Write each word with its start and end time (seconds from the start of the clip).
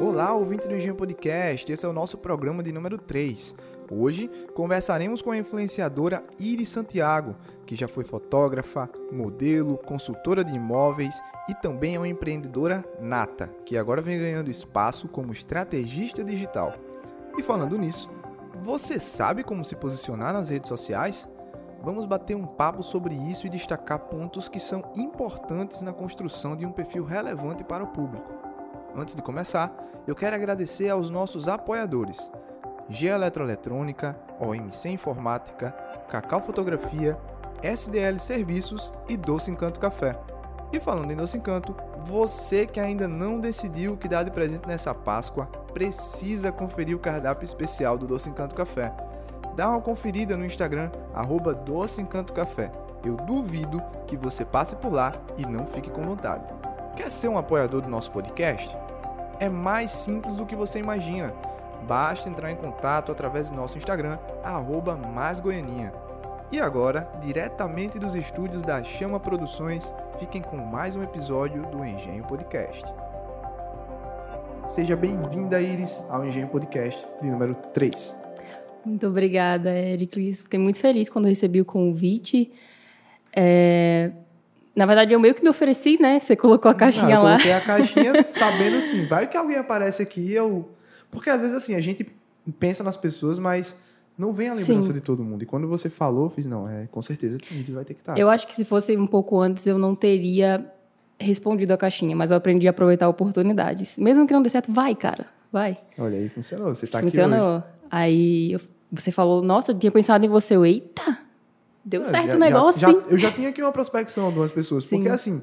Olá, 0.00 0.34
ouvinte 0.34 0.66
do 0.66 0.74
Engenho 0.74 0.94
Podcast, 0.94 1.70
esse 1.70 1.86
é 1.86 1.88
o 1.88 1.92
nosso 1.92 2.18
programa 2.18 2.62
de 2.62 2.72
número 2.72 2.98
3. 2.98 3.54
Hoje 3.90 4.28
conversaremos 4.54 5.22
com 5.22 5.30
a 5.30 5.36
influenciadora 5.36 6.24
Iris 6.38 6.70
Santiago, 6.70 7.36
que 7.64 7.76
já 7.76 7.86
foi 7.86 8.02
fotógrafa, 8.02 8.90
modelo, 9.12 9.78
consultora 9.78 10.44
de 10.44 10.54
imóveis 10.54 11.20
e 11.48 11.54
também 11.54 11.94
é 11.94 11.98
uma 11.98 12.08
empreendedora 12.08 12.84
nata, 13.00 13.48
que 13.64 13.76
agora 13.76 14.02
vem 14.02 14.18
ganhando 14.18 14.50
espaço 14.50 15.08
como 15.08 15.32
estrategista 15.32 16.24
digital. 16.24 16.74
E 17.38 17.42
falando 17.42 17.78
nisso, 17.78 18.10
você 18.60 18.98
sabe 18.98 19.44
como 19.44 19.64
se 19.64 19.76
posicionar 19.76 20.32
nas 20.32 20.48
redes 20.48 20.68
sociais? 20.68 21.28
Vamos 21.82 22.06
bater 22.06 22.36
um 22.36 22.46
papo 22.46 22.82
sobre 22.82 23.14
isso 23.14 23.46
e 23.46 23.50
destacar 23.50 23.98
pontos 24.00 24.48
que 24.48 24.60
são 24.60 24.92
importantes 24.94 25.82
na 25.82 25.92
construção 25.92 26.54
de 26.56 26.64
um 26.64 26.72
perfil 26.72 27.04
relevante 27.04 27.64
para 27.64 27.82
o 27.82 27.88
público. 27.88 28.51
Antes 28.94 29.14
de 29.14 29.22
começar, 29.22 29.72
eu 30.06 30.14
quero 30.14 30.36
agradecer 30.36 30.90
aos 30.90 31.08
nossos 31.08 31.48
apoiadores: 31.48 32.30
G 32.88 33.08
Eletroeletrônica, 33.08 34.16
OMC 34.38 34.90
Informática, 34.90 35.70
Cacau 36.08 36.42
Fotografia, 36.42 37.18
SDL 37.62 38.18
Serviços 38.18 38.92
e 39.08 39.16
Doce 39.16 39.50
Encanto 39.50 39.80
Café. 39.80 40.18
E 40.72 40.80
falando 40.80 41.10
em 41.10 41.16
Doce 41.16 41.36
Encanto, 41.36 41.74
você 42.04 42.66
que 42.66 42.80
ainda 42.80 43.06
não 43.06 43.38
decidiu 43.40 43.92
o 43.92 43.96
que 43.96 44.08
dar 44.08 44.24
de 44.24 44.30
presente 44.30 44.66
nessa 44.66 44.94
Páscoa, 44.94 45.46
precisa 45.72 46.52
conferir 46.52 46.96
o 46.96 47.00
cardápio 47.00 47.44
especial 47.44 47.96
do 47.96 48.06
Doce 48.06 48.28
Encanto 48.28 48.54
Café. 48.54 48.92
Dá 49.54 49.68
uma 49.70 49.80
conferida 49.80 50.36
no 50.36 50.46
Instagram, 50.46 50.90
arroba 51.14 51.54
Doce 51.54 52.00
Encanto 52.00 52.32
Café. 52.32 52.72
Eu 53.04 53.16
duvido 53.16 53.82
que 54.06 54.16
você 54.16 54.44
passe 54.44 54.76
por 54.76 54.92
lá 54.92 55.12
e 55.36 55.44
não 55.44 55.66
fique 55.66 55.90
com 55.90 56.02
vontade. 56.02 56.44
Quer 56.96 57.10
ser 57.10 57.28
um 57.28 57.38
apoiador 57.38 57.80
do 57.80 57.88
nosso 57.88 58.10
podcast? 58.10 58.76
É 59.40 59.48
mais 59.48 59.90
simples 59.90 60.36
do 60.36 60.44
que 60.44 60.54
você 60.54 60.78
imagina. 60.78 61.32
Basta 61.86 62.28
entrar 62.28 62.52
em 62.52 62.56
contato 62.56 63.10
através 63.10 63.48
do 63.48 63.56
nosso 63.56 63.78
Instagram, 63.78 64.18
maisgoianinha. 65.12 65.92
E 66.52 66.60
agora, 66.60 67.10
diretamente 67.22 67.98
dos 67.98 68.14
estúdios 68.14 68.62
da 68.62 68.84
Chama 68.84 69.18
Produções, 69.18 69.92
fiquem 70.18 70.42
com 70.42 70.58
mais 70.58 70.94
um 70.94 71.02
episódio 71.02 71.62
do 71.70 71.82
Engenho 71.82 72.24
Podcast. 72.24 72.84
Seja 74.68 74.94
bem-vinda, 74.94 75.60
Iris, 75.62 76.04
ao 76.10 76.24
Engenho 76.26 76.48
Podcast 76.48 77.04
de 77.22 77.30
número 77.30 77.54
3. 77.72 78.14
Muito 78.84 79.06
obrigada, 79.06 79.70
Ericlis. 79.70 80.40
Fiquei 80.40 80.58
muito 80.58 80.78
feliz 80.78 81.08
quando 81.08 81.24
recebi 81.24 81.60
o 81.60 81.64
convite. 81.64 82.52
É... 83.34 84.12
Na 84.74 84.86
verdade, 84.86 85.12
eu 85.12 85.20
meio 85.20 85.34
que 85.34 85.42
me 85.42 85.48
ofereci, 85.50 85.98
né? 86.00 86.18
Você 86.18 86.34
colocou 86.34 86.70
a 86.70 86.74
caixinha 86.74 87.08
Não, 87.08 87.16
eu 87.16 87.22
lá. 87.22 87.30
coloquei 87.32 87.52
a 87.52 87.60
caixinha 87.64 88.26
sabendo 88.26 88.78
assim, 88.78 89.04
vai 89.06 89.28
que 89.28 89.36
alguém 89.36 89.56
aparece 89.56 90.02
aqui 90.02 90.20
e 90.20 90.34
eu... 90.34 90.70
Porque 91.10 91.28
às 91.28 91.42
vezes 91.42 91.54
assim, 91.56 91.74
a 91.74 91.80
gente 91.80 92.06
pensa 92.58 92.82
nas 92.82 92.96
pessoas, 92.96 93.38
mas 93.38 93.76
não 94.16 94.32
vem 94.32 94.48
a 94.48 94.54
lembrança 94.54 94.88
Sim. 94.88 94.92
de 94.94 95.00
todo 95.02 95.22
mundo. 95.22 95.42
E 95.42 95.46
quando 95.46 95.68
você 95.68 95.90
falou, 95.90 96.24
eu 96.24 96.30
fiz, 96.30 96.46
não, 96.46 96.66
é, 96.68 96.86
com 96.90 97.02
certeza 97.02 97.36
Iris 97.50 97.68
vai 97.70 97.84
ter 97.84 97.92
que 97.94 98.00
estar. 98.00 98.18
Eu 98.18 98.30
acho 98.30 98.46
que 98.46 98.54
se 98.54 98.64
fosse 98.64 98.96
um 98.96 99.06
pouco 99.06 99.38
antes, 99.38 99.66
eu 99.66 99.76
não 99.78 99.94
teria 99.94 100.64
respondido 101.20 101.72
a 101.72 101.76
caixinha, 101.76 102.16
mas 102.16 102.30
eu 102.30 102.36
aprendi 102.38 102.66
a 102.66 102.70
aproveitar 102.70 103.08
oportunidades. 103.08 103.96
Mesmo 103.98 104.26
que 104.26 104.32
não 104.32 104.42
dê 104.42 104.48
certo, 104.48 104.72
vai, 104.72 104.94
cara, 104.94 105.26
vai. 105.52 105.78
Olha 105.98 106.16
aí, 106.18 106.28
funcionou. 106.30 106.74
Você 106.74 106.86
tá 106.86 106.98
aqui 106.98 107.08
hoje. 107.08 107.16
Funcionou. 107.18 107.62
Aí 107.90 108.52
eu- 108.52 108.60
você 108.90 109.12
falou, 109.12 109.42
nossa, 109.42 109.72
eu 109.72 109.78
tinha 109.78 109.92
pensado 109.92 110.24
em 110.24 110.28
você. 110.28 110.56
Eu, 110.56 110.64
eita, 110.66 111.18
deu 111.84 112.04
certo 112.04 112.28
já- 112.30 112.36
o 112.36 112.38
negócio, 112.38 112.80
já, 112.80 112.90
Eu 112.90 113.18
já 113.18 113.30
tinha 113.32 113.48
aqui 113.48 113.62
uma 113.62 113.72
prospecção 113.72 114.30
de 114.32 114.38
umas 114.38 114.52
pessoas. 114.52 114.84
Sim. 114.84 114.96
Porque, 114.96 115.08
assim, 115.10 115.42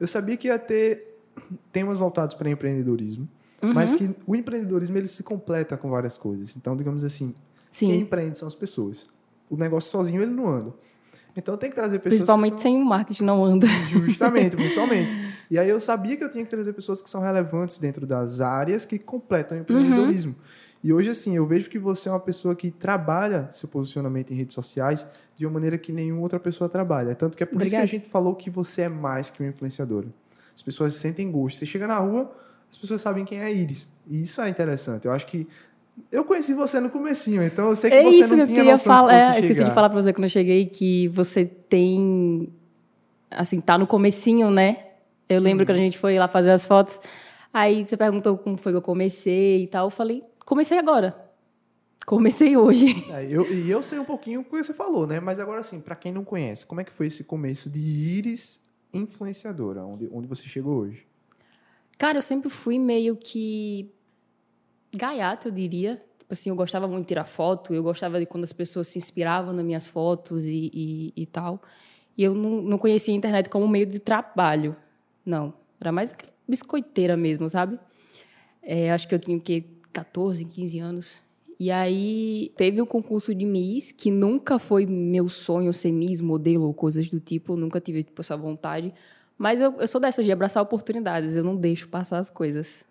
eu 0.00 0.06
sabia 0.06 0.36
que 0.36 0.48
ia 0.48 0.58
ter 0.58 1.18
temas 1.72 1.98
voltados 1.98 2.34
para 2.34 2.48
empreendedorismo, 2.50 3.28
Uhum. 3.62 3.72
mas 3.74 3.92
que 3.92 4.10
o 4.26 4.34
empreendedorismo 4.36 4.96
ele 4.98 5.08
se 5.08 5.22
completa 5.22 5.76
com 5.76 5.90
várias 5.90 6.16
coisas. 6.18 6.54
Então, 6.56 6.76
digamos 6.76 7.02
assim, 7.04 7.34
quem 7.78 7.90
Sim, 7.92 8.00
empreende 8.00 8.36
são 8.38 8.46
as 8.48 8.54
pessoas. 8.54 9.06
O 9.50 9.56
negócio 9.56 9.90
sozinho 9.90 10.22
ele 10.22 10.32
não 10.32 10.48
anda. 10.48 10.72
Então, 11.38 11.54
tem 11.58 11.68
que 11.68 11.76
trazer 11.76 11.98
pessoas 11.98 12.20
principalmente 12.20 12.54
que 12.56 12.62
são... 12.62 12.72
sem 12.72 12.80
o 12.80 12.84
marketing 12.84 13.24
não 13.24 13.44
anda. 13.44 13.66
Justamente, 13.88 14.56
principalmente. 14.56 15.14
E 15.50 15.58
aí 15.58 15.68
eu 15.68 15.78
sabia 15.78 16.16
que 16.16 16.24
eu 16.24 16.30
tinha 16.30 16.42
que 16.42 16.48
trazer 16.50 16.72
pessoas 16.72 17.02
que 17.02 17.10
são 17.10 17.20
relevantes 17.20 17.78
dentro 17.78 18.06
das 18.06 18.40
áreas 18.40 18.86
que 18.86 18.98
completam 18.98 19.58
o 19.58 19.60
empreendedorismo. 19.60 20.34
E 20.86 20.92
hoje, 20.92 21.10
assim, 21.10 21.34
eu 21.34 21.44
vejo 21.44 21.68
que 21.68 21.80
você 21.80 22.08
é 22.08 22.12
uma 22.12 22.20
pessoa 22.20 22.54
que 22.54 22.70
trabalha 22.70 23.48
seu 23.50 23.68
posicionamento 23.68 24.30
em 24.32 24.36
redes 24.36 24.54
sociais 24.54 25.04
de 25.34 25.44
uma 25.44 25.54
maneira 25.54 25.76
que 25.76 25.90
nenhuma 25.90 26.22
outra 26.22 26.38
pessoa 26.38 26.68
trabalha. 26.70 27.12
Tanto 27.12 27.36
que 27.36 27.42
é 27.42 27.46
por 27.46 27.60
isso 27.60 27.70
que 27.70 27.76
a 27.76 27.80
Obrigada. 27.80 27.86
gente 28.04 28.08
falou 28.08 28.36
que 28.36 28.48
você 28.48 28.82
é 28.82 28.88
mais 28.88 29.28
que 29.28 29.42
uma 29.42 29.48
influenciadora. 29.48 30.06
As 30.54 30.62
pessoas 30.62 30.94
sentem 30.94 31.28
gosto. 31.28 31.58
Você 31.58 31.66
chega 31.66 31.88
na 31.88 31.98
rua, 31.98 32.30
as 32.70 32.78
pessoas 32.78 33.02
sabem 33.02 33.24
quem 33.24 33.38
é 33.40 33.44
a 33.46 33.50
Iris. 33.50 33.88
E 34.08 34.22
isso 34.22 34.40
é 34.40 34.48
interessante. 34.48 35.06
Eu 35.06 35.12
acho 35.12 35.26
que 35.26 35.48
eu 36.12 36.24
conheci 36.24 36.54
você 36.54 36.78
no 36.78 36.88
comecinho, 36.88 37.42
então 37.42 37.70
eu 37.70 37.74
sei 37.74 37.90
que 37.90 37.96
É 37.96 38.02
você 38.04 38.18
isso 38.20 38.28
não 38.28 38.36
que 38.36 38.42
eu 38.42 38.46
tinha 38.46 38.56
queria 38.58 38.72
noção 38.72 38.94
falar. 38.94 39.12
de 39.12 39.18
que 39.18 39.22
É, 39.22 39.26
fosse 39.32 39.40
esqueci 39.42 39.64
de 39.64 39.74
falar 39.74 39.88
pra 39.90 40.00
você 40.00 40.12
quando 40.12 40.24
eu 40.24 40.30
cheguei 40.30 40.66
que 40.66 41.08
você 41.08 41.44
tem. 41.44 42.48
Assim, 43.28 43.58
tá 43.60 43.76
no 43.76 43.88
comecinho, 43.88 44.52
né? 44.52 44.84
Eu 45.28 45.40
lembro 45.40 45.62
Uhum. 45.64 45.66
quando 45.66 45.78
a 45.78 45.82
gente 45.82 45.98
foi 45.98 46.16
lá 46.16 46.28
fazer 46.28 46.52
as 46.52 46.64
fotos. 46.64 47.00
Aí 47.52 47.84
você 47.84 47.96
perguntou 47.96 48.38
como 48.38 48.56
foi 48.56 48.70
que 48.70 48.76
eu 48.78 48.82
comecei 48.82 49.64
e 49.64 49.66
tal. 49.66 49.86
Eu 49.86 49.90
falei, 49.90 50.22
comecei 50.46 50.78
agora. 50.78 51.26
Comecei 52.06 52.56
hoje. 52.56 52.86
É, 53.12 53.26
eu, 53.26 53.52
e 53.52 53.70
eu 53.70 53.82
sei 53.82 53.98
um 53.98 54.04
pouquinho 54.04 54.40
o 54.40 54.44
que 54.44 54.50
você 54.50 54.72
falou, 54.72 55.06
né? 55.06 55.20
Mas 55.20 55.38
agora, 55.38 55.60
assim, 55.60 55.80
pra 55.80 55.96
quem 55.96 56.12
não 56.12 56.24
conhece, 56.24 56.64
como 56.64 56.80
é 56.80 56.84
que 56.84 56.92
foi 56.92 57.08
esse 57.08 57.24
começo 57.24 57.68
de 57.68 57.80
Iris 57.80 58.64
influenciadora, 58.94 59.84
onde, 59.84 60.08
onde 60.12 60.26
você 60.26 60.44
chegou 60.44 60.78
hoje? 60.78 61.06
Cara, 61.98 62.18
eu 62.18 62.22
sempre 62.22 62.48
fui 62.48 62.78
meio 62.78 63.16
que 63.16 63.92
gaiata, 64.94 65.48
eu 65.48 65.52
diria. 65.52 66.02
Tipo 66.18 66.32
assim, 66.32 66.50
eu 66.50 66.56
gostava 66.56 66.86
muito 66.86 67.02
de 67.02 67.08
tirar 67.08 67.24
foto, 67.24 67.74
eu 67.74 67.82
gostava 67.82 68.18
de 68.18 68.26
quando 68.26 68.44
as 68.44 68.52
pessoas 68.52 68.88
se 68.88 68.98
inspiravam 68.98 69.52
nas 69.52 69.64
minhas 69.64 69.86
fotos 69.86 70.44
e, 70.44 70.70
e, 70.72 71.12
e 71.16 71.26
tal. 71.26 71.60
E 72.16 72.22
eu 72.22 72.34
não, 72.34 72.62
não 72.62 72.78
conhecia 72.78 73.12
a 73.12 73.16
internet 73.16 73.48
como 73.48 73.66
meio 73.66 73.86
de 73.86 73.98
trabalho. 73.98 74.76
Não. 75.24 75.54
Era 75.80 75.92
mais 75.92 76.14
biscoiteira 76.46 77.16
mesmo, 77.16 77.48
sabe? 77.48 77.78
É, 78.62 78.90
acho 78.92 79.06
que 79.06 79.14
eu 79.14 79.18
tinha 79.18 79.36
o 79.36 79.40
quê? 79.40 79.64
14, 79.96 80.44
15 80.44 80.78
anos. 80.78 81.22
E 81.58 81.70
aí 81.70 82.52
teve 82.54 82.82
o 82.82 82.86
concurso 82.86 83.34
de 83.34 83.46
Miss, 83.46 83.90
que 83.90 84.10
nunca 84.10 84.58
foi 84.58 84.84
meu 84.84 85.26
sonho 85.30 85.72
ser 85.72 85.90
Miss, 85.90 86.20
modelo 86.20 86.66
ou 86.66 86.74
coisas 86.74 87.08
do 87.08 87.18
tipo. 87.18 87.54
Eu 87.54 87.56
nunca 87.56 87.80
tive 87.80 88.02
tipo, 88.02 88.20
essa 88.20 88.36
vontade. 88.36 88.92
Mas 89.38 89.58
eu, 89.58 89.72
eu 89.78 89.88
sou 89.88 89.98
dessas 89.98 90.24
de 90.26 90.32
abraçar 90.32 90.62
oportunidades, 90.62 91.34
eu 91.34 91.42
não 91.42 91.56
deixo 91.56 91.88
passar 91.88 92.18
as 92.18 92.28
coisas. 92.28 92.84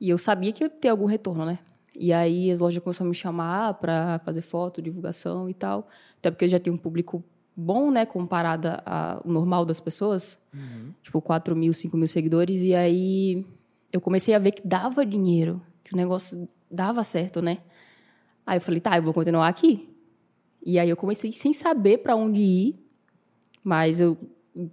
E 0.00 0.08
eu 0.08 0.16
sabia 0.16 0.52
que 0.52 0.64
ia 0.64 0.70
ter 0.70 0.88
algum 0.88 1.04
retorno, 1.04 1.44
né? 1.44 1.58
E 1.98 2.12
aí 2.12 2.50
as 2.50 2.60
lojas 2.60 2.82
começaram 2.82 3.08
a 3.08 3.10
me 3.10 3.14
chamar 3.14 3.74
para 3.74 4.20
fazer 4.20 4.40
foto, 4.40 4.80
divulgação 4.80 5.50
e 5.50 5.54
tal. 5.54 5.86
Até 6.18 6.30
porque 6.30 6.46
eu 6.46 6.48
já 6.48 6.58
tenho 6.58 6.76
um 6.76 6.78
público 6.78 7.22
bom, 7.54 7.90
né? 7.90 8.06
Comparada 8.06 8.82
ao 8.86 9.22
normal 9.30 9.66
das 9.66 9.80
pessoas. 9.80 10.38
Tipo, 11.02 11.20
4 11.20 11.54
mil, 11.54 11.74
5 11.74 11.94
mil 11.94 12.08
seguidores. 12.08 12.62
E 12.62 12.74
aí 12.74 13.44
eu 13.92 14.00
comecei 14.00 14.34
a 14.34 14.38
ver 14.38 14.52
que 14.52 14.66
dava 14.66 15.04
dinheiro, 15.04 15.60
que 15.88 15.94
o 15.94 15.96
negócio 15.96 16.48
dava 16.70 17.02
certo, 17.02 17.40
né? 17.42 17.58
Aí 18.46 18.58
eu 18.58 18.60
falei, 18.60 18.80
tá, 18.80 18.96
eu 18.96 19.02
vou 19.02 19.12
continuar 19.14 19.48
aqui. 19.48 19.88
E 20.64 20.78
aí 20.78 20.88
eu 20.88 20.96
comecei 20.96 21.32
sem 21.32 21.52
saber 21.52 21.98
para 21.98 22.14
onde 22.16 22.40
ir, 22.40 22.76
mas 23.62 24.00
eu 24.00 24.16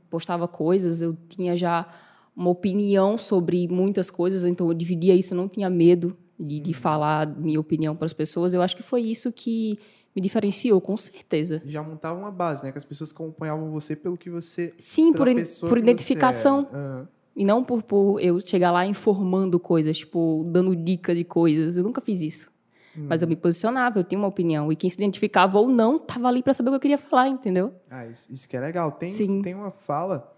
postava 0.10 0.48
coisas, 0.48 1.02
eu 1.02 1.16
tinha 1.30 1.56
já 1.56 1.88
uma 2.36 2.50
opinião 2.50 3.18
sobre 3.18 3.68
muitas 3.68 4.10
coisas, 4.10 4.46
então 4.46 4.68
eu 4.68 4.74
dividia 4.74 5.16
isso, 5.16 5.34
eu 5.34 5.38
não 5.38 5.48
tinha 5.48 5.70
medo 5.70 6.18
de, 6.40 6.60
de 6.60 6.74
falar 6.74 7.28
minha 7.28 7.60
opinião 7.60 7.96
para 7.96 8.06
as 8.06 8.14
pessoas. 8.14 8.54
Eu 8.54 8.62
acho 8.62 8.76
que 8.76 8.84
foi 8.84 9.02
isso 9.02 9.32
que 9.32 9.80
me 10.16 10.22
diferenciou, 10.22 10.80
com 10.82 10.98
certeza. 10.98 11.62
Já 11.66 11.82
montava 11.84 12.18
uma 12.20 12.32
base, 12.32 12.64
né? 12.64 12.72
Que 12.72 12.78
as 12.78 12.84
pessoas 12.86 13.12
acompanhavam 13.12 13.70
você 13.72 13.96
pelo 13.96 14.18
que 14.18 14.30
você. 14.30 14.74
Sim, 14.78 15.14
por, 15.14 15.28
in- 15.28 15.36
por 15.70 15.78
identificação. 15.78 16.68
era. 16.72 17.10
E 17.36 17.44
não 17.44 17.64
por, 17.64 17.84
por 17.84 18.20
eu 18.22 18.40
chegar 18.40 18.72
lá 18.72 18.86
informando 18.86 19.60
coisas, 19.60 19.98
tipo, 19.98 20.46
dando 20.48 20.76
dica 20.76 21.14
de 21.14 21.24
coisas. 21.24 21.76
Eu 21.76 21.84
nunca 21.84 22.00
fiz 22.00 22.22
isso. 22.22 22.56
Mas 22.98 23.22
eu 23.22 23.28
me 23.28 23.36
posicionava, 23.36 24.00
eu 24.00 24.04
tinha 24.04 24.18
uma 24.18 24.28
opinião. 24.28 24.72
E 24.72 24.76
quem 24.76 24.90
se 24.90 24.96
identificava 24.96 25.60
ou 25.60 25.68
não, 25.68 26.00
tava 26.00 26.28
ali 26.28 26.42
para 26.42 26.54
saber 26.54 26.70
o 26.70 26.72
que 26.72 26.76
eu 26.78 26.82
queria 26.82 26.98
falar, 26.98 27.28
entendeu? 27.28 27.74
Ah, 27.90 28.06
isso, 28.06 28.32
isso 28.34 28.48
que 28.48 28.56
é 28.56 28.60
legal. 28.60 28.92
Tem, 28.92 29.14
Sim. 29.14 29.42
tem 29.42 29.54
uma 29.54 29.72
fala. 29.72 30.34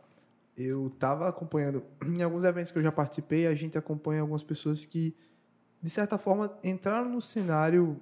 Eu 0.58 0.92
tava 0.98 1.30
acompanhando 1.30 1.84
em 2.18 2.22
alguns 2.24 2.44
eventos 2.44 2.72
que 2.72 2.78
eu 2.80 2.84
já 2.84 2.92
participei, 2.92 3.46
a 3.46 3.54
gente 3.54 3.78
acompanha 3.78 4.22
algumas 4.22 4.42
pessoas 4.42 4.86
que, 4.86 5.16
de 5.82 5.90
certa 5.90 6.18
forma, 6.18 6.52
entraram 6.64 7.10
no 7.10 7.22
cenário, 7.22 7.98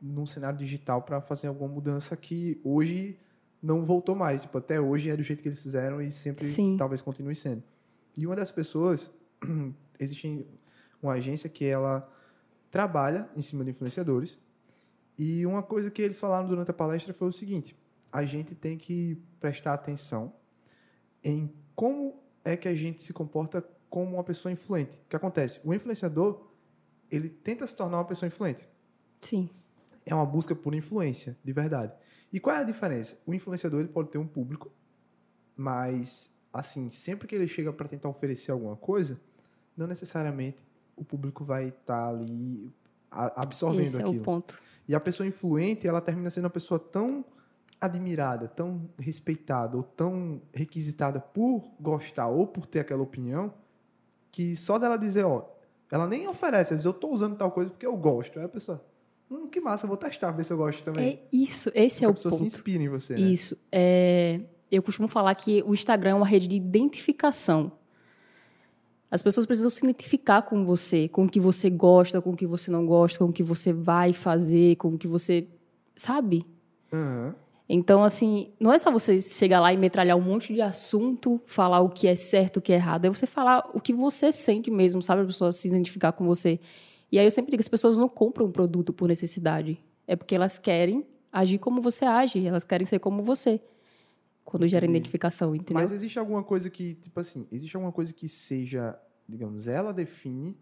num 0.00 0.26
cenário 0.26 0.58
digital 0.58 1.02
para 1.02 1.20
fazer 1.20 1.46
alguma 1.46 1.72
mudança 1.72 2.16
que 2.16 2.60
hoje 2.64 3.16
não 3.62 3.84
voltou 3.84 4.16
mais. 4.16 4.42
Tipo, 4.42 4.58
até 4.58 4.80
hoje 4.80 5.08
é 5.08 5.16
do 5.16 5.22
jeito 5.22 5.40
que 5.40 5.48
eles 5.48 5.62
fizeram 5.62 6.02
e 6.02 6.10
sempre 6.10 6.44
Sim. 6.44 6.76
talvez 6.76 7.00
continue 7.00 7.36
sendo. 7.36 7.62
E 8.16 8.26
uma 8.26 8.36
das 8.36 8.50
pessoas, 8.50 9.10
existe 9.98 10.46
uma 11.02 11.14
agência 11.14 11.48
que 11.48 11.64
ela 11.64 12.10
trabalha 12.70 13.28
em 13.36 13.42
cima 13.42 13.64
de 13.64 13.70
influenciadores. 13.70 14.38
E 15.18 15.44
uma 15.46 15.62
coisa 15.62 15.90
que 15.90 16.00
eles 16.00 16.18
falaram 16.18 16.48
durante 16.48 16.70
a 16.70 16.74
palestra 16.74 17.12
foi 17.12 17.28
o 17.28 17.32
seguinte: 17.32 17.76
a 18.10 18.24
gente 18.24 18.54
tem 18.54 18.78
que 18.78 19.22
prestar 19.40 19.74
atenção 19.74 20.32
em 21.22 21.52
como 21.74 22.20
é 22.44 22.56
que 22.56 22.68
a 22.68 22.74
gente 22.74 23.02
se 23.02 23.12
comporta 23.12 23.62
como 23.88 24.14
uma 24.14 24.24
pessoa 24.24 24.50
influente. 24.50 24.96
O 24.96 25.08
que 25.08 25.16
acontece? 25.16 25.60
O 25.64 25.74
influenciador, 25.74 26.48
ele 27.10 27.28
tenta 27.28 27.66
se 27.66 27.76
tornar 27.76 27.98
uma 27.98 28.04
pessoa 28.04 28.26
influente. 28.26 28.68
Sim. 29.20 29.48
É 30.04 30.14
uma 30.14 30.26
busca 30.26 30.54
por 30.54 30.74
influência, 30.74 31.36
de 31.44 31.52
verdade. 31.52 31.92
E 32.32 32.40
qual 32.40 32.56
é 32.56 32.60
a 32.60 32.64
diferença? 32.64 33.18
O 33.26 33.34
influenciador 33.34 33.80
ele 33.80 33.88
pode 33.90 34.08
ter 34.08 34.18
um 34.18 34.26
público, 34.26 34.72
mas 35.54 36.34
assim, 36.52 36.90
sempre 36.90 37.26
que 37.26 37.34
ele 37.34 37.48
chega 37.48 37.72
para 37.72 37.88
tentar 37.88 38.08
oferecer 38.08 38.50
alguma 38.50 38.76
coisa, 38.76 39.18
não 39.76 39.86
necessariamente 39.86 40.62
o 40.96 41.04
público 41.04 41.44
vai 41.44 41.68
estar 41.68 41.84
tá 41.84 42.08
ali 42.08 42.70
absorvendo 43.10 43.84
Esse 43.84 43.96
aquilo. 44.00 44.16
é 44.16 44.20
o 44.20 44.22
ponto. 44.22 44.58
E 44.88 44.94
a 44.94 45.00
pessoa 45.00 45.26
influente, 45.26 45.86
ela 45.86 46.00
termina 46.00 46.30
sendo 46.30 46.44
uma 46.44 46.50
pessoa 46.50 46.78
tão 46.78 47.24
admirada, 47.80 48.46
tão 48.46 48.88
respeitada 48.98 49.76
ou 49.76 49.82
tão 49.82 50.40
requisitada 50.52 51.20
por 51.20 51.64
gostar 51.80 52.28
ou 52.28 52.46
por 52.46 52.64
ter 52.66 52.80
aquela 52.80 53.02
opinião, 53.02 53.52
que 54.30 54.54
só 54.54 54.78
dela 54.78 54.96
dizer, 54.96 55.24
ó, 55.24 55.44
ela 55.90 56.06
nem 56.06 56.28
oferece, 56.28 56.72
ela 56.72 56.76
diz, 56.76 56.84
eu 56.84 56.92
tô 56.92 57.08
usando 57.08 57.36
tal 57.36 57.50
coisa 57.50 57.70
porque 57.70 57.84
eu 57.84 57.96
gosto. 57.96 58.38
Aí 58.38 58.44
a 58.44 58.48
pessoa, 58.48 58.84
hum, 59.30 59.48
que 59.48 59.60
massa, 59.60 59.86
vou 59.86 59.96
testar, 59.96 60.30
ver 60.30 60.44
se 60.44 60.52
eu 60.52 60.56
gosto 60.56 60.82
também. 60.84 61.14
É 61.14 61.22
isso, 61.32 61.70
esse 61.74 61.96
porque 61.96 62.04
é 62.04 62.08
o 62.08 62.10
a 62.10 62.14
pessoa 62.14 62.30
ponto. 62.30 62.40
se 62.40 62.46
inspira 62.46 62.82
em 62.82 62.88
você, 62.88 63.14
né? 63.14 63.20
Isso. 63.20 63.58
É, 63.70 64.40
eu 64.72 64.82
costumo 64.82 65.06
falar 65.06 65.34
que 65.34 65.62
o 65.66 65.74
Instagram 65.74 66.12
é 66.12 66.14
uma 66.14 66.26
rede 66.26 66.48
de 66.48 66.56
identificação. 66.56 67.72
As 69.10 69.22
pessoas 69.22 69.44
precisam 69.44 69.68
se 69.68 69.84
identificar 69.84 70.40
com 70.40 70.64
você, 70.64 71.06
com 71.06 71.24
o 71.24 71.28
que 71.28 71.38
você 71.38 71.68
gosta, 71.68 72.22
com 72.22 72.30
o 72.30 72.36
que 72.36 72.46
você 72.46 72.70
não 72.70 72.86
gosta, 72.86 73.18
com 73.18 73.26
o 73.26 73.32
que 73.32 73.42
você 73.42 73.70
vai 73.70 74.14
fazer, 74.14 74.76
com 74.76 74.88
o 74.88 74.98
que 74.98 75.06
você. 75.06 75.46
Sabe? 75.94 76.46
Uhum. 76.90 77.34
Então, 77.68 78.02
assim, 78.02 78.50
não 78.58 78.72
é 78.72 78.78
só 78.78 78.90
você 78.90 79.20
chegar 79.20 79.60
lá 79.60 79.72
e 79.72 79.76
metralhar 79.76 80.16
um 80.16 80.22
monte 80.22 80.54
de 80.54 80.62
assunto, 80.62 81.40
falar 81.44 81.80
o 81.80 81.90
que 81.90 82.08
é 82.08 82.16
certo, 82.16 82.56
o 82.56 82.62
que 82.62 82.72
é 82.72 82.76
errado. 82.76 83.04
É 83.04 83.10
você 83.10 83.26
falar 83.26 83.70
o 83.74 83.80
que 83.80 83.92
você 83.92 84.32
sente 84.32 84.70
mesmo, 84.70 85.02
sabe? 85.02 85.22
A 85.22 85.26
pessoa 85.26 85.52
se 85.52 85.68
identificar 85.68 86.12
com 86.12 86.24
você. 86.24 86.58
E 87.10 87.18
aí 87.18 87.26
eu 87.26 87.30
sempre 87.30 87.50
digo 87.50 87.58
que 87.58 87.64
as 87.64 87.68
pessoas 87.68 87.98
não 87.98 88.08
compram 88.08 88.46
um 88.46 88.50
produto 88.50 88.92
por 88.92 89.08
necessidade. 89.08 89.78
É 90.06 90.16
porque 90.16 90.34
elas 90.34 90.58
querem 90.58 91.06
agir 91.30 91.58
como 91.58 91.82
você 91.82 92.06
age, 92.06 92.46
elas 92.46 92.64
querem 92.64 92.86
ser 92.86 92.98
como 92.98 93.22
você. 93.22 93.60
Quando 94.44 94.66
gera 94.66 94.84
identificação, 94.84 95.54
entendeu? 95.54 95.74
Mas 95.74 95.92
existe 95.92 96.18
alguma 96.18 96.42
coisa 96.42 96.68
que, 96.68 96.94
tipo 96.94 97.18
assim, 97.20 97.46
existe 97.50 97.76
alguma 97.76 97.92
coisa 97.92 98.12
que 98.12 98.28
seja, 98.28 98.98
digamos, 99.28 99.66
ela 99.66 99.92
define 99.92 100.58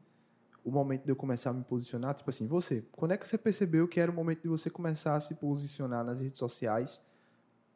o 0.64 0.70
momento 0.70 1.04
de 1.04 1.10
eu 1.10 1.16
começar 1.16 1.50
a 1.50 1.52
me 1.52 1.64
posicionar? 1.64 2.14
Tipo 2.14 2.30
assim, 2.30 2.46
você, 2.46 2.84
quando 2.92 3.12
é 3.12 3.16
que 3.16 3.26
você 3.26 3.38
percebeu 3.38 3.88
que 3.88 3.98
era 3.98 4.10
o 4.10 4.14
momento 4.14 4.42
de 4.42 4.48
você 4.48 4.68
começar 4.68 5.16
a 5.16 5.20
se 5.20 5.34
posicionar 5.34 6.04
nas 6.04 6.20
redes 6.20 6.38
sociais 6.38 7.02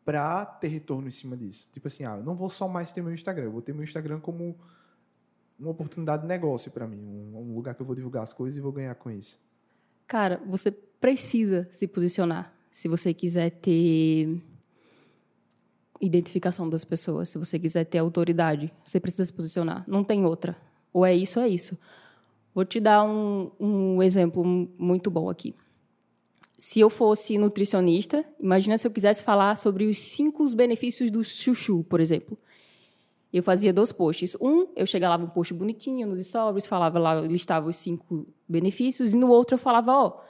para 0.05 0.45
ter 0.45 0.69
retorno 0.69 1.09
em 1.09 1.11
cima 1.11 1.37
disso? 1.37 1.69
Tipo 1.73 1.89
assim, 1.89 2.05
ah, 2.05 2.17
eu 2.17 2.23
não 2.23 2.35
vou 2.35 2.49
só 2.49 2.69
mais 2.69 2.93
ter 2.93 3.03
meu 3.03 3.13
Instagram, 3.13 3.45
eu 3.45 3.53
vou 3.53 3.63
ter 3.63 3.73
meu 3.73 3.85
Instagram 3.85 4.21
como 4.21 4.57
uma 5.59 5.71
oportunidade 5.71 6.23
de 6.23 6.29
negócio 6.29 6.71
para 6.71 6.87
mim, 6.87 7.01
um 7.33 7.55
lugar 7.55 7.75
que 7.75 7.81
eu 7.81 7.87
vou 7.87 7.95
divulgar 7.95 8.23
as 8.23 8.33
coisas 8.33 8.57
e 8.59 8.61
vou 8.61 8.73
ganhar 8.73 8.95
com 8.97 9.11
isso. 9.11 9.41
Cara, 10.07 10.43
você 10.47 10.71
precisa 10.71 11.69
se 11.73 11.87
posicionar 11.87 12.53
se 12.71 12.89
você 12.89 13.15
quiser 13.15 13.51
ter 13.51 14.43
identificação 16.05 16.69
das 16.69 16.85
pessoas, 16.85 17.29
se 17.29 17.39
você 17.39 17.59
quiser 17.59 17.85
ter 17.85 17.99
autoridade, 17.99 18.73
você 18.85 19.01
precisa 19.01 19.25
se 19.25 19.33
posicionar. 19.33 19.85
Não 19.87 20.05
tem 20.05 20.25
outra. 20.25 20.57
Ou 20.93 21.05
é 21.05 21.15
isso, 21.15 21.41
ou 21.41 21.47
é 21.47 21.49
isso. 21.49 21.79
Vou 22.55 22.65
te 22.65 22.79
dar 22.79 23.03
um, 23.03 23.51
um 23.59 24.03
exemplo 24.03 24.45
muito 24.79 25.11
bom 25.11 25.29
aqui. 25.29 25.55
Se 26.57 26.79
eu 26.81 26.89
fosse 26.89 27.37
nutricionista, 27.37 28.25
imagina 28.41 28.79
se 28.79 28.87
eu 28.87 28.91
quisesse 28.91 29.25
falar 29.25 29.57
sobre 29.57 29.87
os 29.87 29.99
cinco 29.99 30.47
benefícios 30.55 31.11
do 31.11 31.25
chuchu, 31.25 31.85
por 31.85 32.01
exemplo. 32.01 32.39
Eu 33.33 33.43
fazia 33.43 33.73
dois 33.73 33.91
posts. 33.91 34.37
Um, 34.41 34.69
eu 34.77 34.87
chegava 34.87 35.25
um 35.25 35.29
post 35.29 35.53
bonitinho 35.53 36.07
nos 36.07 36.25
stories, 36.25 36.67
falava 36.67 36.99
lá, 37.01 37.21
listava 37.21 37.69
os 37.69 37.77
cinco 37.77 38.27
benefícios, 38.49 39.13
e 39.13 39.17
no 39.17 39.29
outro 39.29 39.55
eu 39.55 39.59
falava, 39.59 39.93
ó, 39.93 40.21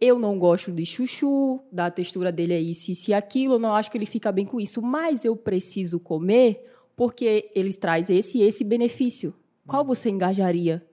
eu 0.00 0.18
não 0.18 0.38
gosto 0.38 0.72
de 0.72 0.84
chuchu, 0.84 1.60
da 1.70 1.90
textura 1.90 2.30
dele 2.30 2.54
é 2.54 2.60
isso, 2.60 2.90
isso 2.90 3.10
e 3.10 3.14
aquilo, 3.14 3.54
eu 3.54 3.58
não 3.58 3.74
acho 3.74 3.90
que 3.90 3.96
ele 3.98 4.06
fica 4.06 4.30
bem 4.32 4.44
com 4.44 4.60
isso, 4.60 4.82
mas 4.82 5.24
eu 5.24 5.36
preciso 5.36 5.98
comer 6.00 6.64
porque 6.96 7.50
ele 7.54 7.72
traz 7.72 8.10
esse 8.10 8.38
e 8.38 8.42
esse 8.42 8.62
benefício. 8.64 9.34
Qual 9.66 9.84
você 9.84 10.10
engajaria? 10.10 10.86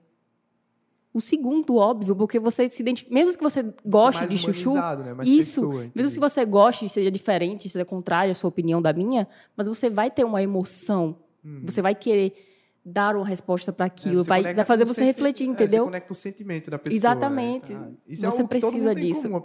O 1.14 1.20
segundo, 1.20 1.76
óbvio, 1.76 2.16
porque 2.16 2.40
você 2.40 2.70
se 2.70 2.80
identifica, 2.80 3.14
mesmo 3.14 3.36
que 3.36 3.42
você 3.42 3.62
goste 3.84 4.26
de 4.26 4.38
chuchu, 4.38 4.74
né? 4.74 5.12
Mais 5.12 5.28
isso, 5.28 5.60
pessoa, 5.60 5.90
mesmo 5.94 6.10
se 6.10 6.18
você 6.18 6.42
goste, 6.46 6.88
seja 6.88 7.10
diferente, 7.10 7.68
seja 7.68 7.84
contrário 7.84 8.32
à 8.32 8.34
sua 8.34 8.48
opinião 8.48 8.80
da 8.80 8.94
minha, 8.94 9.28
mas 9.54 9.68
você 9.68 9.90
vai 9.90 10.10
ter 10.10 10.24
uma 10.24 10.42
emoção, 10.42 11.18
você 11.64 11.82
vai 11.82 11.94
querer 11.94 12.51
dar 12.84 13.14
uma 13.16 13.26
resposta 13.26 13.72
para. 13.72 13.86
É, 13.86 13.88
aquilo, 13.88 14.22
você 14.22 14.28
vai, 14.28 14.54
vai 14.54 14.64
fazer 14.64 14.84
você 14.84 15.04
refletir, 15.04 15.44
é, 15.44 15.50
entendeu? 15.52 15.84
você 15.84 15.90
conecta 15.90 16.12
o 16.12 16.16
sentimento 16.16 16.70
da 16.70 16.78
pessoa. 16.78 16.96
Exatamente. 16.96 17.72
né? 17.74 17.92
Ah, 17.92 18.30
Você 18.30 18.42
é 18.42 18.46
precisa 18.46 18.94
disso. 18.94 19.28
comum, 19.28 19.40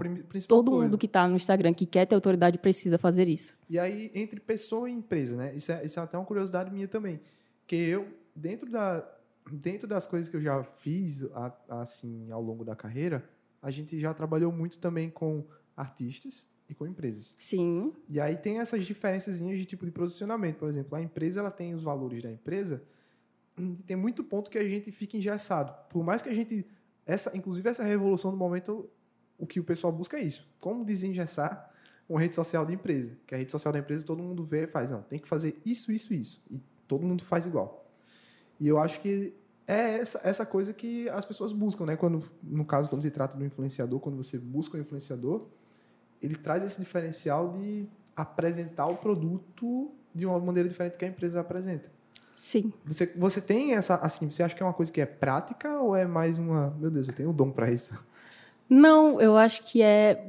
Todo 0.47 0.71
coisa. 0.71 0.83
mundo 0.85 0.97
que 0.97 1.05
está 1.05 1.27
no 1.27 1.35
Instagram, 1.35 1.73
que 1.73 1.85
quer 1.85 2.05
ter 2.07 2.15
autoridade, 2.15 2.57
precisa 2.57 2.97
fazer 2.97 3.27
isso. 3.27 3.55
E 3.69 3.77
aí, 3.77 4.11
entre 4.15 4.39
pessoa 4.39 4.89
e 4.89 4.93
empresa, 4.93 5.35
né? 5.35 5.53
Isso 5.55 5.71
é, 5.71 5.85
isso 5.85 5.99
é 5.99 6.03
até 6.03 6.17
uma 6.17 6.25
curiosidade 6.25 6.71
minha 6.73 6.87
também. 6.87 7.19
Que 7.67 7.75
eu, 7.75 8.07
dentro, 8.35 8.69
da, 8.71 9.07
dentro 9.51 9.87
das 9.87 10.07
coisas 10.07 10.29
que 10.29 10.35
eu 10.37 10.41
já 10.41 10.63
fiz, 10.63 11.23
a- 11.33 11.53
assim, 11.81 12.31
ao 12.31 12.41
longo 12.41 12.63
da 12.65 12.75
carreira, 12.75 13.23
a 13.61 13.69
gente 13.69 13.99
já 13.99 14.13
trabalhou 14.13 14.51
muito 14.51 14.79
também 14.79 15.09
com 15.09 15.43
artistas 15.75 16.45
e 16.69 16.73
com 16.73 16.85
empresas. 16.87 17.35
Sim, 17.37 17.93
E 18.09 18.19
aí 18.19 18.35
tem 18.35 18.59
essas 18.59 18.83
diferenças 18.85 19.39
de 19.39 19.65
tipo 19.65 19.85
de 19.85 19.91
posicionamento. 19.91 20.57
Por 20.57 20.67
exemplo, 20.69 20.95
a 20.97 21.01
empresa 21.01 21.39
ela 21.39 21.51
tem 21.51 21.73
os 21.73 21.83
valores 21.83 22.23
da 22.23 22.31
empresa. 22.31 22.81
Tem 23.85 23.95
muito 23.95 24.23
ponto 24.23 24.51
que 24.51 24.57
a 24.57 24.67
gente 24.67 24.91
fica 24.91 25.17
engessado. 25.17 25.73
Por 25.89 26.03
mais 26.03 26.21
que 26.21 26.29
a 26.29 26.33
gente. 26.33 26.65
Essa, 27.05 27.35
inclusive, 27.35 27.67
essa 27.69 27.83
revolução 27.83 28.31
do 28.31 28.37
momento, 28.37 28.89
o 29.37 29.47
que 29.47 29.59
o 29.59 29.63
pessoal 29.63 29.91
busca 29.91 30.17
é 30.17 30.21
isso. 30.21 30.47
Como 30.59 30.85
desengessar 30.85 31.73
uma 32.07 32.19
rede 32.19 32.35
social 32.35 32.65
de 32.65 32.73
empresa. 32.73 33.17
Que 33.25 33.33
a 33.33 33.37
rede 33.37 33.51
social 33.51 33.73
da 33.73 33.79
empresa 33.79 34.05
todo 34.05 34.21
mundo 34.21 34.43
vê 34.43 34.63
e 34.63 34.67
faz. 34.67 34.91
Não, 34.91 35.01
tem 35.01 35.19
que 35.19 35.27
fazer 35.27 35.55
isso, 35.65 35.91
isso, 35.91 36.13
isso. 36.13 36.43
E 36.51 36.59
todo 36.87 37.05
mundo 37.05 37.23
faz 37.23 37.45
igual. 37.45 37.85
E 38.59 38.67
eu 38.67 38.79
acho 38.79 38.99
que 38.99 39.33
é 39.67 39.97
essa, 39.97 40.21
essa 40.23 40.45
coisa 40.45 40.73
que 40.73 41.09
as 41.09 41.25
pessoas 41.25 41.51
buscam, 41.51 41.85
né? 41.85 41.95
Quando, 41.95 42.23
no 42.41 42.65
caso, 42.65 42.87
quando 42.89 43.01
se 43.01 43.11
trata 43.11 43.37
do 43.37 43.43
influenciador, 43.43 43.99
quando 43.99 44.15
você 44.15 44.37
busca 44.37 44.77
um 44.77 44.81
influenciador, 44.81 45.47
ele 46.21 46.35
traz 46.35 46.63
esse 46.63 46.79
diferencial 46.79 47.51
de 47.53 47.87
apresentar 48.15 48.87
o 48.87 48.97
produto 48.97 49.91
de 50.13 50.25
uma 50.25 50.39
maneira 50.39 50.67
diferente 50.67 50.97
que 50.97 51.05
a 51.05 51.07
empresa 51.07 51.39
apresenta. 51.39 51.91
Sim. 52.37 52.71
Você, 52.85 53.07
você 53.17 53.41
tem 53.41 53.73
essa, 53.73 53.95
assim, 53.95 54.29
você 54.29 54.43
acha 54.43 54.55
que 54.55 54.63
é 54.63 54.65
uma 54.65 54.73
coisa 54.73 54.91
que 54.91 55.01
é 55.01 55.05
prática 55.05 55.79
ou 55.79 55.95
é 55.95 56.05
mais 56.05 56.37
uma, 56.37 56.73
meu 56.79 56.89
Deus, 56.89 57.07
eu 57.07 57.13
tenho 57.13 57.29
um 57.31 57.33
dom 57.33 57.51
para 57.51 57.69
isso? 57.71 57.97
Não, 58.69 59.19
eu 59.19 59.35
acho 59.35 59.63
que 59.63 59.81
é 59.81 60.25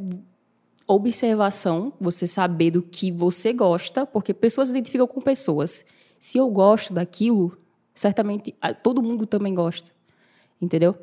observação, 0.86 1.92
você 2.00 2.26
saber 2.26 2.70
do 2.70 2.82
que 2.82 3.12
você 3.12 3.52
gosta, 3.52 4.06
porque 4.06 4.32
pessoas 4.32 4.68
se 4.68 4.72
identificam 4.72 5.06
com 5.06 5.20
pessoas. 5.20 5.84
Se 6.18 6.38
eu 6.38 6.48
gosto 6.48 6.94
daquilo, 6.94 7.56
certamente 7.94 8.54
ah, 8.60 8.72
todo 8.72 9.02
mundo 9.02 9.26
também 9.26 9.54
gosta, 9.54 9.90
entendeu? 10.60 10.96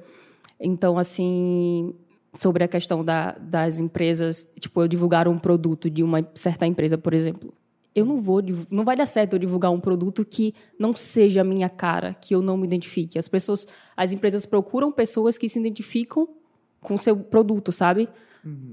Então, 0.59 0.97
assim, 0.97 1.93
sobre 2.37 2.63
a 2.63 2.67
questão 2.67 3.05
da, 3.05 3.33
das 3.33 3.77
empresas, 3.77 4.49
tipo, 4.59 4.81
eu 4.81 4.87
divulgar 4.87 5.27
um 5.27 5.37
produto 5.37 5.89
de 5.89 6.01
uma 6.01 6.27
certa 6.33 6.65
empresa, 6.65 6.97
por 6.97 7.13
exemplo, 7.13 7.53
eu 7.95 8.05
não 8.05 8.19
vou, 8.19 8.43
não 8.69 8.83
vai 8.83 8.95
dar 8.95 9.05
certo 9.05 9.33
eu 9.33 9.39
divulgar 9.39 9.71
um 9.71 9.79
produto 9.79 10.25
que 10.25 10.53
não 10.77 10.93
seja 10.93 11.41
a 11.41 11.43
minha 11.45 11.69
cara, 11.69 12.13
que 12.13 12.35
eu 12.35 12.41
não 12.41 12.57
me 12.57 12.67
identifique. 12.67 13.17
As 13.17 13.29
pessoas, 13.29 13.65
as 13.95 14.11
empresas 14.11 14.45
procuram 14.45 14.91
pessoas 14.91 15.37
que 15.37 15.47
se 15.47 15.57
identificam 15.57 16.27
com 16.81 16.95
o 16.95 16.99
seu 16.99 17.15
produto, 17.15 17.71
sabe? 17.71 18.09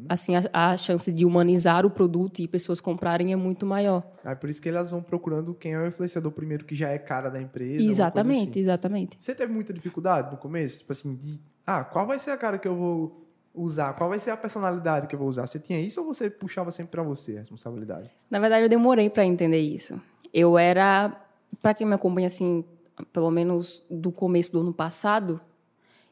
Assim, 0.06 0.34
a, 0.36 0.72
a 0.72 0.76
chance 0.76 1.10
de 1.10 1.24
humanizar 1.24 1.86
o 1.86 1.90
produto 1.90 2.42
e 2.42 2.48
pessoas 2.48 2.78
comprarem 2.78 3.32
é 3.32 3.36
muito 3.36 3.64
maior. 3.64 4.02
É 4.22 4.34
por 4.34 4.50
isso 4.50 4.60
que 4.60 4.68
elas 4.68 4.90
vão 4.90 5.02
procurando 5.02 5.54
quem 5.54 5.72
é 5.72 5.78
o 5.78 5.86
influenciador 5.86 6.30
primeiro 6.30 6.66
que 6.66 6.74
já 6.74 6.90
é 6.90 6.98
cara 6.98 7.30
da 7.30 7.40
empresa. 7.40 7.82
Exatamente, 7.82 8.50
assim. 8.50 8.60
exatamente. 8.60 9.16
Você 9.18 9.34
teve 9.34 9.50
muita 9.50 9.72
dificuldade 9.72 10.30
no 10.30 10.36
começo? 10.36 10.80
Tipo 10.80 10.92
assim, 10.92 11.14
de, 11.14 11.40
ah, 11.66 11.84
qual 11.84 12.06
vai 12.06 12.18
ser 12.18 12.32
a 12.32 12.36
cara 12.36 12.58
que 12.58 12.68
eu 12.68 12.76
vou 12.76 13.21
usar? 13.54 13.92
Qual 13.94 14.08
vai 14.08 14.18
ser 14.18 14.30
a 14.30 14.36
personalidade 14.36 15.06
que 15.06 15.14
eu 15.14 15.18
vou 15.18 15.28
usar? 15.28 15.46
Você 15.46 15.58
tinha 15.58 15.80
isso 15.80 16.00
ou 16.00 16.06
você 16.06 16.30
puxava 16.30 16.70
sempre 16.70 16.92
para 16.92 17.02
você 17.02 17.36
a 17.36 17.40
responsabilidade? 17.40 18.10
Na 18.30 18.38
verdade, 18.38 18.64
eu 18.64 18.68
demorei 18.68 19.10
para 19.10 19.24
entender 19.24 19.60
isso. 19.60 20.00
Eu 20.32 20.56
era, 20.58 21.14
para 21.60 21.74
quem 21.74 21.86
me 21.86 21.94
acompanha 21.94 22.26
assim, 22.26 22.64
pelo 23.12 23.30
menos 23.30 23.84
do 23.90 24.10
começo 24.10 24.52
do 24.52 24.60
ano 24.60 24.72
passado, 24.72 25.40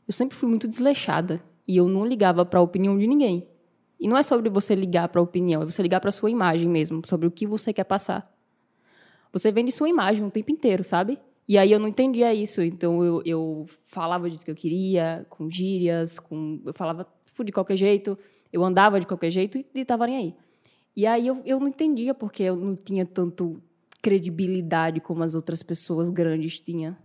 eu 0.06 0.12
sempre 0.12 0.36
fui 0.36 0.48
muito 0.48 0.68
desleixada 0.68 1.42
e 1.66 1.76
eu 1.76 1.88
não 1.88 2.04
ligava 2.04 2.44
para 2.44 2.58
a 2.58 2.62
opinião 2.62 2.98
de 2.98 3.06
ninguém. 3.06 3.46
E 3.98 4.08
não 4.08 4.16
é 4.16 4.22
sobre 4.22 4.48
você 4.48 4.74
ligar 4.74 5.08
para 5.08 5.20
a 5.20 5.24
opinião, 5.24 5.62
é 5.62 5.64
você 5.64 5.82
ligar 5.82 6.00
para 6.00 6.10
sua 6.10 6.30
imagem 6.30 6.68
mesmo, 6.68 7.02
sobre 7.06 7.26
o 7.26 7.30
que 7.30 7.46
você 7.46 7.72
quer 7.72 7.84
passar. 7.84 8.30
Você 9.32 9.52
vende 9.52 9.70
sua 9.70 9.88
imagem 9.88 10.24
o 10.24 10.30
tempo 10.30 10.50
inteiro, 10.50 10.82
sabe? 10.82 11.18
E 11.46 11.58
aí 11.58 11.70
eu 11.70 11.78
não 11.78 11.88
entendia 11.88 12.32
isso, 12.32 12.62
então 12.62 13.04
eu, 13.04 13.22
eu 13.24 13.66
falava 13.86 14.28
do 14.28 14.38
que 14.38 14.50
eu 14.50 14.54
queria, 14.54 15.26
com 15.28 15.50
gírias, 15.50 16.18
com 16.18 16.60
eu 16.64 16.72
falava 16.72 17.06
tipo, 17.40 17.44
de 17.44 17.52
qualquer 17.52 17.76
jeito, 17.76 18.18
eu 18.52 18.64
andava 18.64 19.00
de 19.00 19.06
qualquer 19.06 19.30
jeito 19.30 19.58
e, 19.58 19.66
e 19.74 19.86
nem 20.06 20.16
aí. 20.16 20.34
E 20.94 21.06
aí 21.06 21.26
eu, 21.26 21.40
eu 21.44 21.58
não 21.60 21.68
entendia 21.68 22.14
porque 22.14 22.42
eu 22.42 22.56
não 22.56 22.76
tinha 22.76 23.06
tanto 23.06 23.62
credibilidade 24.02 25.00
como 25.00 25.22
as 25.22 25.34
outras 25.34 25.62
pessoas 25.62 26.10
grandes 26.10 26.60
tinham. 26.60 26.96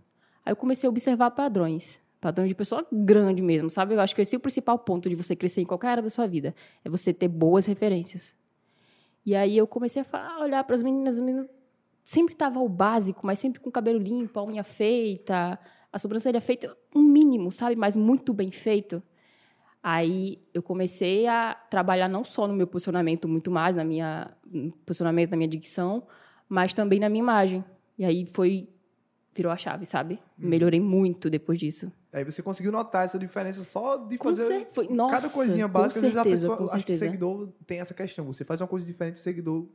Aí 0.44 0.52
eu 0.52 0.56
comecei 0.56 0.86
a 0.86 0.90
observar 0.90 1.30
padrões. 1.30 2.00
Padrões 2.20 2.48
de 2.48 2.54
pessoa 2.54 2.86
grande 2.90 3.42
mesmo, 3.42 3.70
sabe? 3.70 3.94
Eu 3.94 4.00
acho 4.00 4.14
que 4.14 4.22
esse 4.22 4.34
é 4.34 4.38
o 4.38 4.40
principal 4.40 4.78
ponto 4.78 5.08
de 5.08 5.14
você 5.14 5.36
crescer 5.36 5.60
em 5.60 5.66
qualquer 5.66 5.88
área 5.88 6.02
da 6.02 6.10
sua 6.10 6.26
vida. 6.26 6.54
É 6.84 6.88
você 6.88 7.12
ter 7.12 7.28
boas 7.28 7.66
referências. 7.66 8.34
E 9.24 9.34
aí 9.34 9.56
eu 9.56 9.66
comecei 9.66 10.02
a 10.02 10.04
falar, 10.04 10.40
olhar 10.40 10.64
para 10.64 10.74
as 10.74 10.82
meninas, 10.82 11.16
as 11.16 11.20
meninas 11.20 11.48
sempre 12.04 12.34
tava 12.34 12.60
o 12.60 12.68
básico, 12.68 13.26
mas 13.26 13.38
sempre 13.38 13.60
com 13.60 13.68
o 13.68 13.72
cabelo 13.72 13.98
limpo, 13.98 14.38
a 14.38 14.44
unha 14.44 14.64
feita, 14.64 15.58
a 15.92 15.98
sobrancelha 15.98 16.40
feita, 16.40 16.76
um 16.94 17.02
mínimo, 17.02 17.52
sabe? 17.52 17.76
Mas 17.76 17.96
muito 17.96 18.32
bem 18.32 18.50
feito. 18.50 19.02
Aí 19.88 20.40
eu 20.52 20.64
comecei 20.64 21.28
a 21.28 21.54
trabalhar 21.54 22.08
não 22.08 22.24
só 22.24 22.48
no 22.48 22.52
meu 22.54 22.66
posicionamento, 22.66 23.28
muito 23.28 23.52
mais 23.52 23.76
na 23.76 23.84
minha 23.84 24.32
no 24.44 24.72
posicionamento, 24.84 25.30
na 25.30 25.36
minha 25.36 25.48
dicção, 25.48 26.02
mas 26.48 26.74
também 26.74 26.98
na 26.98 27.08
minha 27.08 27.22
imagem. 27.22 27.64
E 27.96 28.04
aí 28.04 28.26
foi 28.26 28.68
virou 29.32 29.52
a 29.52 29.56
chave, 29.56 29.86
sabe? 29.86 30.14
Uhum. 30.42 30.48
Melhorei 30.48 30.80
muito 30.80 31.30
depois 31.30 31.60
disso. 31.60 31.92
Aí 32.12 32.24
você 32.24 32.42
conseguiu 32.42 32.72
notar 32.72 33.04
essa 33.04 33.16
diferença 33.16 33.62
só 33.62 33.96
de 33.96 34.18
Com 34.18 34.24
fazer 34.30 34.46
cer- 34.48 34.68
foi- 34.72 34.88
nossa, 34.88 35.14
cada 35.20 35.28
coisinha 35.32 35.68
básica. 35.68 35.98
Às 35.98 36.02
vezes 36.02 36.16
a 36.16 36.22
certeza, 36.24 36.48
pessoa, 36.48 36.64
acho 36.64 36.70
que 36.72 36.76
o 36.76 36.78
certeza. 36.80 37.04
seguidor 37.04 37.48
tem 37.64 37.78
essa 37.78 37.94
questão. 37.94 38.24
Você 38.26 38.44
faz 38.44 38.60
uma 38.60 38.66
coisa 38.66 38.84
diferente, 38.86 39.16
o 39.16 39.18
seguidor 39.20 39.68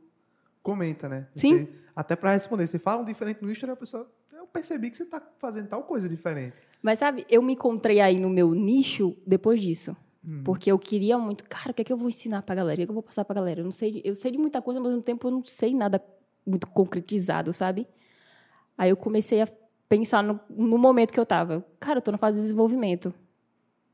comenta, 0.62 1.08
né? 1.08 1.26
Sim. 1.34 1.56
Você- 1.64 1.68
até 1.96 2.14
para 2.16 2.32
responder, 2.32 2.66
você 2.66 2.78
fala 2.78 3.00
um 3.00 3.04
diferente 3.04 3.40
no 3.42 3.50
Instagram, 3.50 3.72
a 3.72 3.76
pessoa, 3.76 4.10
percebi 4.52 4.90
que 4.90 4.96
você 4.96 5.04
tá 5.04 5.20
fazendo 5.38 5.68
tal 5.68 5.82
coisa 5.82 6.08
diferente. 6.08 6.54
Mas 6.82 6.98
sabe, 6.98 7.24
eu 7.30 7.40
me 7.42 7.52
encontrei 7.54 8.00
aí 8.00 8.18
no 8.18 8.28
meu 8.28 8.54
nicho 8.54 9.16
depois 9.26 9.60
disso. 9.60 9.96
Porque 10.44 10.70
eu 10.70 10.78
queria 10.78 11.18
muito, 11.18 11.42
cara, 11.48 11.72
o 11.72 11.74
que 11.74 11.82
é 11.82 11.84
que 11.84 11.92
eu 11.92 11.96
vou 11.96 12.08
ensinar 12.08 12.42
pra 12.42 12.54
galera? 12.54 12.74
O 12.74 12.76
que 12.76 12.82
é 12.82 12.86
que 12.86 12.90
eu 12.90 12.94
vou 12.94 13.02
passar 13.02 13.24
pra 13.24 13.34
galera? 13.34 13.60
Eu 13.60 13.64
não 13.64 13.72
sei, 13.72 13.90
de- 13.90 14.02
eu 14.04 14.14
sei 14.14 14.30
de 14.30 14.38
muita 14.38 14.62
coisa, 14.62 14.78
mas 14.78 14.86
ao 14.86 14.92
mesmo 14.92 15.02
tempo 15.02 15.26
eu 15.26 15.32
não 15.32 15.44
sei 15.44 15.74
nada 15.74 16.00
muito 16.46 16.64
concretizado, 16.68 17.52
sabe? 17.52 17.88
Aí 18.78 18.90
eu 18.90 18.96
comecei 18.96 19.40
a 19.42 19.48
pensar 19.88 20.22
no, 20.22 20.38
no 20.48 20.78
momento 20.78 21.12
que 21.12 21.18
eu 21.18 21.26
tava. 21.26 21.66
Cara, 21.80 21.98
eu 21.98 22.02
tô 22.02 22.12
na 22.12 22.18
fase 22.18 22.36
de 22.36 22.42
desenvolvimento. 22.42 23.12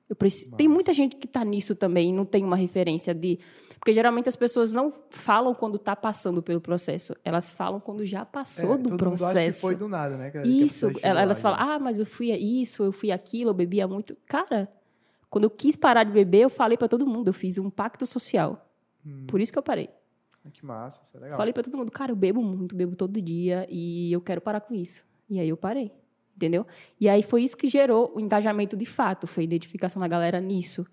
Eu 0.06 0.14
preciso... 0.14 0.54
Tem 0.54 0.68
Massa. 0.68 0.74
muita 0.74 0.92
gente 0.92 1.16
que 1.16 1.26
tá 1.26 1.42
nisso 1.44 1.74
também 1.74 2.10
e 2.10 2.12
não 2.12 2.26
tem 2.26 2.44
uma 2.44 2.56
referência 2.56 3.14
de. 3.14 3.38
Porque 3.78 3.92
geralmente 3.92 4.28
as 4.28 4.36
pessoas 4.36 4.72
não 4.72 4.92
falam 5.10 5.54
quando 5.54 5.78
tá 5.78 5.94
passando 5.94 6.42
pelo 6.42 6.60
processo. 6.60 7.14
Elas 7.24 7.50
falam 7.50 7.78
quando 7.80 8.04
já 8.04 8.24
passou 8.24 8.74
É, 8.74 8.78
do 8.78 8.96
processo. 8.96 9.60
foi 9.60 9.74
do 9.76 9.88
nada, 9.88 10.16
né? 10.16 10.30
que- 10.30 10.38
Isso, 10.46 10.90
elas 11.02 11.40
falam, 11.40 11.58
ah, 11.60 11.78
mas 11.78 11.98
eu 11.98 12.06
fui 12.06 12.30
isso, 12.32 12.82
eu 12.82 12.92
fui 12.92 13.10
aquilo, 13.12 13.50
eu 13.50 13.54
bebia 13.54 13.86
muito. 13.86 14.16
Cara, 14.26 14.68
quando 15.30 15.44
eu 15.44 15.50
quis 15.50 15.76
parar 15.76 16.04
de 16.04 16.10
beber, 16.12 16.40
eu 16.40 16.50
falei 16.50 16.76
pra 16.76 16.88
todo 16.88 17.06
mundo, 17.06 17.28
eu 17.28 17.32
fiz 17.34 17.56
um 17.58 17.70
pacto 17.70 18.04
social. 18.06 18.66
Hum. 19.06 19.24
Por 19.28 19.40
isso 19.40 19.52
que 19.52 19.58
eu 19.58 19.62
parei. 19.62 19.88
Ah, 20.44 20.50
Que 20.50 20.64
massa, 20.64 21.02
isso 21.04 21.16
é 21.16 21.20
legal. 21.20 21.36
Falei 21.36 21.52
pra 21.52 21.62
todo 21.62 21.76
mundo, 21.76 21.90
cara, 21.92 22.10
eu 22.12 22.16
bebo 22.16 22.42
muito, 22.42 22.74
bebo 22.74 22.96
todo 22.96 23.20
dia 23.20 23.66
e 23.70 24.12
eu 24.12 24.20
quero 24.20 24.40
parar 24.40 24.60
com 24.60 24.74
isso. 24.74 25.02
E 25.30 25.38
aí 25.38 25.48
eu 25.48 25.56
parei, 25.56 25.92
entendeu? 26.36 26.66
E 27.00 27.08
aí 27.08 27.22
foi 27.22 27.42
isso 27.42 27.56
que 27.56 27.68
gerou 27.68 28.12
o 28.14 28.20
engajamento 28.20 28.76
de 28.76 28.86
fato, 28.86 29.26
foi 29.26 29.42
a 29.42 29.44
identificação 29.44 30.00
da 30.00 30.08
galera 30.08 30.40
nisso. 30.40 30.86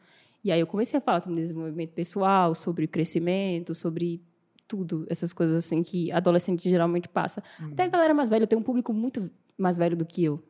E 0.46 0.52
aí 0.52 0.60
eu 0.60 0.68
comecei 0.68 0.96
a 0.96 1.02
falar 1.02 1.22
sobre 1.22 1.42
desenvolvimento 1.42 1.92
pessoal, 1.94 2.54
sobre 2.54 2.88
crescimento, 2.88 3.74
sobre 3.74 4.22
tudo, 4.68 5.04
essas 5.10 5.34
coisas 5.34 5.56
assim 5.58 5.82
que 5.82 6.12
adolescente 6.12 6.70
geralmente 6.70 7.10
passa. 7.10 7.44
Uhum. 7.60 7.72
Até 7.72 7.86
a 7.86 7.88
galera 7.88 8.14
mais 8.14 8.30
velha, 8.30 8.44
eu 8.44 8.48
tenho 8.48 8.62
um 8.62 8.64
público 8.64 8.94
muito 8.94 9.28
mais 9.58 9.76
velho 9.76 9.98
do 9.98 10.06
que 10.06 10.24
eu, 10.24 10.44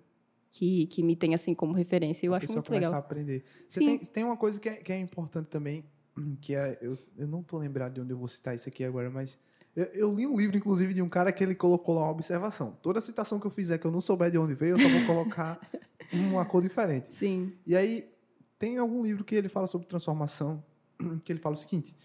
que, 0.52 0.86
que 0.88 1.02
me 1.02 1.16
tem 1.16 1.34
assim 1.34 1.54
como 1.54 1.72
referência. 1.72 2.28
Eu 2.28 2.34
a 2.34 2.38
acho 2.38 2.52
muito 2.52 2.70
legal. 2.70 2.94
a 2.94 2.98
aprender. 2.98 3.46
Você 3.70 3.80
tem, 3.80 3.98
tem 4.00 4.24
uma 4.26 4.36
coisa 4.36 4.60
que 4.60 4.68
é, 4.68 4.74
que 4.76 4.92
é 4.92 5.00
importante 5.00 5.48
também, 5.48 5.86
que 6.42 6.54
é. 6.54 6.78
Eu, 6.82 6.98
eu 7.18 7.26
não 7.26 7.42
tô 7.42 7.58
lembrado 7.58 7.94
de 7.94 8.02
onde 8.02 8.12
eu 8.12 8.18
vou 8.18 8.28
citar 8.28 8.54
isso 8.54 8.68
aqui 8.68 8.84
agora, 8.84 9.10
mas. 9.10 9.40
Eu, 9.74 9.86
eu 9.94 10.14
li 10.14 10.28
um 10.28 10.38
livro, 10.38 10.58
inclusive, 10.58 10.94
de 10.94 11.02
um 11.02 11.10
cara 11.10 11.32
que 11.32 11.42
ele 11.42 11.56
colocou 11.56 11.96
lá 11.96 12.02
uma 12.02 12.12
observação. 12.12 12.78
Toda 12.82 13.00
citação 13.00 13.40
que 13.40 13.48
eu 13.48 13.52
fizer 13.52 13.78
que 13.78 13.88
eu 13.88 13.92
não 13.92 14.02
souber 14.02 14.30
de 14.30 14.38
onde 14.38 14.56
veio, 14.56 14.76
eu 14.76 14.80
só 14.80 14.90
vou 14.90 15.06
colocar 15.06 15.60
uma 16.12 16.46
cor 16.46 16.62
diferente. 16.62 17.12
Sim. 17.12 17.54
E 17.66 17.76
aí, 17.76 18.10
tem 18.58 18.78
algum 18.78 19.04
livro 19.04 19.24
que 19.24 19.36
ele 19.36 19.50
fala 19.50 19.68
sobre 19.68 19.88
transformação, 19.88 20.64
que 21.24 21.32
ele 21.32 21.40
fala 21.40 21.56
o 21.56 21.58
seguinte: 21.58 21.96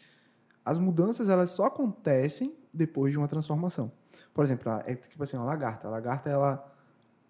as 0.64 0.78
mudanças 0.78 1.28
elas 1.28 1.50
só 1.50 1.66
acontecem 1.66 2.54
depois 2.72 3.12
de 3.12 3.18
uma 3.18 3.28
transformação. 3.28 3.90
Por 4.34 4.44
exemplo, 4.44 4.70
é 4.86 4.94
tipo 4.94 5.22
assim, 5.22 5.36
uma 5.36 5.46
lagarta. 5.46 5.88
A 5.88 5.90
lagarta, 5.90 6.28
ela 6.30 6.72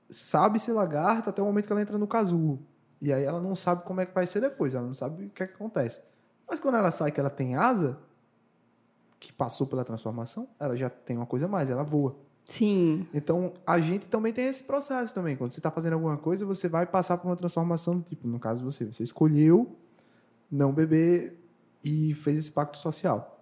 sabe 0.08 0.58
ser 0.58 0.72
lagarta 0.72 1.30
até 1.30 1.40
o 1.40 1.44
momento 1.44 1.66
que 1.66 1.72
ela 1.72 1.82
entra 1.82 1.96
no 1.96 2.06
casulo. 2.06 2.60
E 3.00 3.12
aí 3.12 3.24
ela 3.24 3.40
não 3.40 3.56
sabe 3.56 3.84
como 3.84 4.00
é 4.00 4.06
que 4.06 4.14
vai 4.14 4.26
ser 4.26 4.40
depois, 4.40 4.74
ela 4.74 4.86
não 4.86 4.94
sabe 4.94 5.26
o 5.26 5.30
que 5.30 5.42
é 5.42 5.46
que 5.46 5.54
acontece. 5.54 6.00
Mas 6.48 6.60
quando 6.60 6.76
ela 6.76 6.90
sai 6.90 7.10
que 7.10 7.20
ela 7.20 7.30
tem 7.30 7.54
asa, 7.54 7.98
que 9.18 9.32
passou 9.32 9.66
pela 9.66 9.84
transformação, 9.84 10.48
ela 10.58 10.76
já 10.76 10.90
tem 10.90 11.16
uma 11.16 11.26
coisa 11.26 11.46
a 11.46 11.48
mais, 11.48 11.70
ela 11.70 11.82
voa. 11.82 12.16
Sim. 12.50 13.06
Então, 13.14 13.52
a 13.64 13.80
gente 13.80 14.08
também 14.08 14.32
tem 14.32 14.46
esse 14.46 14.64
processo 14.64 15.14
também. 15.14 15.36
Quando 15.36 15.50
você 15.50 15.60
está 15.60 15.70
fazendo 15.70 15.92
alguma 15.92 16.16
coisa, 16.16 16.44
você 16.44 16.68
vai 16.68 16.84
passar 16.84 17.16
por 17.16 17.28
uma 17.28 17.36
transformação, 17.36 18.00
tipo, 18.00 18.26
no 18.26 18.40
caso 18.40 18.64
você, 18.64 18.84
você 18.84 19.04
escolheu 19.04 19.76
não 20.50 20.72
beber 20.72 21.38
e 21.84 22.12
fez 22.14 22.38
esse 22.38 22.50
pacto 22.50 22.76
social. 22.76 23.40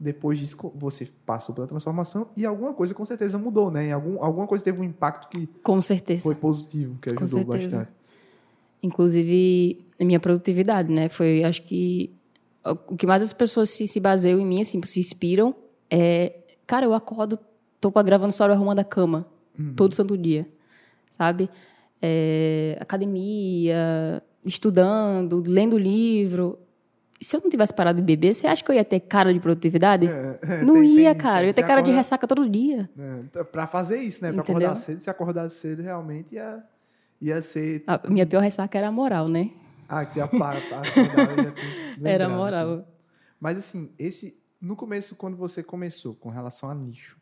Depois 0.00 0.38
disso, 0.38 0.56
você 0.74 1.06
passou 1.26 1.54
pela 1.54 1.66
transformação 1.66 2.28
e 2.34 2.46
alguma 2.46 2.72
coisa 2.72 2.94
com 2.94 3.04
certeza 3.04 3.36
mudou, 3.36 3.70
né? 3.70 3.88
Em 3.88 3.92
Algum, 3.92 4.24
alguma 4.24 4.46
coisa 4.46 4.64
teve 4.64 4.80
um 4.80 4.84
impacto 4.84 5.28
que 5.28 5.46
Com 5.62 5.78
certeza. 5.82 6.22
foi 6.22 6.34
positivo, 6.34 6.98
que 7.02 7.10
ajudou 7.10 7.44
bastante. 7.44 7.90
Inclusive, 8.82 9.86
a 10.00 10.04
minha 10.04 10.18
produtividade, 10.18 10.90
né? 10.90 11.10
Foi, 11.10 11.44
acho 11.44 11.60
que, 11.62 12.10
o 12.64 12.96
que 12.96 13.06
mais 13.06 13.22
as 13.22 13.34
pessoas 13.34 13.68
se, 13.68 13.86
se 13.86 14.00
baseiam 14.00 14.40
em 14.40 14.46
mim, 14.46 14.62
assim, 14.62 14.82
se 14.86 14.98
inspiram, 14.98 15.54
é... 15.90 16.40
Cara, 16.66 16.86
eu 16.86 16.94
acordo, 16.94 17.38
tô 17.90 18.02
gravando 18.02 18.30
história 18.30 18.54
arrumando 18.54 18.78
a 18.80 18.84
cama, 18.84 19.26
todo 19.76 19.94
santo 19.94 20.16
dia, 20.16 20.46
sabe? 21.16 21.48
É, 22.02 22.76
academia, 22.80 24.22
estudando, 24.44 25.42
lendo 25.46 25.78
livro. 25.78 26.58
Se 27.20 27.36
eu 27.36 27.40
não 27.40 27.48
tivesse 27.48 27.72
parado 27.72 27.98
de 27.98 28.04
beber, 28.04 28.34
você 28.34 28.46
acha 28.46 28.62
que 28.62 28.70
eu 28.70 28.74
ia 28.74 28.84
ter 28.84 29.00
cara 29.00 29.32
de 29.32 29.40
produtividade? 29.40 30.06
não 30.64 30.74
tem- 30.74 30.82
tem 30.82 30.96
ia, 31.00 31.12
isso, 31.12 31.20
cara. 31.20 31.42
Eu 31.42 31.46
ia 31.46 31.54
ter 31.54 31.62
cara 31.62 31.80
de 31.80 31.90
acorda- 31.90 31.96
ressaca 31.96 32.26
todo 32.26 32.48
dia. 32.48 32.90
É, 33.34 33.44
pra 33.44 33.66
fazer 33.66 33.98
isso, 33.98 34.22
né? 34.24 34.32
Pra 34.32 34.42
Entendeu? 34.42 34.66
acordar 34.68 34.76
cedo, 34.76 35.00
se 35.00 35.08
acordar 35.08 35.48
cedo, 35.50 35.82
realmente 35.82 36.34
ia, 36.34 36.62
ia 37.20 37.40
ser. 37.40 37.82
A 37.86 38.00
minha 38.08 38.26
pior 38.26 38.40
ressaca 38.40 38.76
era 38.76 38.88
a 38.88 38.92
moral, 38.92 39.28
né? 39.28 39.50
Ah, 39.88 40.04
que 40.04 40.12
você 40.12 40.18
ia 40.18 40.26
para, 40.28 40.60
para 40.60 40.80
acordar, 40.80 41.54
tinha 41.54 42.10
Era 42.10 42.26
a 42.26 42.28
moral. 42.28 42.86
Mas 43.40 43.56
assim, 43.56 43.90
esse 43.98 44.38
no 44.60 44.74
começo, 44.76 45.14
quando 45.16 45.36
você 45.36 45.62
começou 45.62 46.14
com 46.14 46.28
relação 46.30 46.68
a 46.68 46.74
nicho, 46.74 47.18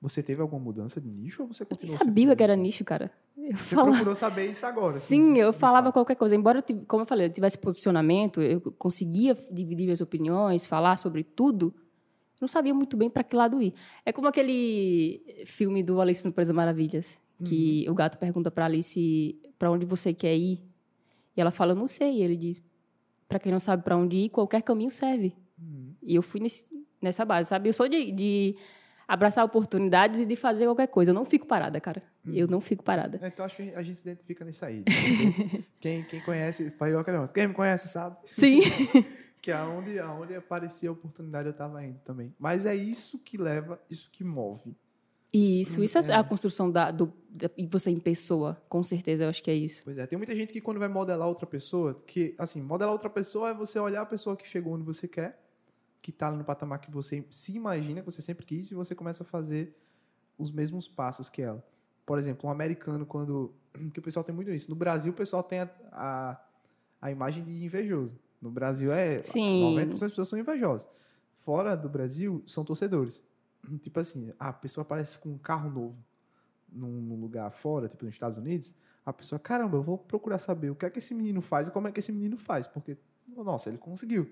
você 0.00 0.22
teve 0.22 0.40
alguma 0.40 0.62
mudança 0.62 1.00
de 1.00 1.08
nicho 1.10 1.42
ou 1.42 1.48
você 1.48 1.62
Eu 1.62 1.66
continuou? 1.66 1.96
nem 1.98 2.06
sabia 2.06 2.34
que 2.36 2.42
era 2.42 2.56
nicho, 2.56 2.84
cara. 2.84 3.10
Eu 3.36 3.56
Você 3.58 3.74
falava- 3.74 3.92
procurou 3.92 4.14
saber 4.16 4.50
isso 4.50 4.64
agora? 4.66 4.96
assim, 4.96 5.16
Sim, 5.34 5.38
eu 5.38 5.50
de 5.52 5.58
falava 5.58 5.86
fato. 5.88 5.94
qualquer 5.94 6.14
coisa. 6.14 6.34
Embora, 6.36 6.64
eu 6.68 6.84
como 6.86 7.02
eu 7.02 7.06
falei, 7.06 7.26
eu 7.26 7.32
tivesse 7.32 7.58
posicionamento, 7.58 8.40
eu 8.40 8.60
conseguia 8.72 9.34
dividir 9.50 9.84
minhas 9.84 10.00
opiniões, 10.00 10.66
falar 10.66 10.96
sobre 10.96 11.22
tudo, 11.24 11.74
eu 11.76 12.42
não 12.42 12.48
sabia 12.48 12.72
muito 12.72 12.96
bem 12.96 13.10
para 13.10 13.22
que 13.24 13.34
lado 13.36 13.60
ir. 13.60 13.74
É 14.04 14.12
como 14.12 14.28
aquele 14.28 15.22
filme 15.46 15.82
do 15.82 16.00
Alice 16.00 16.24
no 16.24 16.32
País 16.32 16.48
das 16.48 16.56
Maravilhas, 16.56 17.18
que 17.44 17.84
Uhum. 17.86 17.92
o 17.92 17.94
gato 17.94 18.18
pergunta 18.18 18.50
para 18.50 18.66
Alice 18.66 19.38
para 19.58 19.70
onde 19.70 19.84
você 19.84 20.12
quer 20.14 20.36
ir. 20.36 20.60
E 21.36 21.40
ela 21.40 21.50
fala, 21.50 21.74
não 21.74 21.86
sei. 21.86 22.18
E 22.18 22.22
ele 22.22 22.36
diz, 22.36 22.62
para 23.28 23.38
quem 23.38 23.50
não 23.52 23.60
sabe 23.60 23.82
para 23.82 23.96
onde 23.96 24.16
ir, 24.16 24.28
qualquer 24.30 24.62
caminho 24.62 24.90
serve. 24.90 25.34
Uhum. 25.58 25.92
E 26.02 26.14
eu 26.14 26.22
fui 26.22 26.40
nesse- 26.40 26.66
nessa 27.00 27.24
base, 27.24 27.48
sabe? 27.48 27.68
Eu 27.68 27.72
sou 27.72 27.88
de, 27.88 28.10
de 28.12 28.56
abraçar 29.12 29.44
oportunidades 29.44 30.20
e 30.20 30.26
de 30.26 30.36
fazer 30.36 30.64
qualquer 30.66 30.86
coisa. 30.86 31.10
Eu 31.10 31.14
não 31.14 31.24
fico 31.24 31.46
parada, 31.46 31.80
cara. 31.80 32.02
Eu 32.26 32.46
não 32.46 32.60
fico 32.60 32.84
parada. 32.84 33.18
É, 33.20 33.26
Então 33.28 33.44
acho 33.44 33.56
que 33.56 33.74
a 33.74 33.82
gente 33.82 33.96
se 33.98 34.08
identifica 34.08 34.44
nisso 34.44 34.64
aí. 34.64 34.78
né? 34.80 34.84
quem, 35.80 36.04
quem 36.04 36.20
conhece. 36.20 36.72
Quem 37.34 37.48
me 37.48 37.54
conhece 37.54 37.88
sabe 37.88 38.16
Sim. 38.30 38.60
que 39.42 39.50
aonde, 39.50 39.98
aonde 39.98 40.34
aparecia 40.34 40.88
a 40.88 40.92
oportunidade 40.92 41.48
eu 41.48 41.52
estava 41.52 41.84
indo 41.84 41.98
também. 42.04 42.32
Mas 42.38 42.66
é 42.66 42.74
isso 42.74 43.18
que 43.18 43.36
leva, 43.36 43.80
isso 43.90 44.10
que 44.12 44.22
move. 44.22 44.76
Isso, 45.32 45.82
isso 45.82 45.96
é 45.98 46.02
É. 46.12 46.14
a 46.16 46.24
construção 46.24 46.70
da, 46.70 46.90
do, 46.90 47.12
da, 47.30 47.48
e 47.56 47.64
você 47.66 47.88
em 47.90 48.00
pessoa, 48.00 48.60
com 48.68 48.82
certeza, 48.82 49.24
eu 49.24 49.28
acho 49.28 49.42
que 49.42 49.50
é 49.50 49.54
isso. 49.54 49.82
Pois 49.84 49.96
é, 49.96 50.06
tem 50.06 50.16
muita 50.18 50.34
gente 50.34 50.52
que 50.52 50.60
quando 50.60 50.78
vai 50.78 50.88
modelar 50.88 51.28
outra 51.28 51.46
pessoa, 51.46 52.02
que, 52.06 52.34
assim, 52.36 52.60
modelar 52.62 52.92
outra 52.92 53.08
pessoa 53.08 53.50
é 53.50 53.54
você 53.54 53.78
olhar 53.78 54.02
a 54.02 54.06
pessoa 54.06 54.36
que 54.36 54.46
chegou 54.46 54.74
onde 54.74 54.82
você 54.84 55.06
quer, 55.06 55.38
que 56.02 56.12
tá 56.12 56.30
no 56.30 56.44
patamar 56.44 56.80
que 56.80 56.90
você 56.90 57.24
se 57.30 57.52
imagina, 57.52 58.00
que 58.00 58.06
você 58.06 58.22
sempre 58.22 58.44
quis, 58.46 58.70
e 58.70 58.74
você 58.74 58.94
começa 58.94 59.22
a 59.22 59.26
fazer 59.26 59.76
os 60.38 60.50
mesmos 60.50 60.88
passos 60.88 61.28
que 61.28 61.42
ela. 61.42 61.64
Por 62.06 62.18
exemplo, 62.18 62.48
um 62.48 62.52
americano, 62.52 63.04
quando. 63.04 63.54
que 63.92 63.98
o 63.98 64.02
pessoal 64.02 64.24
tem 64.24 64.34
muito 64.34 64.50
isso. 64.50 64.68
No 64.68 64.76
Brasil, 64.76 65.12
o 65.12 65.14
pessoal 65.14 65.42
tem 65.42 65.60
a, 65.60 65.70
a, 65.92 66.40
a 67.02 67.10
imagem 67.10 67.44
de 67.44 67.64
invejoso. 67.64 68.18
No 68.40 68.50
Brasil, 68.50 68.92
é. 68.92 69.22
Sim. 69.22 69.76
90% 69.76 69.88
das 69.90 70.10
pessoas 70.10 70.28
são 70.28 70.38
invejosas. 70.38 70.88
Fora 71.34 71.76
do 71.76 71.88
Brasil, 71.88 72.42
são 72.46 72.64
torcedores. 72.64 73.22
Tipo 73.80 74.00
assim, 74.00 74.32
a 74.38 74.52
pessoa 74.52 74.82
aparece 74.82 75.18
com 75.18 75.30
um 75.30 75.38
carro 75.38 75.70
novo 75.70 76.10
num 76.72 77.20
lugar 77.20 77.50
fora, 77.50 77.88
tipo 77.88 78.04
nos 78.04 78.14
Estados 78.14 78.38
Unidos, 78.38 78.72
a 79.04 79.12
pessoa, 79.12 79.38
caramba, 79.38 79.76
eu 79.76 79.82
vou 79.82 79.98
procurar 79.98 80.38
saber 80.38 80.70
o 80.70 80.74
que 80.74 80.86
é 80.86 80.90
que 80.90 80.98
esse 80.98 81.14
menino 81.14 81.40
faz 81.40 81.68
e 81.68 81.70
como 81.70 81.88
é 81.88 81.92
que 81.92 82.00
esse 82.00 82.12
menino 82.12 82.36
faz, 82.36 82.66
porque, 82.66 82.96
nossa, 83.26 83.68
ele 83.68 83.78
conseguiu. 83.78 84.30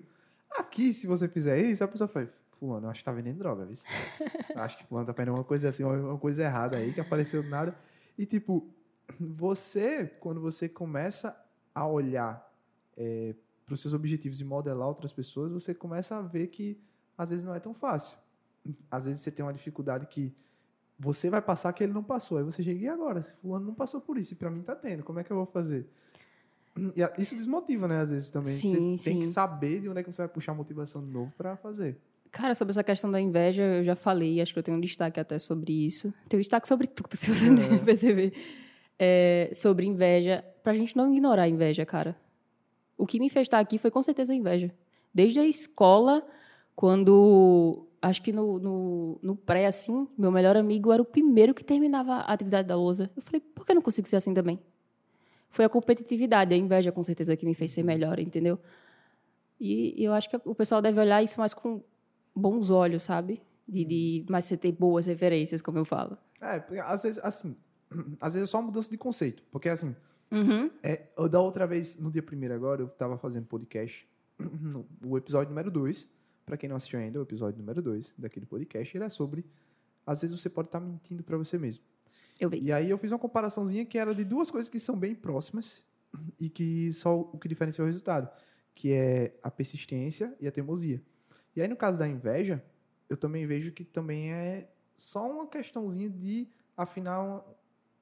Aqui, 0.57 0.93
se 0.93 1.07
você 1.07 1.27
fizer 1.27 1.57
isso, 1.59 1.83
a 1.83 1.87
pessoa 1.87 2.07
faz, 2.07 2.29
fulano, 2.59 2.89
acho 2.89 3.01
que 3.01 3.05
tá 3.05 3.11
vendendo 3.11 3.37
droga, 3.37 3.65
viu? 3.65 3.77
Acho 4.55 4.77
que 4.77 4.85
fulano 4.85 5.07
tá 5.07 5.13
fazendo 5.13 5.33
uma 5.33 5.43
coisa 5.43 5.69
assim, 5.69 5.83
uma 5.83 6.17
coisa 6.17 6.43
errada 6.43 6.77
aí, 6.77 6.91
que 6.91 6.99
apareceu 6.99 7.41
do 7.41 7.49
nada. 7.49 7.77
E, 8.17 8.25
tipo, 8.25 8.67
você, 9.19 10.07
quando 10.19 10.41
você 10.41 10.67
começa 10.67 11.39
a 11.73 11.87
olhar 11.87 12.51
é, 12.97 13.33
para 13.65 13.73
os 13.73 13.81
seus 13.81 13.93
objetivos 13.93 14.41
e 14.41 14.43
modelar 14.43 14.87
outras 14.87 15.11
pessoas, 15.11 15.51
você 15.51 15.73
começa 15.73 16.17
a 16.17 16.21
ver 16.21 16.47
que 16.47 16.81
às 17.17 17.29
vezes 17.29 17.45
não 17.45 17.55
é 17.55 17.59
tão 17.59 17.73
fácil. 17.73 18.17
Às 18.91 19.05
vezes 19.05 19.21
você 19.21 19.31
tem 19.31 19.45
uma 19.45 19.53
dificuldade 19.53 20.05
que 20.07 20.35
você 20.97 21.29
vai 21.29 21.41
passar 21.41 21.71
que 21.71 21.83
ele 21.83 21.93
não 21.93 22.03
passou. 22.03 22.37
Aí 22.37 22.43
você 22.43 22.61
chega, 22.61 22.79
e 22.79 22.87
agora? 22.87 23.21
Fulano 23.21 23.67
não 23.67 23.73
passou 23.73 24.01
por 24.01 24.17
isso, 24.17 24.33
e 24.33 24.35
para 24.35 24.49
mim 24.49 24.61
tá 24.61 24.75
tendo, 24.75 25.03
como 25.03 25.19
é 25.19 25.23
que 25.23 25.31
eu 25.31 25.37
vou 25.37 25.45
fazer? 25.45 25.89
Isso 27.17 27.35
desmotiva, 27.35 27.87
né, 27.87 27.99
às 28.01 28.09
vezes 28.09 28.29
também. 28.29 28.51
Sim, 28.53 28.97
você 28.97 29.09
tem 29.09 29.13
sim. 29.15 29.19
que 29.21 29.27
saber 29.27 29.81
de 29.81 29.89
onde 29.89 29.99
é 29.99 30.03
que 30.03 30.11
você 30.11 30.21
vai 30.21 30.27
puxar 30.29 30.51
a 30.53 30.55
motivação 30.55 31.03
de 31.03 31.11
novo 31.11 31.31
para 31.37 31.55
fazer. 31.57 31.97
Cara, 32.31 32.53
sobre 32.53 32.71
essa 32.71 32.83
questão 32.83 33.11
da 33.11 33.19
inveja, 33.19 33.63
eu 33.63 33.83
já 33.83 33.95
falei, 33.95 34.39
acho 34.39 34.53
que 34.53 34.59
eu 34.59 34.63
tenho 34.63 34.77
um 34.77 34.81
destaque 34.81 35.19
até 35.19 35.39
sobre 35.39 35.73
isso. 35.73 36.13
Tenho 36.27 36.41
destaque 36.41 36.67
sobre 36.67 36.85
tudo, 36.87 37.09
se 37.17 37.33
você 37.33 37.47
É. 37.47 37.77
perceber. 37.79 38.33
É, 38.99 39.49
sobre 39.53 39.85
inveja, 39.85 40.43
pra 40.61 40.73
gente 40.73 40.95
não 40.95 41.11
ignorar 41.11 41.43
a 41.43 41.47
inveja, 41.49 41.85
cara. 41.85 42.15
O 42.97 43.07
que 43.07 43.19
me 43.19 43.29
fez 43.29 43.45
estar 43.45 43.59
aqui 43.59 43.77
foi 43.77 43.89
com 43.89 44.03
certeza 44.03 44.33
a 44.33 44.35
inveja. 44.35 44.71
Desde 45.13 45.39
a 45.39 45.45
escola, 45.45 46.21
quando. 46.75 47.85
Acho 48.01 48.21
que 48.21 48.31
no, 48.31 48.59
no, 48.59 49.19
no 49.21 49.35
pré, 49.35 49.65
assim, 49.65 50.07
meu 50.17 50.31
melhor 50.31 50.55
amigo 50.55 50.91
era 50.91 51.01
o 51.01 51.05
primeiro 51.05 51.53
que 51.53 51.63
terminava 51.63 52.13
a 52.13 52.31
atividade 52.33 52.67
da 52.67 52.75
lousa. 52.75 53.09
Eu 53.15 53.21
falei, 53.21 53.41
por 53.41 53.65
que 53.65 53.71
eu 53.71 53.75
não 53.75 53.81
consigo 53.81 54.07
ser 54.07 54.15
assim 54.15 54.33
também? 54.33 54.57
Foi 55.49 55.65
a 55.65 55.69
competitividade, 55.69 56.53
a 56.53 56.57
inveja, 56.57 56.91
com 56.91 57.03
certeza, 57.03 57.35
que 57.35 57.45
me 57.45 57.53
fez 57.53 57.71
ser 57.71 57.83
melhor, 57.83 58.19
entendeu? 58.19 58.59
E, 59.59 59.99
e 60.01 60.03
eu 60.05 60.13
acho 60.13 60.29
que 60.29 60.39
o 60.45 60.55
pessoal 60.55 60.81
deve 60.81 60.99
olhar 60.99 61.21
isso 61.23 61.39
mais 61.39 61.53
com 61.53 61.83
bons 62.35 62.69
olhos, 62.69 63.03
sabe? 63.03 63.41
De, 63.67 63.83
de, 63.85 64.25
mas 64.29 64.45
você 64.45 64.55
ter 64.57 64.71
boas 64.71 65.05
referências, 65.07 65.61
como 65.61 65.77
eu 65.77 65.85
falo. 65.85 66.17
É, 66.41 66.59
porque 66.59 66.79
às 66.79 67.03
vezes, 67.03 67.19
assim, 67.23 67.55
às 68.21 68.33
vezes 68.33 68.49
é 68.49 68.51
só 68.51 68.61
mudança 68.61 68.89
de 68.89 68.97
conceito. 68.97 69.43
Porque, 69.51 69.69
assim, 69.69 69.95
Uhum. 70.31 70.69
é, 70.83 71.07
eu 71.17 71.27
da 71.27 71.41
outra 71.41 71.65
vez, 71.65 71.99
no 71.99 72.11
dia 72.11 72.21
primeiro 72.21 72.53
agora, 72.53 72.81
eu 72.83 72.87
tava 72.87 73.17
fazendo 73.17 73.47
podcast, 73.47 74.07
no- 74.61 74.85
o 75.03 75.17
episódio 75.17 75.49
número 75.49 75.71
2, 75.71 76.07
para 76.45 76.55
quem 76.55 76.69
não 76.69 76.75
assistiu 76.77 76.99
ainda, 76.99 77.19
o 77.19 77.23
episódio 77.23 77.57
número 77.59 77.81
2 77.81 78.13
daquele 78.17 78.45
podcast, 78.45 78.95
ele 78.95 79.03
é 79.03 79.09
sobre, 79.09 79.43
às 80.05 80.21
vezes 80.21 80.39
você 80.39 80.49
pode 80.49 80.67
estar 80.67 80.79
mentindo 80.79 81.23
para 81.23 81.35
você 81.37 81.57
mesmo. 81.57 81.83
Eu 82.39 82.49
vi. 82.49 82.61
E 82.61 82.71
aí 82.71 82.89
eu 82.89 82.97
fiz 82.97 83.11
uma 83.11 83.19
comparaçãozinha 83.19 83.85
que 83.85 83.97
era 83.97 84.15
de 84.15 84.23
duas 84.23 84.49
coisas 84.49 84.69
que 84.69 84.79
são 84.79 84.97
bem 84.97 85.13
próximas 85.13 85.85
e 86.39 86.49
que 86.49 86.91
só 86.93 87.19
o 87.19 87.37
que 87.37 87.47
diferencia 87.47 87.81
é 87.81 87.83
o 87.83 87.87
resultado, 87.87 88.29
que 88.73 88.93
é 88.93 89.37
a 89.43 89.51
persistência 89.51 90.35
e 90.39 90.47
a 90.47 90.51
teimosia. 90.51 91.01
E 91.55 91.61
aí 91.61 91.67
no 91.67 91.75
caso 91.75 91.99
da 91.99 92.07
inveja, 92.07 92.63
eu 93.09 93.17
também 93.17 93.45
vejo 93.45 93.71
que 93.71 93.83
também 93.83 94.31
é 94.31 94.69
só 94.95 95.29
uma 95.29 95.47
questãozinha 95.47 96.09
de 96.09 96.47
afinar 96.77 97.43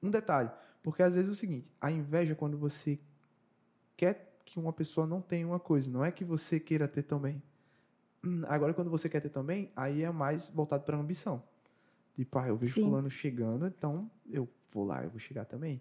um, 0.02 0.10
detalhe, 0.10 0.50
porque 0.82 1.02
às 1.02 1.14
vezes 1.14 1.28
é 1.28 1.32
o 1.32 1.34
seguinte, 1.34 1.72
a 1.80 1.90
inveja 1.90 2.32
é 2.32 2.36
quando 2.36 2.56
você 2.56 2.98
quer 3.96 4.38
que 4.44 4.58
uma 4.58 4.72
pessoa 4.72 5.06
não 5.06 5.20
tenha 5.20 5.46
uma 5.46 5.58
coisa, 5.58 5.90
não 5.90 6.04
é 6.04 6.12
que 6.12 6.24
você 6.24 6.60
queira 6.60 6.86
ter 6.86 7.02
também. 7.02 7.42
Agora 8.46 8.72
quando 8.72 8.90
você 8.90 9.08
quer 9.08 9.20
ter 9.20 9.28
também, 9.30 9.72
aí 9.74 10.02
é 10.02 10.10
mais 10.10 10.48
voltado 10.48 10.84
para 10.84 10.96
a 10.96 11.00
ambição. 11.00 11.42
Tipo, 12.18 12.36
ah, 12.40 12.48
eu 12.48 12.56
vejo 12.56 12.74
Sim. 12.74 12.82
fulano 12.82 13.08
chegando, 13.08 13.64
então 13.68 14.10
eu 14.28 14.48
vou 14.72 14.84
lá, 14.84 15.04
eu 15.04 15.08
vou 15.08 15.20
chegar 15.20 15.44
também. 15.44 15.80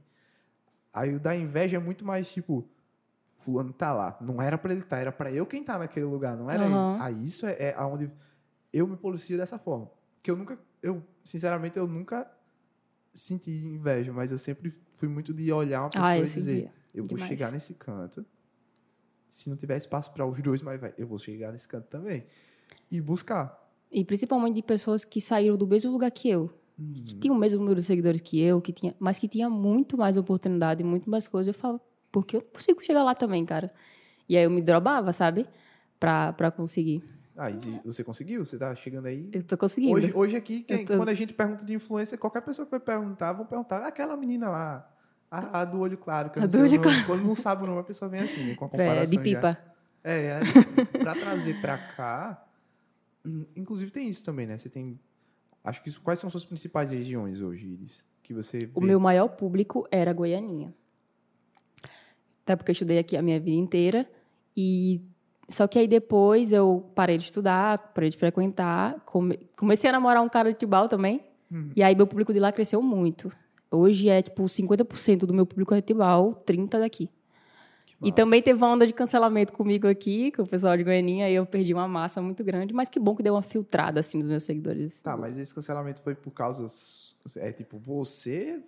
Aí 0.93 1.15
o 1.15 1.19
da 1.19 1.35
inveja 1.35 1.77
é 1.77 1.79
muito 1.79 2.05
mais 2.05 2.31
tipo, 2.31 2.69
fulano 3.37 3.73
tá 3.73 3.91
lá. 3.91 4.15
Não 4.21 4.39
era 4.39 4.55
pra 4.55 4.71
ele 4.71 4.81
estar, 4.81 4.99
era 4.99 5.11
pra 5.11 5.31
eu 5.31 5.47
quem 5.47 5.63
tá 5.63 5.79
naquele 5.79 6.05
lugar, 6.05 6.37
não 6.37 6.47
era 6.51 6.63
Aham. 6.63 6.91
ele. 6.91 7.01
Aí 7.01 7.25
isso 7.25 7.47
é, 7.47 7.53
é 7.69 7.73
aonde 7.75 8.11
eu 8.71 8.85
me 8.87 8.95
policio 8.95 9.35
dessa 9.35 9.57
forma. 9.57 9.89
Que 10.21 10.29
eu 10.29 10.35
nunca, 10.35 10.59
eu, 10.83 11.03
sinceramente, 11.25 11.75
eu 11.75 11.87
nunca 11.87 12.31
senti 13.15 13.49
inveja, 13.49 14.13
mas 14.13 14.31
eu 14.31 14.37
sempre 14.37 14.71
fui 14.93 15.07
muito 15.09 15.33
de 15.33 15.51
olhar 15.51 15.81
uma 15.81 15.89
pessoa 15.89 16.05
Ah, 16.05 16.17
e 16.19 16.21
dizer, 16.25 16.55
sentia. 16.57 16.73
eu 16.93 17.07
vou 17.07 17.17
chegar 17.17 17.51
nesse 17.51 17.73
canto. 17.73 18.23
Se 19.27 19.49
não 19.49 19.57
tiver 19.57 19.77
espaço 19.77 20.13
para 20.13 20.23
os 20.23 20.39
dois, 20.39 20.61
mas 20.61 20.79
vai, 20.79 20.93
eu 20.99 21.07
vou 21.07 21.17
chegar 21.17 21.51
nesse 21.51 21.67
canto 21.67 21.87
também. 21.87 22.27
E 22.91 23.01
buscar. 23.01 23.66
E 23.91 24.03
principalmente 24.03 24.55
de 24.55 24.61
pessoas 24.61 25.03
que 25.05 25.19
saíram 25.21 25.55
do 25.57 25.65
mesmo 25.67 25.91
lugar 25.91 26.11
que 26.11 26.29
eu. 26.29 26.49
Que 27.05 27.15
tinham 27.15 27.35
o 27.35 27.39
mesmo 27.39 27.59
número 27.59 27.79
de 27.79 27.85
seguidores 27.87 28.21
que 28.21 28.39
eu, 28.39 28.61
que 28.61 28.71
tinha, 28.71 28.93
mas 28.99 29.17
que 29.17 29.27
tinha 29.27 29.49
muito 29.49 29.97
mais 29.97 30.15
oportunidade, 30.15 30.83
muito 30.83 31.09
mais 31.09 31.27
coisas. 31.27 31.47
Eu 31.55 31.59
falo, 31.59 31.81
porque 32.11 32.37
eu 32.37 32.41
consigo 32.41 32.83
chegar 32.83 33.03
lá 33.03 33.15
também, 33.15 33.43
cara. 33.45 33.73
E 34.29 34.37
aí 34.37 34.43
eu 34.43 34.49
me 34.51 34.61
drobava, 34.61 35.11
sabe? 35.11 35.47
Pra, 35.99 36.33
pra 36.33 36.51
conseguir. 36.51 37.03
Aí 37.35 37.57
você 37.83 38.03
conseguiu? 38.03 38.45
Você 38.45 38.57
tá 38.59 38.75
chegando 38.75 39.07
aí? 39.07 39.27
Eu 39.31 39.41
tô 39.43 39.57
conseguindo. 39.57 39.93
Hoje, 39.95 40.11
hoje 40.13 40.35
aqui, 40.35 40.61
quem- 40.61 40.85
tô- 40.85 40.97
quando 40.97 41.09
a 41.09 41.13
gente 41.15 41.33
pergunta 41.33 41.65
de 41.65 41.73
influência, 41.73 42.15
qualquer 42.17 42.41
pessoa 42.41 42.65
que 42.65 42.71
vai 42.71 42.79
perguntar, 42.79 43.33
vão 43.33 43.45
perguntar, 43.45 43.77
"Ah, 43.79 43.87
aquela 43.87 44.15
menina 44.15 44.47
lá, 44.49 44.87
a, 45.31 45.61
a 45.61 45.65
do 45.65 45.79
olho 45.79 45.97
claro, 45.97 46.29
que 46.29 46.37
eu 46.37 46.43
A 46.43 46.45
não 46.45 46.51
do 46.51 46.59
olho 46.59 46.81
nome. 46.81 47.03
Quando 47.05 47.23
não 47.23 47.33
sabe 47.35 47.63
o 47.63 47.67
nome, 47.67 47.79
a 47.79 47.83
pessoa 47.83 48.07
vem 48.09 48.21
assim, 48.21 48.53
com 48.53 48.65
a 48.65 48.67
É, 48.69 48.71
comparação 48.71 49.05
de 49.23 49.31
já. 49.31 49.39
pipa. 49.39 49.57
É, 50.03 50.39
é 50.93 50.99
pra 50.99 51.15
trazer 51.15 51.59
pra 51.59 51.77
cá, 51.77 52.45
inclusive 53.55 53.91
tem 53.91 54.07
isso 54.07 54.23
também, 54.23 54.45
né? 54.47 54.57
Você 54.57 54.69
tem, 54.69 54.99
acho 55.63 55.81
que 55.83 55.89
isso, 55.89 56.01
quais 56.01 56.19
são 56.19 56.29
suas 56.29 56.45
principais 56.45 56.89
regiões 56.91 57.41
hoje, 57.41 57.67
Iris? 57.67 58.05
Que 58.23 58.33
você 58.33 58.65
vê? 58.65 58.71
O 58.75 58.81
meu 58.81 58.99
maior 58.99 59.27
público 59.29 59.87
era 59.91 60.11
Goianinha. 60.13 60.73
Até 62.43 62.55
porque 62.55 62.71
eu 62.71 62.73
estudei 62.73 62.97
aqui 62.99 63.17
a 63.17 63.21
minha 63.21 63.39
vida 63.39 63.57
inteira. 63.57 64.09
E 64.55 65.01
só 65.49 65.67
que 65.67 65.77
aí 65.77 65.87
depois 65.87 66.51
eu 66.51 66.89
parei 66.95 67.17
de 67.17 67.25
estudar, 67.25 67.77
parei 67.93 68.09
de 68.09 68.17
frequentar, 68.17 68.99
come- 69.05 69.39
comecei 69.57 69.89
a 69.89 69.93
namorar 69.93 70.23
um 70.23 70.29
cara 70.29 70.51
de 70.51 70.57
Tibau 70.59 70.87
também. 70.87 71.23
Uhum. 71.51 71.71
E 71.75 71.83
aí 71.83 71.95
meu 71.95 72.07
público 72.07 72.33
de 72.33 72.39
lá 72.39 72.51
cresceu 72.51 72.81
muito. 72.81 73.31
Hoje 73.69 74.09
é 74.09 74.21
tipo 74.21 74.43
50% 74.43 75.19
do 75.25 75.33
meu 75.33 75.45
público 75.45 75.73
é 75.73 75.81
Tibau, 75.81 76.33
30 76.45 76.79
daqui. 76.79 77.09
E 78.01 78.11
também 78.11 78.41
teve 78.43 78.57
uma 78.57 78.71
onda 78.71 78.85
de 78.85 78.93
cancelamento 78.93 79.51
comigo 79.53 79.87
aqui, 79.87 80.31
com 80.31 80.43
o 80.43 80.47
pessoal 80.47 80.77
de 80.77 80.83
Goianinha, 80.83 81.25
aí 81.25 81.33
eu 81.33 81.45
perdi 81.45 81.73
uma 81.73 81.87
massa 81.87 82.21
muito 82.21 82.43
grande, 82.43 82.73
mas 82.73 82.89
que 82.89 82.99
bom 82.99 83.15
que 83.15 83.23
deu 83.23 83.33
uma 83.33 83.41
filtrada 83.41 83.99
assim 83.99 84.19
dos 84.19 84.29
meus 84.29 84.43
seguidores. 84.43 85.01
Tá, 85.01 85.17
mas 85.17 85.37
esse 85.37 85.53
cancelamento 85.53 86.01
foi 86.03 86.13
por 86.13 86.29
causa, 86.31 86.67
é 87.37 87.51
tipo, 87.51 87.77
você, 87.79 88.61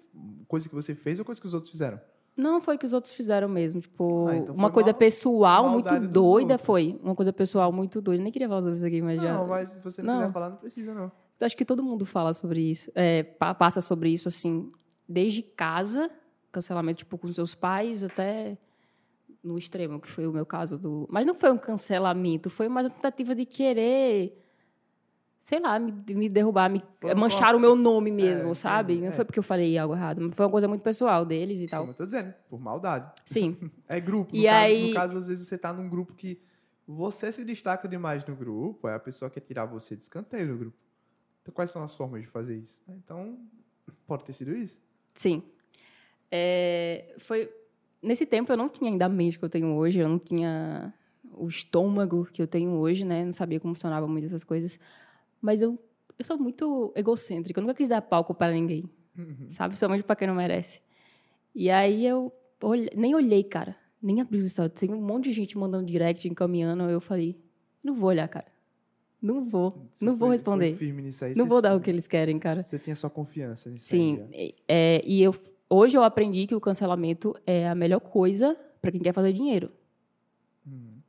coisa 0.48 0.68
que 0.68 0.74
você 0.74 0.96
fez 0.96 1.20
ou 1.20 1.26
coisa 1.26 1.40
que 1.40 1.46
os 1.46 1.54
outros 1.54 1.70
fizeram? 1.72 2.00
Não 2.36 2.60
foi 2.62 2.76
o 2.76 2.80
que 2.80 2.86
os 2.86 2.94
outros 2.94 3.14
fizeram 3.14 3.48
mesmo. 3.50 3.82
Tipo, 3.82 4.28
Ah, 4.28 4.38
então 4.38 4.56
uma 4.56 4.72
coisa 4.72 4.92
mal- 4.92 5.00
pessoal 5.00 5.70
muito 5.70 6.00
doida 6.08 6.54
outros. 6.54 6.66
foi. 6.66 7.00
Uma 7.04 7.14
coisa 7.14 7.34
pessoal 7.34 7.70
muito 7.72 8.02
doida. 8.02 8.24
Nem 8.24 8.32
queria 8.32 8.48
falar 8.48 8.62
sobre 8.62 8.78
isso 8.78 8.86
aqui, 8.86 9.02
mas 9.02 9.22
já. 9.22 9.34
Não, 9.34 9.46
mas 9.48 9.72
se 9.72 9.80
você 9.82 10.02
não, 10.02 10.14
Não. 10.14 10.22
quiser 10.22 10.34
falar, 10.34 10.50
não 10.52 10.56
precisa, 10.58 10.94
não. 10.94 11.12
Acho 11.42 11.56
que 11.58 11.66
todo 11.66 11.84
mundo 11.84 12.06
fala 12.06 12.34
sobre 12.34 12.62
isso. 12.62 12.90
É, 12.96 13.24
pa- 13.24 13.54
passa 13.54 13.82
sobre 13.82 14.10
isso, 14.10 14.28
assim, 14.30 14.72
desde 15.08 15.42
casa, 15.42 16.10
cancelamento, 16.52 17.00
tipo, 17.00 17.18
com 17.18 17.30
seus 17.34 17.54
pais, 17.54 18.06
até 18.06 18.58
no 19.44 19.58
extremo, 19.58 20.00
que 20.00 20.10
foi 20.10 20.28
o 20.28 20.32
meu 20.32 20.46
caso 20.46 20.78
do. 20.78 21.08
Mas 21.10 21.26
não 21.26 21.36
foi 21.36 21.52
um 21.52 21.58
cancelamento, 21.58 22.50
foi 22.50 22.68
mais 22.68 22.88
uma 22.88 22.94
tentativa 22.94 23.34
de 23.36 23.46
querer. 23.46 24.36
Sei 25.42 25.60
lá, 25.60 25.80
me, 25.80 25.92
me 26.14 26.30
derrubar, 26.30 26.70
me 26.70 26.84
Foi 27.00 27.12
uma 27.12 27.22
manchar 27.22 27.56
o 27.56 27.60
meu 27.60 27.76
nome 27.76 28.12
mesmo, 28.12 28.52
É, 28.52 28.56
sabe? 28.56 28.94
entendi, 28.94 29.06
Não 29.08 29.14
é. 29.14 29.16
foi 29.16 29.26
porque 29.26 29.40
eu 29.40 29.44
falei 29.44 29.78
algo 29.78 29.96
errado, 29.96 30.22
mas 30.22 30.34
foi 30.34 30.46
uma 30.46 30.52
coisa 30.52 30.68
muito 30.68 30.82
pessoal 30.82 31.26
deles 31.26 31.62
e 31.62 31.68
tal. 31.68 31.80
Como 31.82 31.92
eu 31.94 31.96
tô 31.98 32.06
dizendo, 32.06 32.34
por 32.50 32.60
maldade. 32.60 33.12
Sim. 33.26 33.58
É 33.88 34.00
grupo. 34.00 34.36
No, 34.36 34.42
E 34.42 34.46
caso, 34.46 34.56
aí- 34.62 34.88
no 34.88 34.94
caso, 34.94 35.18
às 35.18 35.28
vezes 35.28 35.48
você 35.48 35.58
tá 35.58 35.74
num 35.74 35.90
grupo 35.90 36.14
que 36.14 36.40
você 36.88 37.32
se 37.32 37.44
destaca 37.44 37.88
demais 37.88 38.24
no 38.26 38.36
grupo, 38.36 38.86
aí 38.88 38.94
a 38.94 39.00
pessoa 39.00 39.32
quer 39.32 39.40
tirar 39.40 39.66
você 39.66 39.96
de 39.96 40.04
escanteio 40.04 40.48
do 40.50 40.58
grupo. 40.58 40.78
Então, 41.42 41.54
quais 41.54 41.72
são 41.72 41.82
as 41.82 41.96
formas 41.96 42.22
de 42.22 42.28
fazer 42.28 42.56
isso? 42.58 42.84
Então, 42.88 43.40
pode 44.06 44.26
ter 44.26 44.34
sido 44.34 44.54
isso? 44.56 44.78
Sim. 45.16 45.42
É, 46.32 47.16
foi 47.20 47.52
nesse 48.02 48.26
tempo 48.26 48.52
eu 48.52 48.58
não 48.58 48.70
tinha 48.70 48.90
ainda 48.92 49.06
a 49.06 49.10
mente 49.10 49.38
que 49.40 49.46
eu 49.46 49.50
tenho 49.50 49.76
hoje, 49.76 50.00
eu 50.00 50.08
não 50.10 50.20
tinha 50.20 50.94
o 51.34 51.48
estômago 51.48 52.26
que 52.32 52.42
eu 52.42 52.48
tenho 52.48 52.72
hoje, 52.72 53.06
né? 53.06 53.24
Não 53.26 53.34
sabia 53.34 53.60
como 53.60 53.74
funcionava 53.74 54.08
muito 54.08 54.26
essas 54.26 54.44
coisas. 54.44 54.80
Mas 55.42 55.62
eu, 55.62 55.78
eu 56.18 56.26
sou 56.26 56.38
muito 56.38 56.92
egocêntrica, 56.96 57.60
eu 57.60 57.62
nunca 57.62 57.74
quis 57.76 57.88
dar 57.88 58.02
palco 58.02 58.34
para 58.34 58.52
ninguém, 58.52 58.90
sabe? 59.50 59.78
Somente 59.78 60.04
para 60.04 60.16
quem 60.16 60.28
não 60.28 60.36
merece. 60.36 60.82
E 61.56 61.70
aí 61.70 62.06
eu 62.06 62.32
olhe- 62.62 62.90
nem 62.96 63.16
olhei, 63.16 63.44
cara, 63.44 63.76
nem 64.02 64.20
abri 64.22 64.38
os 64.38 64.46
stories. 64.50 64.74
Tem 64.80 64.94
um 64.94 65.02
monte 65.02 65.26
de 65.26 65.32
gente 65.32 65.58
mandando 65.58 65.86
direct, 65.86 66.28
encaminhando, 66.28 66.84
eu 66.84 67.00
falei, 67.02 67.38
não 67.84 67.96
vou 67.96 68.10
olhar, 68.10 68.28
cara. 68.28 68.48
Não 69.22 69.44
vou, 69.46 69.90
Você 69.92 70.06
não 70.06 70.16
vou 70.16 70.30
foi- 70.30 70.36
responder. 70.38 70.70
Foi 70.70 70.78
firme 70.88 71.02
nisso 71.02 71.26
aí. 71.26 71.34
Não 71.36 71.44
você- 71.46 71.50
vou 71.50 71.62
dar 71.62 71.76
o 71.76 71.82
que 71.82 71.90
eles 71.90 72.08
querem, 72.08 72.40
cara. 72.40 72.62
Você 72.64 72.80
tem 72.80 72.92
a 72.94 72.96
sua 72.96 73.10
confiança 73.10 73.70
nisso 73.70 73.86
Sim, 73.90 74.26
aí. 74.32 74.56
é, 74.68 75.02
e 75.06 75.22
eu, 75.22 75.36
hoje 75.70 75.98
eu 75.98 76.04
aprendi 76.04 76.48
que 76.48 76.56
o 76.56 76.60
cancelamento 76.62 77.34
é 77.46 77.68
a 77.68 77.76
melhor 77.76 78.00
coisa 78.00 78.58
para 78.82 78.92
quem 78.92 79.02
quer 79.02 79.14
fazer 79.14 79.34
dinheiro. 79.34 79.72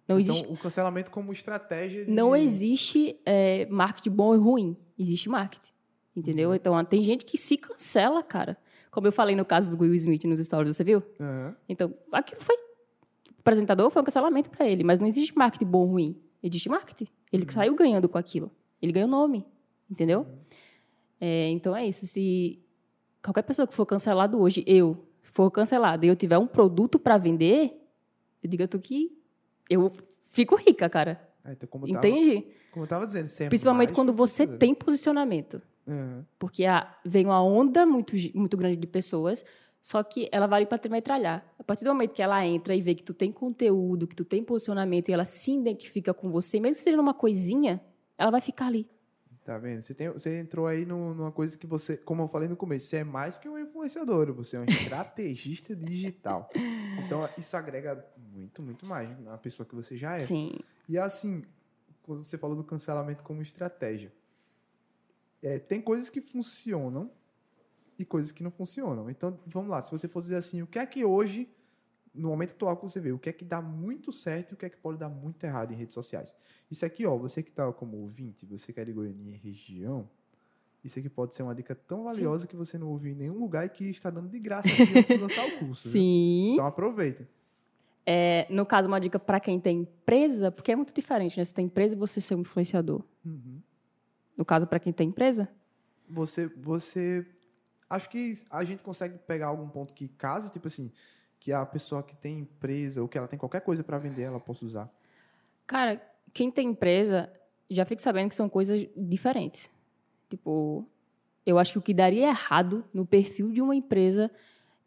Não 0.09 0.19
então, 0.19 0.35
existe, 0.35 0.53
o 0.53 0.57
cancelamento 0.57 1.11
como 1.11 1.33
estratégia 1.33 2.05
de... 2.05 2.11
não 2.11 2.35
existe 2.35 3.17
é, 3.25 3.67
marketing 3.67 4.11
bom 4.11 4.35
e 4.35 4.39
ruim. 4.39 4.77
Existe 4.99 5.29
marketing. 5.29 5.71
Entendeu? 6.17 6.51
Uhum. 6.51 6.55
Então, 6.57 6.85
tem 6.85 7.03
gente 7.05 7.25
que 7.25 7.39
se 7.39 7.57
cancela, 7.57 8.23
cara. 8.23 8.57
Como 8.91 9.07
eu 9.07 9.13
falei 9.13 9.37
no 9.37 9.45
caso 9.45 9.71
do 9.71 9.81
Will 9.81 9.95
Smith 9.95 10.25
nos 10.25 10.41
stories, 10.41 10.75
você 10.77 10.83
viu? 10.83 11.01
Aham. 11.21 11.55
Então, 11.69 11.95
aquilo 12.13 12.41
foi. 12.43 12.57
O 12.57 13.41
apresentador 13.41 13.89
foi 13.91 14.03
um 14.03 14.05
cancelamento 14.05 14.51
para 14.51 14.69
ele, 14.69 14.83
mas 14.83 14.99
não 14.99 15.07
existe 15.07 15.37
marketing 15.39 15.67
bom 15.67 15.83
ou 15.83 15.87
ruim. 15.87 16.21
Existe 16.43 16.69
marketing. 16.69 17.07
Ele 17.33 17.45
Uhum. 17.45 17.51
saiu 17.51 17.75
ganhando 17.77 18.09
com 18.09 18.19
aquilo. 18.19 18.51
Ele 18.83 18.91
ganhou 18.93 19.09
nome. 19.09 19.47
Entendeu? 19.89 20.27
É, 21.21 21.49
então 21.51 21.77
é 21.77 21.87
isso. 21.87 22.05
Se 22.07 22.61
qualquer 23.23 23.43
pessoa 23.43 23.67
que 23.67 23.75
for 23.75 23.87
cancelado 23.87 24.41
hoje, 24.41 24.65
eu 24.67 24.97
for 25.23 25.51
cancelado 25.51 26.05
e 26.05 26.09
eu 26.09 26.17
tiver 26.17 26.39
um 26.39 26.47
produto 26.47 26.99
para 26.99 27.17
vender, 27.19 27.81
eu 28.43 28.49
digo 28.51 28.63
a 28.65 28.69
tu 28.69 28.79
que 28.79 29.17
eu 29.69 29.93
fico 30.31 30.57
rica, 30.57 30.89
cara. 30.89 31.21
É, 31.45 31.53
então, 31.53 31.69
como 31.69 31.87
eu 31.87 31.93
tava- 31.95 32.09
Entende? 32.09 32.47
como 32.71 32.85
eu 32.85 32.89
tava 32.89 33.07
dizendo, 33.07 33.27
se 33.29 33.45
é 33.45 33.49
Principalmente 33.49 33.89
mais 33.91 33.95
quando 33.97 34.13
você 34.13 34.45
fazendo. 34.45 34.59
tem 34.59 34.75
posicionamento. 34.75 35.63
Aham. 35.89 36.25
Porque 36.39 36.65
a, 36.65 36.95
vem 37.05 37.25
uma 37.27 37.43
onda 37.43 37.87
muito, 37.87 38.15
muito 38.35 38.57
grande 38.57 38.77
de 38.77 38.87
pessoas, 38.87 39.45
só 39.83 40.03
que 40.03 40.29
ela 40.31 40.47
vai 40.47 40.67
para 40.67 40.79
metralhar. 40.91 41.45
A 41.59 41.65
partir 41.65 41.85
do 41.85 41.91
momento 41.91 42.13
que 42.13 42.23
ela 42.23 42.45
entra 42.47 42.75
e 42.75 42.83
vê 42.83 42.95
que 42.95 43.03
tu 43.03 43.15
tem 43.15 43.33
conteúdo, 43.33 44.07
que 44.07 44.15
tu 44.15 44.25
tem 44.25 44.45
posicionamento 44.45 45.09
e 45.09 45.13
ela 45.13 45.25
se 45.25 45.53
identifica 45.53 46.13
com 46.13 46.31
você, 46.31 46.61
mesmo 46.61 46.77
que 46.79 46.85
seja 46.85 46.97
numa 46.97 47.15
coisinha, 47.15 47.81
ela 48.19 48.31
vai 48.31 48.41
ficar 48.43 48.67
ali. 48.67 48.87
Tá 49.51 49.59
vendo? 49.59 49.83
Você, 49.83 49.93
tem, 49.93 50.09
você 50.09 50.39
entrou 50.39 50.69
aí 50.69 50.87
no- 50.87 51.13
numa 51.13 51.33
coisa 51.33 51.59
que 51.59 51.67
você, 51.67 51.97
como 51.97 52.23
eu 52.23 52.29
falei 52.29 52.49
no 52.49 52.55
começo, 52.55 52.87
você 52.87 52.99
é 52.99 53.03
mais 53.05 53.37
que 53.37 53.49
um 53.49 53.59
influenciador, 53.59 54.33
você 54.33 54.57
é 54.57 54.61
um 54.61 54.65
estrategista 54.65 55.75
digital. 55.75 56.49
Então, 57.05 57.29
isso 57.37 57.57
agrega 57.57 58.07
muito, 58.33 58.63
muito 58.63 58.87
mais 58.87 59.19
na 59.19 59.37
pessoa 59.37 59.67
que 59.67 59.75
você 59.75 59.97
já 59.97 60.15
é. 60.15 60.21
Sim. 60.21 60.53
E 60.89 60.97
assim, 60.97 61.43
quando 62.05 62.23
você 62.23 62.39
falou 62.39 62.55
do 62.55 62.63
cancelamento 62.63 63.25
como 63.25 63.43
estratégia, 63.43 64.13
é, 65.43 65.59
tem 65.59 65.81
coisas 65.81 66.09
que 66.09 66.21
funcionam 66.21 67.11
e 67.99 68.05
coisas 68.05 68.31
que 68.31 68.45
não 68.45 68.53
funcionam. 68.53 69.11
Então, 69.11 69.37
vamos 69.49 69.69
lá, 69.69 69.83
se 69.83 69.91
você 69.91 70.07
fosse 70.07 70.27
dizer 70.29 70.37
assim, 70.37 70.63
o 70.63 70.67
que 70.69 70.79
é 70.79 70.87
que 70.87 71.05
hoje, 71.05 71.51
no 72.15 72.29
momento 72.29 72.53
atual 72.53 72.77
que 72.77 72.83
você 72.83 73.01
vê, 73.01 73.13
o 73.13 73.19
que 73.19 73.29
é 73.29 73.33
que 73.33 73.45
dá 73.45 73.63
muito 73.63 74.13
certo 74.13 74.53
e 74.53 74.55
o 74.55 74.57
que 74.57 74.67
é 74.67 74.71
que 74.71 74.77
pode 74.77 74.99
dar 74.99 75.09
muito 75.09 75.43
errado 75.45 75.73
em 75.73 75.77
redes 75.77 75.95
sociais? 75.95 76.35
Isso 76.71 76.85
aqui, 76.85 77.07
ó, 77.07 77.17
você 77.17 77.43
que 77.43 77.51
está 77.51 77.73
como 77.73 77.97
ouvinte, 77.99 78.45
você 78.45 78.73
que 78.73 78.81
é 78.81 78.85
de 78.85 78.93
Goiânia 78.93 79.33
e 79.33 79.37
região, 79.37 80.09
isso 80.83 80.99
aqui 80.99 81.09
pode 81.09 81.35
ser 81.35 81.43
uma 81.43 81.55
dica 81.55 81.75
tão 81.75 82.05
valiosa 82.05 82.47
que 82.47 82.57
você 82.57 82.79
não 82.79 82.89
ouviu 82.89 83.13
em 83.13 83.15
nenhum 83.15 83.39
lugar 83.39 83.67
e 83.67 83.69
que 83.69 83.91
está 83.91 84.11
dando 84.11 84.29
de 84.29 84.39
graça 84.39 84.69
antes 84.69 85.09
de 85.09 85.17
lançar 85.17 85.47
o 85.47 85.59
curso. 85.59 85.85
viu? 85.85 85.93
Sim. 85.93 86.53
Então 86.55 86.67
aproveita. 86.67 87.29
É, 88.07 88.47
no 88.51 88.65
caso, 88.65 88.89
uma 88.89 88.99
dica 88.99 89.19
para 89.19 89.39
quem 89.39 89.61
tem 89.61 89.81
empresa, 89.81 90.51
porque 90.51 90.73
é 90.73 90.77
muito 90.77 90.93
diferente, 90.93 91.39
né? 91.39 91.45
Você 91.45 91.53
tem 91.53 91.67
empresa 91.67 91.95
e 91.95 91.99
você 91.99 92.21
ser 92.21 92.35
um 92.35 92.41
influenciador. 92.41 93.05
Uhum. 93.25 93.61
No 94.37 94.45
caso, 94.45 94.67
para 94.67 94.81
quem 94.81 94.93
tem 94.93 95.09
empresa, 95.09 95.49
você 96.09 96.49
você 96.49 97.27
acho 97.89 98.09
que 98.09 98.33
a 98.51 98.65
gente 98.65 98.83
consegue 98.83 99.19
pegar 99.19 99.49
algum 99.49 99.69
ponto 99.69 99.93
que 99.93 100.09
casa 100.09 100.51
tipo 100.51 100.67
assim 100.67 100.91
que 101.41 101.53
a 101.53 101.67
pessoa 101.67 102.03
que 102.03 102.15
tem 102.15 102.39
empresa 102.41 103.03
ou 103.03 103.09
que 103.09 103.19
ela 103.19 103.27
tem 103.27 103.39
qualquer 103.39 103.63
coisa 103.63 103.83
para 103.83 103.99
vender 103.99 104.23
ela 104.23 104.39
possa 104.39 104.65
usar 104.65 104.93
Cara, 105.67 106.03
quem 106.33 106.51
tem 106.51 106.71
empresa 106.71 107.33
já 107.71 107.85
fique 107.85 108.03
sabendo 108.03 108.29
que 108.29 108.35
são 108.35 108.49
coisas 108.49 108.89
diferentes. 108.97 109.71
Tipo, 110.29 110.85
eu 111.47 111.61
acho 111.61 111.75
que 111.75 111.79
o 111.79 111.83
que 111.83 111.95
daria 111.95 112.29
errado 112.29 112.85
no 112.93 113.07
perfil 113.07 113.53
de 113.53 113.63
uma 113.63 113.77
empresa 113.77 114.31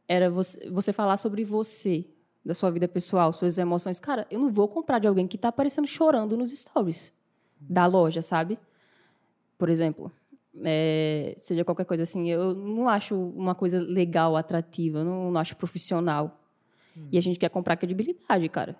era 0.08 0.30
você, 0.30 0.70
você 0.70 0.92
falar 0.92 1.16
sobre 1.16 1.46
você, 1.46 2.06
da 2.44 2.54
sua 2.54 2.70
vida 2.70 2.86
pessoal, 2.86 3.32
suas 3.32 3.58
emoções. 3.58 4.00
Cara, 4.00 4.28
eu 4.30 4.38
não 4.38 4.52
vou 4.52 4.68
comprar 4.68 5.00
de 5.00 5.08
alguém 5.08 5.26
que 5.26 5.38
tá 5.38 5.48
aparecendo 5.48 5.88
chorando 5.88 6.36
nos 6.36 6.52
stories 6.52 7.14
da 7.58 7.86
loja, 7.86 8.22
sabe? 8.22 8.60
Por 9.58 9.70
exemplo, 9.70 10.12
é, 10.66 11.34
seja 11.38 11.64
qualquer 11.64 11.86
coisa 11.86 12.04
assim, 12.04 12.30
eu 12.30 12.54
não 12.54 12.90
acho 12.90 13.16
uma 13.16 13.56
coisa 13.56 13.80
legal, 13.80 14.36
atrativa, 14.36 15.02
não, 15.02 15.32
não 15.32 15.40
acho 15.40 15.56
profissional. 15.56 16.43
E 17.12 17.18
a 17.18 17.22
gente 17.22 17.40
quer 17.40 17.50
comprar 17.50 17.76
credibilidade, 17.78 18.48
cara. 18.50 18.76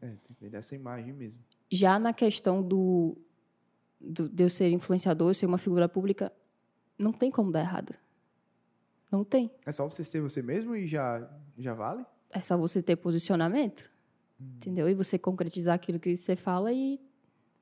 é 0.00 0.06
tem 0.08 0.34
que 0.36 0.44
vender 0.44 0.56
essa 0.58 0.74
imagem 0.74 1.12
mesmo 1.12 1.40
Já 1.70 1.98
na 1.98 2.12
questão 2.12 2.62
do, 2.62 3.16
do- 4.00 4.28
de 4.28 4.42
eu 4.44 4.50
ser 4.50 4.70
influenciador, 4.70 5.30
eu 5.30 5.34
ser 5.34 5.46
uma 5.46 5.58
figura 5.58 5.88
pública, 5.88 6.32
não 6.98 7.12
tem 7.12 7.30
como 7.30 7.50
dar 7.52 7.60
errado. 7.60 7.94
Não 9.10 9.22
tem. 9.24 9.50
é 9.64 9.70
só 9.72 9.88
você 9.88 10.02
ser 10.04 10.20
você 10.20 10.42
mesmo 10.42 10.74
e 10.74 10.86
já 10.86 11.28
já 11.58 11.72
vale 11.74 12.04
É 12.30 12.40
só 12.40 12.56
você 12.58 12.82
ter 12.82 12.96
posicionamento, 12.96 13.90
entendeu? 14.40 14.88
E 14.88 14.94
você 14.94 15.18
concretizar 15.18 15.74
aquilo 15.74 16.00
que 16.00 16.16
você 16.16 16.34
fala 16.36 16.72
e... 16.72 17.00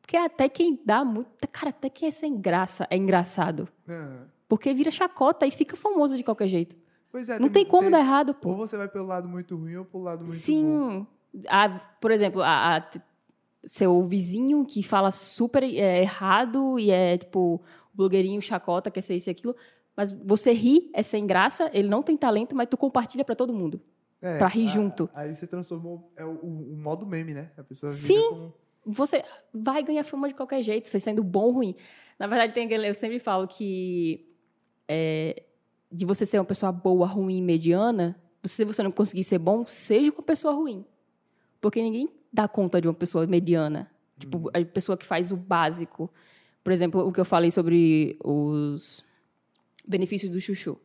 Porque 0.01 0.17
até 0.17 0.49
quem 0.49 0.81
dá 0.85 1.05
muito... 1.05 1.29
Cara, 1.49 1.69
até 1.71 1.89
quem 1.91 2.09
é 2.09 2.11
sem 2.11 2.41
graça 2.41 2.87
é 2.91 2.97
engraçado. 2.97 3.69
Aham. 3.89 4.27
Porque 4.49 4.73
vira 4.75 4.91
chacota 4.91 5.47
e 5.47 5.51
fica 5.51 5.77
famoso 5.77 6.17
de 6.17 6.25
qualquer 6.25 6.49
jeito. 6.49 6.77
Pois 7.13 7.29
é 7.29 7.39
não 7.39 7.49
tem 7.51 7.65
como 7.65 7.89
dar 7.91 8.01
errado, 8.01 8.35
pô. 8.35 8.49
ou 8.51 8.57
você 8.57 8.77
vai 8.77 8.89
pelo 8.89 9.07
lado 9.07 9.29
muito 9.29 9.55
ruim 9.57 9.77
ou 9.77 9.85
pelo 9.85 10.03
lado 10.03 10.21
muito 10.21 10.31
bom 10.31 10.35
Sim. 10.35 11.07
Por 12.01 12.11
exemplo, 12.11 12.43
a, 12.43 12.79
a- 12.79 12.91
seu 13.65 14.03
vizinho 14.09 14.65
que 14.67 14.83
fala 14.83 15.13
super 15.13 15.63
é, 15.63 16.03
errado 16.03 16.79
e 16.81 16.91
é 16.91 17.17
tipo 17.19 17.63
blogueirinho 17.95 18.43
chacota, 18.43 18.91
quer 18.91 19.03
ser 19.03 19.15
isso 19.15 19.31
e 19.31 19.33
aquilo, 19.33 19.55
mas 19.97 20.11
você 20.13 20.53
ri, 20.53 20.91
é 20.95 21.03
sem 21.03 21.27
graça, 21.27 21.71
ele 21.73 21.87
não 21.89 22.03
tem 22.03 22.17
talento, 22.17 22.57
mas 22.57 22.69
tu 22.69 22.77
compartilha 22.77 23.25
pra 23.25 23.37
todo 23.37 23.53
mundo. 23.55 23.81
é, 24.21 24.39
pra 24.39 24.47
rir 24.49 24.65
a- 24.65 24.67
junto. 24.67 25.09
aí 25.15 25.35
você 25.35 25.47
transformou 25.47 26.11
é 26.17 26.25
o, 26.25 26.31
o- 26.43 26.73
o 26.73 26.77
modo 26.77 27.05
meme 27.07 27.35
né 27.35 27.51
a 27.59 27.63
pessoa 27.63 27.91
Sim. 27.93 28.21
como 28.31 28.55
Você 28.85 29.23
vai 29.55 29.83
ganhar 29.83 30.03
fama 30.05 30.27
de 30.29 30.35
qualquer 30.35 30.61
jeito, 30.63 30.89
você 30.89 30.99
sendo 30.99 31.23
bom 31.23 31.45
ou 31.45 31.53
ruim. 31.53 31.75
Na 32.19 32.27
verdade, 32.27 32.53
tem 32.53 32.69
eu 32.71 32.95
sempre 32.95 33.19
falo 33.21 33.47
que 33.47 34.27
é, 34.89 35.43
de 35.93 36.07
você 36.07 36.25
ser 36.25 36.39
uma 36.39 36.45
pessoa 36.45 36.73
boa, 36.73 37.07
ruim, 37.07 37.43
mediana, 37.43 38.17
se 38.43 38.65
você 38.65 38.83
não 38.83 38.91
conseguir 38.91 39.25
ser 39.25 39.39
bom, 39.39 39.65
seja 39.67 40.11
uma 40.11 40.23
pessoa 40.23 40.55
ruim. 40.55 40.85
Porque 41.61 41.81
ninguém 41.83 42.09
dá 42.33 42.49
conta 42.49 42.81
de 42.81 42.89
uma 42.89 42.95
pessoa 42.95 43.27
mediana. 43.27 43.91
Tipo, 44.19 44.51
a 44.55 44.65
pessoa 44.65 44.97
que 44.97 45.05
faz 45.05 45.31
o 45.31 45.37
básico. 45.37 46.11
Por 46.65 46.73
exemplo, 46.73 47.07
o 47.07 47.13
que 47.13 47.21
eu 47.21 47.25
falei 47.25 47.51
sobre 47.51 48.17
os 48.25 49.05
benefícios 49.87 50.31
do 50.31 50.41
chuchu. 50.41 50.79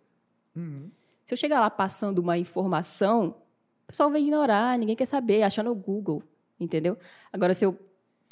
Uhum. 0.55 0.91
Se 1.23 1.33
eu 1.33 1.37
chegar 1.37 1.59
lá 1.59 1.69
passando 1.69 2.19
uma 2.19 2.37
informação, 2.37 3.35
o 3.83 3.87
pessoal 3.87 4.11
vai 4.11 4.21
ignorar, 4.21 4.77
ninguém 4.77 4.95
quer 4.95 5.05
saber, 5.05 5.43
achar 5.43 5.63
no 5.63 5.73
Google, 5.73 6.21
entendeu? 6.59 6.97
Agora, 7.31 7.53
se 7.53 7.65
eu 7.65 7.77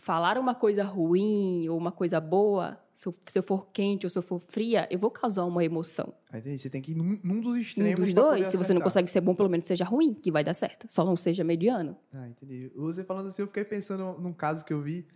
falar 0.05 0.37
uma 0.37 0.53
coisa 0.53 0.83
ruim 0.83 1.67
ou 1.67 1.75
uma 1.75 1.91
coisa 1.91 2.21
boa, 2.21 2.79
se 2.93 3.07
eu, 3.07 3.15
se 3.25 3.39
eu 3.39 3.41
for 3.41 3.65
quente 3.73 4.05
ou 4.05 4.09
se 4.11 4.19
eu 4.19 4.21
for 4.21 4.39
fria, 4.39 4.87
eu 4.91 4.99
vou 4.99 5.09
causar 5.09 5.45
uma 5.45 5.65
emoção. 5.65 6.13
Entendi. 6.31 6.59
você 6.59 6.69
tem 6.69 6.79
que 6.79 6.91
ir 6.91 6.95
num, 6.95 7.19
num 7.23 7.41
dos 7.41 7.55
Um 7.55 7.59
extremos 7.59 7.99
dos 7.99 8.13
pra 8.13 8.21
poder 8.21 8.35
dois, 8.35 8.47
se 8.49 8.55
você 8.55 8.71
não 8.71 8.81
consegue 8.81 9.09
ser 9.09 9.19
bom, 9.19 9.33
pelo 9.33 9.49
menos 9.49 9.65
seja 9.65 9.83
ruim, 9.83 10.13
que 10.13 10.31
vai 10.31 10.43
dar 10.43 10.53
certo. 10.53 10.85
Só 10.87 11.03
não 11.03 11.17
seja 11.17 11.43
mediano. 11.43 11.97
Ah, 12.13 12.27
entendi. 12.27 12.71
Você 12.75 13.03
falando 13.03 13.29
assim, 13.29 13.41
eu 13.41 13.47
fiquei 13.47 13.65
pensando 13.65 14.21
num 14.21 14.31
caso 14.31 14.63
que 14.63 14.71
eu 14.71 14.79
vi, 14.79 15.07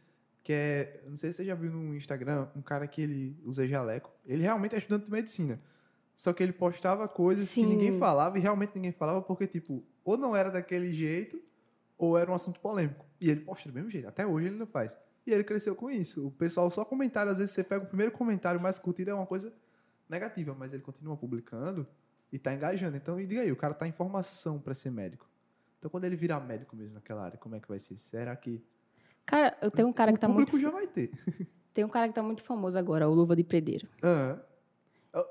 que 0.43 0.51
é, 0.51 1.03
não 1.07 1.15
sei 1.15 1.31
se 1.31 1.37
você 1.37 1.45
já 1.45 1.53
viu 1.53 1.69
no 1.71 1.95
Instagram, 1.95 2.47
um 2.55 2.61
cara 2.63 2.87
que 2.87 2.99
ele 2.99 3.37
usa 3.45 3.67
jaleco. 3.67 4.11
Ele 4.25 4.41
realmente 4.41 4.73
é 4.73 4.79
estudante 4.79 5.05
de 5.05 5.11
medicina. 5.11 5.61
Só 6.15 6.33
que 6.33 6.41
ele 6.41 6.51
postava 6.51 7.07
coisas 7.07 7.47
Sim. 7.47 7.61
que 7.61 7.69
ninguém 7.69 7.99
falava 7.99 8.39
e 8.39 8.41
realmente 8.41 8.71
ninguém 8.73 8.91
falava 8.91 9.21
porque, 9.21 9.45
tipo, 9.45 9.83
ou 10.03 10.17
não 10.17 10.35
era 10.35 10.49
daquele 10.49 10.91
jeito, 10.95 11.39
ou 11.95 12.17
era 12.17 12.31
um 12.31 12.33
assunto 12.33 12.59
polêmico. 12.59 13.05
E 13.19 13.29
ele 13.29 13.41
posta 13.41 13.69
do 13.69 13.75
mesmo 13.75 13.89
jeito. 13.89 14.07
Até 14.07 14.25
hoje 14.25 14.47
ele 14.47 14.55
não 14.55 14.65
faz. 14.67 14.95
E 15.25 15.31
ele 15.31 15.43
cresceu 15.43 15.75
com 15.75 15.89
isso. 15.91 16.27
O 16.27 16.31
pessoal 16.31 16.69
só 16.71 16.85
comentário, 16.85 17.31
às 17.31 17.37
vezes 17.37 17.53
você 17.53 17.63
pega 17.63 17.83
o 17.83 17.87
primeiro 17.87 18.11
comentário 18.11 18.59
mais 18.59 18.79
curtido, 18.79 19.11
é 19.11 19.13
uma 19.13 19.25
coisa 19.25 19.53
negativa, 20.07 20.55
mas 20.57 20.73
ele 20.73 20.81
continua 20.81 21.15
publicando 21.15 21.85
e 22.31 22.39
tá 22.39 22.53
engajando. 22.53 22.97
Então, 22.97 23.19
e 23.19 23.27
diga 23.27 23.41
aí, 23.41 23.51
o 23.51 23.55
cara 23.55 23.73
tá 23.73 23.87
em 23.87 23.91
formação 23.91 24.59
para 24.59 24.73
ser 24.73 24.91
médico. 24.91 25.29
Então, 25.77 25.89
quando 25.89 26.05
ele 26.05 26.15
virar 26.15 26.39
médico 26.39 26.75
mesmo 26.75 26.95
naquela 26.95 27.23
área, 27.23 27.37
como 27.37 27.55
é 27.55 27.59
que 27.59 27.67
vai 27.67 27.79
ser? 27.79 27.95
Será 27.95 28.35
que 28.35 28.63
Cara, 29.25 29.55
eu 29.61 29.69
tenho 29.69 29.87
um 29.87 29.93
cara 29.93 30.09
o 30.11 30.13
que 30.15 30.19
tá 30.19 30.27
público 30.27 30.53
muito. 30.53 30.63
já 30.63 30.71
vai 30.71 30.87
ter? 30.87 31.11
Tem 31.71 31.85
um 31.85 31.89
cara 31.89 32.07
que 32.07 32.15
tá 32.15 32.23
muito 32.23 32.43
famoso 32.43 32.77
agora, 32.77 33.07
o 33.07 33.13
Luva 33.13 33.35
de 33.35 33.43
Predeiro. 33.43 33.87
Aham. 34.03 34.41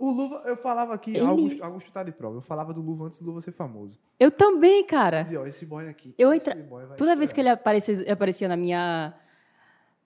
O 0.00 0.10
Luva, 0.10 0.42
eu 0.44 0.56
falava 0.56 0.92
aqui, 0.92 1.10
Ele- 1.16 1.20
Augusto, 1.24 1.62
Augusto 1.62 1.92
tá 1.92 2.02
de 2.02 2.10
prova, 2.10 2.36
eu 2.38 2.40
falava 2.40 2.74
do 2.74 2.80
Luva 2.82 3.04
antes 3.06 3.20
do 3.20 3.26
Luva 3.26 3.40
ser 3.40 3.52
famoso. 3.52 3.98
Eu 4.18 4.30
também, 4.30 4.84
cara. 4.84 5.22
Dizia, 5.22 5.40
ó, 5.40 5.46
esse 5.46 5.64
boy 5.64 5.88
aqui, 5.88 6.14
Eu 6.18 6.34
entra- 6.34 6.56
Toda 6.96 7.14
vez 7.14 7.32
que 7.32 7.40
ele 7.40 7.48
aparecia, 7.48 8.12
aparecia 8.12 8.48
na 8.48 8.56
minha. 8.56 9.14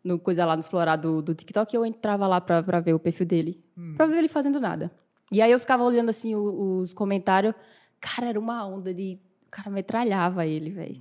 No 0.05 0.19
coisa 0.19 0.45
lá 0.45 0.57
no 0.57 0.61
explorar 0.61 0.97
do, 0.97 1.23
do 1.23 1.35
TikTok, 1.35 1.75
eu 1.75 1.87
entrava 1.87 2.27
lá 2.27 2.41
pra, 2.41 2.63
pra 2.63 2.81
ver 2.81 2.93
o 2.93 2.99
perfil 2.99 3.25
dele. 3.25 3.65
Hum. 3.79 3.95
Pra 3.97 4.05
ver 4.05 4.19
ele 4.19 4.29
fazendo 4.29 4.61
nada. 4.61 4.91
E 5.31 5.41
aí 5.41 5.51
eu 5.51 5.61
ficava 5.61 5.83
olhando 5.85 6.11
assim 6.11 6.35
o- 6.35 6.79
os 6.81 6.93
comentários. 6.93 7.55
Cara, 8.01 8.29
era 8.29 8.39
uma 8.39 8.67
onda 8.67 8.93
de. 8.93 9.19
O 9.47 9.51
cara 9.51 9.71
metralhava 9.71 10.45
ele, 10.45 10.71
velho. 10.71 11.01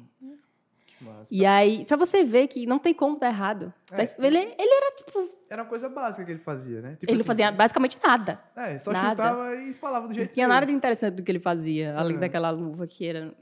Que 0.86 1.04
massa. 1.04 1.34
E 1.34 1.46
aí, 1.46 1.84
pra 1.84 1.98
você 1.98 2.24
ver 2.24 2.48
que 2.48 2.66
não 2.68 2.78
tem 2.80 2.94
como 2.94 3.18
dar 3.20 3.28
errado. 3.30 3.74
É. 3.92 4.04
Ele, 4.20 4.38
ele 4.38 4.74
era, 4.74 4.91
tipo. 5.12 5.30
Era 5.50 5.64
uma 5.64 5.70
coisa 5.70 5.90
básica 5.90 6.26
que 6.26 6.32
ele 6.32 6.40
fazia, 6.40 6.82
né? 6.82 6.96
Tipo 6.96 7.12
ele 7.12 7.20
assim, 7.20 7.28
fazia 7.28 7.52
basicamente 7.52 8.00
nada. 8.04 8.42
É, 8.56 8.80
só 8.80 8.92
nada. 8.92 9.10
chutava 9.24 9.56
e 9.56 9.74
falava 9.74 10.08
do 10.08 10.10
Não 10.10 10.16
jeito 10.16 10.34
tinha 10.34 10.46
dele. 10.48 10.54
nada 10.54 10.66
de 10.66 10.72
interessante 10.72 11.16
do 11.16 11.24
que 11.24 11.32
ele 11.32 11.40
fazia, 11.40 11.96
além 11.98 12.16
É. 12.18 12.20
daquela 12.20 12.50
luva 12.50 12.88
que 12.88 13.06
era. 13.06 13.34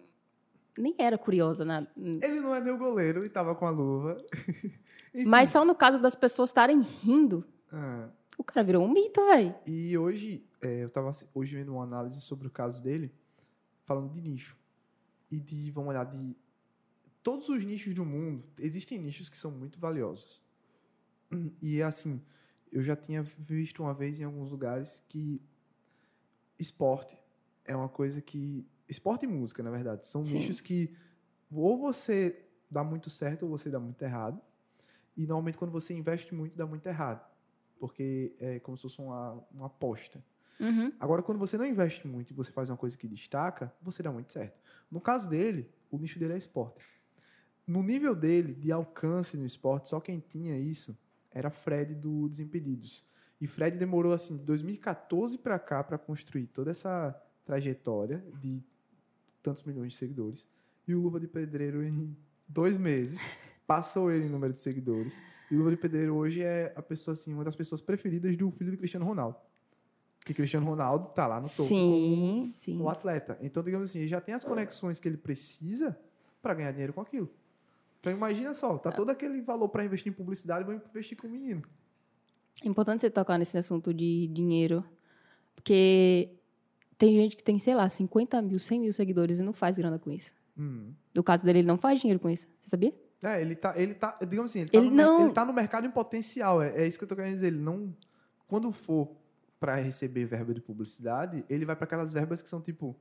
Nem 0.78 0.96
era 0.98 1.18
curiosa, 1.18 1.66
nada. 1.66 1.88
Ele 1.98 2.40
não 2.40 2.56
é 2.56 2.62
meu 2.62 2.78
goleiro 2.78 3.26
e 3.26 3.30
tava 3.30 3.54
com 3.54 3.66
a 3.66 3.70
luva. 3.70 4.18
Mas 5.26 5.50
só 5.50 5.66
no 5.66 5.76
caso 5.76 6.02
das 6.02 6.16
pessoas 6.16 6.50
estarem 6.50 6.80
rindo, 6.82 7.44
Ah, 7.72 8.08
o 8.38 8.44
cara 8.44 8.64
virou 8.64 8.84
um 8.86 8.92
mito, 8.92 9.24
velho. 9.26 9.54
E 9.66 9.98
hoje, 9.98 10.46
é, 10.62 10.84
eu 10.84 10.88
estava 10.88 11.12
hoje 11.34 11.56
vendo 11.56 11.74
uma 11.74 11.84
análise 11.84 12.22
sobre 12.22 12.48
o 12.48 12.52
caso 12.52 12.82
dele, 12.82 13.12
falando 13.84 14.10
de 14.12 14.22
nicho. 14.22 14.56
E 15.30 15.40
de, 15.40 15.70
vamos 15.72 15.90
olhar, 15.90 16.06
de 16.06 16.36
todos 17.22 17.50
os 17.50 17.64
nichos 17.64 17.94
do 17.94 18.06
mundo, 18.06 18.44
existem 18.58 18.98
nichos 18.98 19.28
que 19.30 19.38
são 19.38 19.52
muito 19.52 19.80
valiosos. 19.80 20.42
E 21.62 21.82
assim, 21.82 22.22
eu 22.72 22.82
já 22.82 22.96
tinha 22.96 23.22
visto 23.22 23.84
uma 23.84 23.94
vez 23.94 24.20
em 24.20 24.24
alguns 24.24 24.52
lugares 24.52 25.04
que 25.08 25.42
esporte 26.58 27.18
é 27.66 27.76
uma 27.76 27.90
coisa 27.90 28.22
que 28.22 28.68
Esporte 28.90 29.26
e 29.26 29.28
música, 29.28 29.62
na 29.62 29.70
verdade. 29.70 30.08
São 30.08 30.26
Sim. 30.26 30.40
nichos 30.40 30.60
que 30.60 30.96
ou 31.52 31.78
você 31.78 32.44
dá 32.70 32.84
muito 32.84 33.10
certo 33.10 33.44
ou 33.44 33.50
você 33.50 33.70
dá 33.70 33.80
muito 33.80 34.02
errado. 34.02 34.42
E 35.16 35.28
normalmente 35.28 35.58
quando 35.58 35.72
você 35.72 35.94
investe 35.94 36.34
muito, 36.34 36.58
dá 36.58 36.66
muito 36.66 36.88
errado. 36.88 37.24
Porque 37.80 38.36
é 38.40 38.60
como 38.60 38.76
se 38.76 38.84
fosse 38.84 39.00
uma, 39.00 39.44
uma 39.52 39.68
aposta. 39.68 40.24
Uhum. 40.60 40.92
Agora, 41.00 41.22
quando 41.22 41.38
você 41.38 41.58
não 41.58 41.66
investe 41.66 42.06
muito 42.08 42.32
e 42.32 42.34
você 42.34 42.52
faz 42.52 42.70
uma 42.70 42.76
coisa 42.76 42.98
que 42.98 43.08
destaca, 43.08 43.72
você 43.82 44.02
dá 44.02 44.12
muito 44.12 44.34
certo. 44.34 44.60
No 44.92 45.00
caso 45.00 45.30
dele, 45.30 45.72
o 45.90 45.98
nicho 45.98 46.20
dele 46.20 46.34
é 46.34 46.38
esporte. 46.38 46.84
No 47.66 47.84
nível 47.84 48.16
dele, 48.16 48.54
de 48.54 48.72
alcance 48.72 49.38
no 49.38 49.46
esporte, 49.46 49.88
só 49.88 50.02
quem 50.02 50.20
tinha 50.20 50.58
isso 50.58 50.98
era 51.32 51.50
Fred 51.50 51.96
do 51.96 52.28
Desimpedidos. 52.28 53.04
E 53.42 53.48
Fred 53.48 53.78
demorou, 53.78 54.12
assim, 54.12 54.36
de 54.36 54.44
2014 54.44 55.38
para 55.38 55.58
cá 55.58 55.84
para 55.84 55.98
construir 55.98 56.48
toda 56.48 56.72
essa 56.72 57.16
trajetória 57.46 58.24
de 58.42 58.62
tantos 59.42 59.64
milhões 59.64 59.94
de 59.94 59.98
seguidores. 59.98 60.48
E 60.88 60.94
o 60.94 61.00
Luva 61.00 61.20
de 61.20 61.28
Pedreiro, 61.28 61.84
em 61.84 62.16
dois 62.48 62.78
meses, 62.78 63.20
passou 63.66 64.12
ele 64.12 64.26
em 64.26 64.30
número 64.30 64.52
de 64.52 64.60
seguidores. 64.60 65.20
E 65.50 65.56
o 65.56 65.60
Luva 65.60 65.72
de 65.72 65.78
Pedreiro 65.78 66.16
hoje 66.16 66.42
é 66.42 66.74
a 66.76 66.82
pessoa, 66.82 67.14
assim, 67.14 67.34
uma 67.34 67.44
das 67.44 67.56
pessoas 67.56 67.82
preferidas 67.82 68.36
do 68.36 68.52
filho 68.52 68.72
do 68.72 68.78
Cristiano 68.78 69.06
Ronaldo. 69.06 69.38
Que 70.26 70.34
Cristiano 70.34 70.66
Ronaldo 70.66 71.10
tá 71.10 71.26
lá 71.26 71.40
no 71.40 71.48
topo 71.48 71.70
Sim, 71.70 72.52
sim. 72.54 72.74
como 72.74 72.84
o 72.86 72.90
atleta. 72.90 73.38
Então, 73.42 73.64
digamos 73.64 73.90
assim, 73.90 74.00
ele 74.00 74.08
já 74.08 74.20
tem 74.20 74.36
as 74.36 74.44
conexões 74.44 75.00
que 75.00 75.08
ele 75.08 75.18
precisa 75.18 75.98
para 76.42 76.54
ganhar 76.54 76.72
dinheiro 76.72 76.94
com 76.94 77.02
aquilo. 77.02 77.32
Então, 78.00 78.12
imagina 78.14 78.54
só, 78.54 78.78
tá 78.78 78.92
todo 78.92 79.10
aquele 79.10 79.42
valor 79.42 79.68
para 79.70 79.84
investir 79.84 80.12
em 80.12 80.16
publicidade, 80.16 80.64
vou 80.66 80.74
investir 80.74 81.18
com 81.18 81.28
o 81.28 81.30
menino. 81.30 81.62
É 82.64 82.68
importante 82.68 83.02
você 83.02 83.10
tocar 83.10 83.38
nesse 83.38 83.58
assunto 83.58 83.94
de 83.94 84.28
dinheiro, 84.28 84.84
porque 85.56 86.30
tem 86.98 87.14
gente 87.16 87.36
que 87.36 87.44
tem, 87.44 87.60
sei 87.60 87.76
lá, 87.76 87.90
50 87.90 88.42
mil, 88.42 88.60
100 88.60 88.80
mil 88.80 88.94
seguidores 88.94 89.40
e 89.40 89.44
não 89.44 89.54
faz 89.54 89.78
grana 89.78 90.00
com 90.00 90.12
isso. 90.12 90.34
Hum. 90.58 90.94
No 91.14 91.24
caso 91.24 91.46
dele, 91.46 91.60
ele 91.60 91.68
não 91.68 91.78
faz 91.78 92.00
dinheiro 92.00 92.20
com 92.20 92.30
isso. 92.30 92.48
Você 92.62 92.70
sabia? 92.70 92.94
É, 93.22 93.42
ele 93.42 93.56
tá, 93.56 93.74
ele 93.78 93.94
tá, 93.94 94.18
digamos 94.22 94.52
assim, 94.52 94.62
ele 94.62 94.70
tá, 94.70 94.78
Ele 94.78 94.90
no, 94.90 94.96
não- 94.96 95.26
ele 95.26 95.34
tá 95.34 95.44
no 95.46 95.54
mercado 95.54 95.86
em 95.86 95.92
potencial. 95.92 96.62
É, 96.62 96.84
é 96.84 96.88
isso 96.88 96.98
que 96.98 97.04
eu 97.04 97.08
tô 97.08 97.16
querendo 97.16 97.34
dizer. 97.34 97.48
Ele 97.48 97.60
não, 97.60 97.94
quando 98.48 98.72
for 98.72 99.12
para 99.60 99.76
receber 99.76 100.26
verba 100.26 100.54
de 100.54 100.62
publicidade, 100.62 101.44
ele 101.50 101.66
vai 101.66 101.76
para 101.76 101.84
aquelas 101.84 102.14
verbas 102.14 102.42
que 102.42 102.48
são 102.48 102.62
tipo 102.62 102.96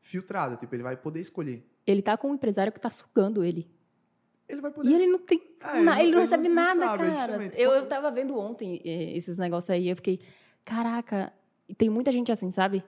filtradas, 0.00 0.58
tipo 0.58 0.74
ele 0.74 0.82
vai 0.82 0.96
poder 0.98 1.20
escolher. 1.20 1.66
Ele 1.86 2.02
tá 2.02 2.14
com 2.16 2.30
um 2.30 2.34
empresário 2.34 2.70
que 2.72 2.78
tá 2.80 2.90
sugando 2.90 3.42
ele. 3.42 3.70
Ele 4.48 4.60
vai 4.60 4.70
poder 4.70 4.90
E 4.90 4.94
ele 4.94 5.06
não 5.06 5.18
tem. 5.18 5.40
É, 5.60 5.80
na- 5.82 6.02
ele, 6.02 6.10
não 6.12 6.18
ele 6.18 6.20
recebe 6.20 6.48
não 6.48 6.54
nada, 6.54 6.74
sabe, 6.74 6.98
cara. 7.04 7.32
justamente. 7.32 7.60
Eu, 7.60 7.70
eu 7.72 7.86
tava 7.86 8.10
vendo 8.10 8.38
ontem 8.38 8.80
eh, 8.84 9.16
esses 9.16 9.38
negócios 9.38 9.70
aí, 9.70 9.88
eu 9.88 9.96
fiquei, 9.96 10.20
caraca, 10.64 11.32
e 11.68 11.74
tem 11.74 11.88
muita 11.88 12.12
gente 12.12 12.30
assim, 12.30 12.50
sabe? 12.50 12.84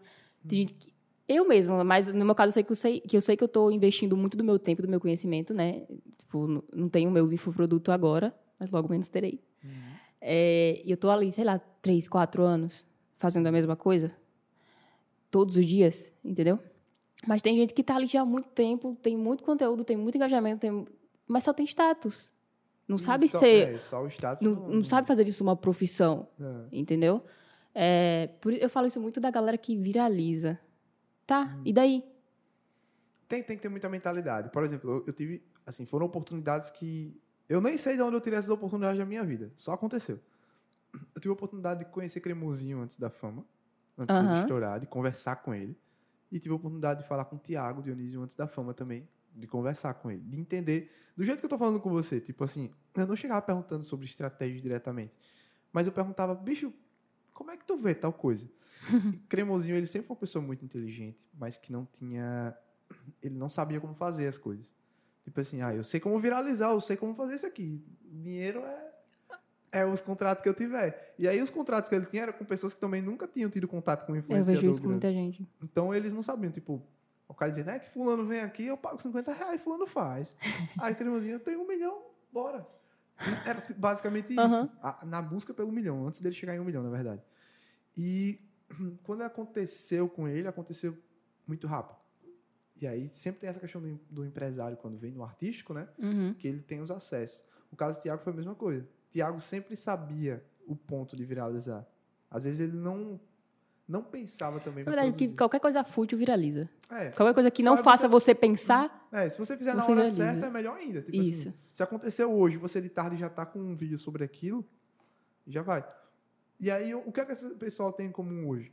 Tem 0.47 0.59
gente 0.61 0.75
que. 0.75 0.95
Eu 1.29 1.49
mesma, 1.49 1.83
mas 1.83 2.13
no 2.13 2.25
meu 2.25 2.35
caso 2.37 2.51
eu 2.51 2.53
sei 2.53 2.63
que 2.63 2.71
eu 2.71 2.77
sei 2.77 3.01
que 3.01 3.17
eu 3.17 3.21
sei 3.21 3.37
que 3.37 3.43
eu 3.43 3.49
tô 3.49 3.69
investindo 3.73 4.17
muito 4.17 4.37
do 4.37 4.45
meu 4.45 4.59
tempo, 4.61 4.81
do 4.83 4.87
meu 4.89 5.01
conhecimento, 5.01 5.53
né? 5.53 5.83
Tipo, 6.19 6.47
não- 6.47 6.63
não 6.73 6.89
tenho 6.89 7.09
o 7.09 7.13
meu 7.13 7.33
infoproduto 7.33 7.91
agora, 7.91 8.33
mas 8.61 8.71
logo 8.71 8.89
menos 8.89 9.09
terei. 9.09 9.41
É, 10.21 10.81
e 10.85 10.91
eu 10.91 10.97
tô 10.97 11.11
ali, 11.11 11.33
sei 11.33 11.43
lá, 11.45 11.59
três, 11.59 12.07
quatro 12.09 12.43
anos 12.45 12.87
fazendo 13.19 13.47
a 13.49 13.53
mesma 13.53 13.75
coisa. 13.75 14.13
Todos 15.31 15.57
os 15.57 15.67
dias, 15.67 16.13
entendeu? 16.25 16.59
Mas 17.27 17.43
tem 17.43 17.57
gente 17.57 17.75
que 17.75 17.83
tá 17.83 17.97
ali 17.97 18.07
já 18.07 18.21
há 18.21 18.25
muito 18.25 18.49
tempo, 18.51 18.97
tem 19.03 19.17
muito 19.17 19.43
conteúdo, 19.43 19.83
tem 19.85 19.97
muito 19.97 20.15
engajamento, 20.15 20.61
tem- 20.61 20.87
mas 21.27 21.45
só 21.45 21.53
tem 21.53 21.67
status. 21.67 22.31
Não 22.87 22.99
sabe 22.99 23.29
só, 23.29 23.39
ser. 23.41 23.75
É, 23.75 23.79
só 23.79 24.03
o 24.03 24.09
status. 24.09 24.43
Não, 24.43 24.55
não 24.69 24.85
sabe 24.85 25.09
fazer 25.09 25.25
disso 25.25 25.43
uma 25.43 25.57
profissão, 25.57 26.29
É. 26.41 26.69
entendeu? 26.71 27.25
É, 27.75 28.29
por, 28.41 28.53
eu 28.53 28.71
falo 28.71 28.87
isso 28.87 29.01
muito 29.01 29.21
da 29.21 29.31
galera 29.31 29.59
que 29.59 29.77
viraliza. 29.77 30.59
Tá, 31.27 31.59
e 31.65 31.73
daí? 31.73 32.05
Tem, 33.27 33.43
tem 33.43 33.57
que 33.57 33.63
ter 33.63 33.69
muita 33.69 33.89
mentalidade. 33.89 34.51
Por 34.51 34.63
exemplo, 34.63 34.89
eu, 34.89 35.05
eu 35.09 35.13
tive, 35.13 35.43
assim, 35.67 35.85
foram 35.85 36.07
oportunidades 36.07 36.71
que 36.71 37.21
eu 37.49 37.61
nem 37.61 37.77
sei 37.77 37.97
de 37.97 38.03
onde 38.03 38.17
eu 38.17 38.21
tirei 38.21 38.39
essas 38.39 38.51
oportunidades 38.51 38.99
da 38.99 39.05
minha 39.05 39.25
vida. 39.25 39.53
Só 39.57 39.73
aconteceu. 39.73 40.21
Eu 41.15 41.21
tive 41.21 41.29
a 41.31 41.33
oportunidade 41.33 41.81
de 41.81 41.91
conhecer 41.91 42.21
Cremosinho 42.21 42.81
antes 42.81 42.97
da 42.97 43.11
fama, 43.11 43.45
antes 43.99 44.15
dele 44.15 44.29
Aham. 44.29 44.41
estourar, 44.43 44.81
de 44.81 44.87
conversar 44.87 45.37
com 45.37 45.53
ele. 45.53 45.77
E 46.31 46.39
tive 46.39 46.53
a 46.53 46.57
oportunidade 46.57 47.03
de 47.03 47.09
falar 47.09 47.25
com 47.25 47.37
o 47.37 47.39
Tiago 47.39 47.83
Dionísio 47.83 48.23
antes 48.23 48.37
da 48.37 48.47
fama 48.47 48.73
também, 48.73 49.09
de 49.37 49.47
conversar 49.47 49.95
com 49.95 50.11
ele, 50.11 50.23
de 50.23 50.39
entender 50.39 50.91
do 51.17 51.25
jeito 51.25 51.41
que 51.41 51.47
eu 51.47 51.51
tô 51.51 51.57
falando 51.57 51.81
com 51.81 51.91
você, 51.91 52.21
tipo 52.21 52.45
assim, 52.45 52.71
eu 52.95 53.07
não 53.07 53.17
chegava 53.17 53.41
perguntando 53.41 53.85
sobre 53.85 54.05
estratégia 54.05 54.61
diretamente, 54.61 55.15
mas 55.73 55.87
eu 55.87 55.93
perguntava, 55.93 56.35
bicho, 56.35 56.73
como 57.33 57.51
é 57.51 57.57
que 57.57 57.65
tu 57.65 57.77
vê 57.77 57.95
tal 57.95 58.13
coisa? 58.13 58.49
Cremosinho, 59.29 59.77
ele 59.77 59.87
sempre 59.87 60.07
foi 60.07 60.15
uma 60.15 60.21
pessoa 60.21 60.45
muito 60.45 60.65
inteligente, 60.65 61.19
mas 61.35 61.57
que 61.57 61.73
não 61.73 61.87
tinha. 61.87 62.57
Ele 63.23 63.37
não 63.37 63.49
sabia 63.49 63.81
como 63.81 63.95
fazer 63.95 64.27
as 64.27 64.39
coisas. 64.39 64.73
Tipo 65.25 65.41
assim, 65.41 65.61
ah, 65.61 65.75
eu 65.75 65.83
sei 65.83 65.99
como 65.99 66.19
viralizar, 66.21 66.71
eu 66.71 66.81
sei 66.81 66.97
como 66.97 67.15
fazer 67.15 67.35
isso 67.35 67.47
aqui. 67.47 67.83
Dinheiro 68.05 68.61
é. 68.61 68.93
É 69.73 69.85
os 69.85 70.01
contratos 70.01 70.43
que 70.43 70.49
eu 70.49 70.55
tiver. 70.55 71.15
E 71.19 71.29
aí 71.29 71.43
os 71.43 71.51
contratos 71.51 71.91
que 71.91 71.95
ele 71.95 72.07
tinha 72.07 72.23
eram 72.23 72.33
com 72.33 72.45
pessoas 72.45 72.73
que 72.73 72.81
também 72.81 73.03
nunca 73.03 73.27
tinham 73.27 73.51
tido 73.51 73.69
contato 73.69 74.07
com 74.07 74.13
um 74.13 74.15
Eu 74.15 74.21
influenciador 74.21 74.63
vejo 74.63 74.71
isso 74.71 74.81
com 74.81 74.89
muita 74.89 75.13
gente. 75.13 75.47
Então 75.63 75.93
eles 75.93 76.15
não 76.15 76.23
sabiam, 76.23 76.51
tipo, 76.51 76.83
o 77.29 77.35
cara 77.35 77.51
dizia, 77.51 77.65
né, 77.65 77.79
que 77.79 77.89
fulano 77.91 78.25
vem 78.27 78.41
aqui, 78.41 78.67
eu 78.67 78.77
pago 78.77 79.01
50 79.01 79.33
reais, 79.33 79.61
fulano 79.61 79.87
faz. 79.87 80.35
Aí 80.79 80.95
cremosinho, 80.95 81.35
eu 81.35 81.41
tenho 81.41 81.61
um 81.63 81.67
milhão, 81.67 82.03
bora. 82.33 82.67
Era 83.47 83.65
basicamente 83.77 84.33
isso. 84.33 84.41
Aham. 84.41 84.71
A- 84.83 85.05
na 85.05 85.23
busca 85.23 85.53
pelo 85.55 85.73
milhão, 85.73 86.07
antes 86.07 86.21
dele 86.21 86.35
chegar 86.35 86.55
em 86.55 86.61
um 86.61 86.65
milhão, 86.65 86.83
na 86.83 86.91
verdade. 86.91 87.23
E 87.97 88.39
quando 89.03 89.23
aconteceu 89.23 90.09
com 90.09 90.29
ele, 90.29 90.47
aconteceu 90.47 90.97
muito 91.47 91.67
rápido. 91.67 91.97
E 92.81 92.87
aí 92.87 93.09
sempre 93.15 93.41
tem 93.41 93.49
essa 93.49 93.59
questão 93.59 93.81
do, 93.81 93.99
do 94.11 94.25
empresário, 94.25 94.77
quando 94.77 94.99
vem 94.99 95.13
no 95.13 95.25
artístico, 95.25 95.73
né? 95.73 95.89
Uhum. 95.99 96.35
que 96.35 96.47
ele 96.47 96.61
tem 96.61 96.81
os 96.83 96.91
acessos. 96.91 97.43
O 97.73 97.77
caso 97.77 97.99
do 97.99 98.03
Thiago 98.03 98.23
foi 98.23 98.33
a 98.33 98.37
mesma 98.37 98.55
coisa. 98.55 98.87
Thiago 99.11 99.41
sempre 99.41 99.75
sabia 99.77 100.45
o 100.67 100.77
ponto 100.77 101.17
de 101.17 101.25
viralizar. 101.25 101.87
Às 102.31 102.45
vezes 102.45 102.61
ele 102.61 102.77
não 102.77 103.19
não 103.89 104.03
pensava 104.03 104.59
também 104.61 104.85
Na 104.85 104.91
verdade, 104.91 105.13
que 105.17 105.29
qualquer 105.37 105.61
coisa 105.61 105.85
fútil 105.85 106.19
viraliza. 106.19 106.69
É, 106.91 107.11
Qualquer 107.11 107.35
coisa 107.35 107.51
que 107.51 107.63
não 107.63 107.77
faça 107.77 108.09
você 108.09 108.35
pensar, 108.35 109.09
É, 109.13 109.29
se 109.29 109.39
você 109.39 109.57
fizer 109.57 109.75
na 109.75 109.81
você 109.83 109.93
hora 109.93 110.01
viraliza. 110.03 110.25
certa, 110.25 110.47
é 110.47 110.51
melhor 110.51 110.77
ainda. 110.77 111.03
Tipo 111.03 111.17
Isso. 111.17 111.49
assim, 111.49 111.59
se 111.73 111.83
aconteceu 111.83 112.33
hoje, 112.33 112.57
você 112.57 112.81
de 112.81 112.89
tarde 112.89 113.17
já 113.17 113.29
tá 113.29 113.47
com 113.47 113.59
um 113.61 113.77
vídeo 113.77 113.97
sobre 113.99 114.25
aquilo, 114.25 114.65
já 115.47 115.63
vai. 115.63 115.85
E 116.59 116.71
aí, 116.71 116.95
o 116.95 117.13
que 117.13 117.21
é 117.21 117.25
que 117.25 117.33
esse 117.33 117.49
pessoal 117.57 117.93
tem 117.93 118.07
em 118.09 118.13
comum 118.13 118.49
hoje? 118.49 118.73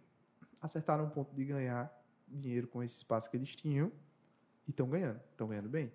Acertaram 0.61 1.05
um 1.05 1.09
ponto 1.09 1.35
de 1.35 1.43
ganhar 1.45 1.91
dinheiro 2.27 2.67
com 2.67 2.81
esse 2.81 2.95
espaço 2.97 3.29
que 3.29 3.37
eles 3.37 3.55
tinham 3.55 3.91
e 4.67 4.71
estão 4.71 4.87
ganhando. 4.89 5.19
Estão 5.31 5.47
ganhando 5.47 5.69
bem. 5.69 5.91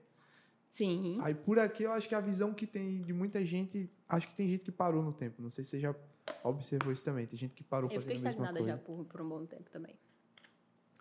sim. 0.71 1.19
Aí 1.23 1.35
por 1.35 1.59
aqui 1.59 1.83
eu 1.85 1.93
acho 1.93 2.07
que 2.09 2.15
a 2.15 2.21
visão 2.21 2.53
que 2.53 2.67
tem 2.67 3.01
de 3.03 3.13
muita 3.13 3.45
gente, 3.45 3.91
acho 4.09 4.29
que 4.29 4.37
tem 4.37 4.49
gente 4.49 4.65
que 4.65 4.71
parou 4.71 5.03
no 5.03 5.13
tempo. 5.13 5.41
Não 5.43 5.51
sei 5.51 5.65
se 5.65 5.71
você 5.71 5.81
já 5.81 5.95
observou 6.43 6.93
isso 6.93 7.05
também. 7.05 7.27
Tem 7.27 7.39
gente 7.39 7.55
que 7.55 7.63
parou 7.65 7.91
Eu 7.91 8.01
fiquei 8.01 8.17
fazendo 8.19 8.27
a 8.27 8.31
mesma 8.31 8.45
estagnada 8.45 8.59
coisa. 8.59 8.77
já 8.77 8.83
por, 8.83 9.05
por 9.05 9.21
um 9.23 9.29
bom 9.29 9.47
tempo 9.47 9.71
também. 9.71 9.95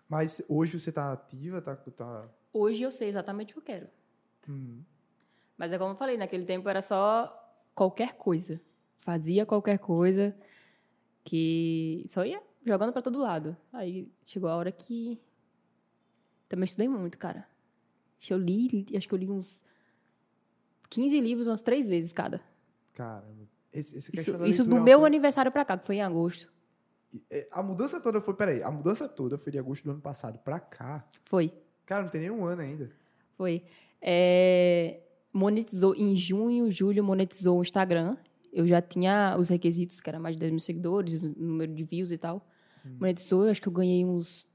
Mas 0.08 0.42
hoje 0.48 0.78
você 0.80 0.90
tá 0.90 1.12
ativa, 1.12 1.60
tá, 1.60 1.76
tá 1.76 2.28
Hoje 2.52 2.82
eu 2.82 2.90
sei 2.90 3.08
exatamente 3.08 3.50
o 3.50 3.54
que 3.54 3.58
eu 3.60 3.62
quero. 3.62 3.88
hum, 4.48 4.82
Mas 5.56 5.70
é 5.72 5.78
como 5.78 5.92
eu 5.92 5.96
falei, 5.96 6.16
naquele 6.16 6.44
tempo 6.46 6.68
era 6.68 6.80
só 6.80 7.28
qualquer 7.74 8.14
coisa. 8.14 8.60
Fazia 9.00 9.44
qualquer 9.46 9.78
coisa 9.78 10.34
que 11.24 12.04
só 12.08 12.24
ia 12.24 12.42
jogando 12.64 12.92
pra 12.92 13.02
todo 13.02 13.18
lado. 13.18 13.56
Aí 13.72 14.10
chegou 14.24 14.48
a 14.48 14.56
hora 14.56 14.72
que 14.72 15.20
também 16.48 16.64
estudei 16.64 16.88
muito, 16.88 17.18
cara. 17.18 17.46
Acho 18.18 18.28
que 18.28 18.34
Eu 18.34 18.38
li, 18.38 18.86
acho 18.96 19.06
que 19.06 19.14
eu 19.14 19.18
li 19.18 19.28
uns 19.30 19.60
15 20.88 21.20
livros 21.20 21.46
umas 21.46 21.60
três 21.60 21.86
vezes 21.88 22.12
cada. 22.12 22.40
caramba. 22.94 23.46
Esse, 23.72 23.98
essa 23.98 24.10
Isso, 24.14 24.44
isso 24.46 24.64
do 24.64 24.76
meu 24.80 24.98
coisa- 24.98 25.06
aniversário 25.06 25.52
pra 25.52 25.64
cá, 25.64 25.76
que 25.76 25.86
foi 25.86 25.96
em 25.96 26.02
agosto. 26.02 26.50
É, 27.30 27.46
A 27.50 27.62
mudança 27.62 28.00
toda 28.00 28.20
foi, 28.20 28.34
peraí, 28.34 28.62
a 28.62 28.70
mudança 28.70 29.08
toda 29.08 29.38
foi 29.38 29.50
de 29.52 29.58
agosto 29.58 29.84
do 29.84 29.90
ano 29.92 30.00
passado 30.00 30.38
pra 30.38 30.58
cá. 30.60 31.06
Foi. 31.24 31.52
Cara, 31.86 32.02
não 32.02 32.10
tem 32.10 32.20
nem 32.22 32.30
um 32.30 32.44
ano 32.44 32.60
ainda. 32.62 32.90
Foi. 33.36 33.62
É, 34.00 35.00
monetizou 35.32 35.94
em 35.94 36.14
junho, 36.14 36.70
julho, 36.70 37.02
monetizou 37.04 37.58
o 37.58 37.62
Instagram. 37.62 38.16
Eu 38.52 38.66
já 38.66 38.80
tinha 38.82 39.36
os 39.38 39.48
requisitos, 39.48 40.00
que 40.00 40.08
era 40.08 40.18
mais 40.18 40.34
de 40.36 40.40
10 40.40 40.50
mil 40.52 40.60
seguidores, 40.60 41.22
o 41.22 41.34
número 41.38 41.72
de 41.74 41.84
views 41.84 42.10
e 42.10 42.18
tal. 42.18 42.46
Monetizou, 42.98 43.44
eu 43.44 43.50
acho 43.50 43.60
que 43.60 43.68
eu 43.68 43.72
ganhei 43.72 44.04
uns 44.04 44.48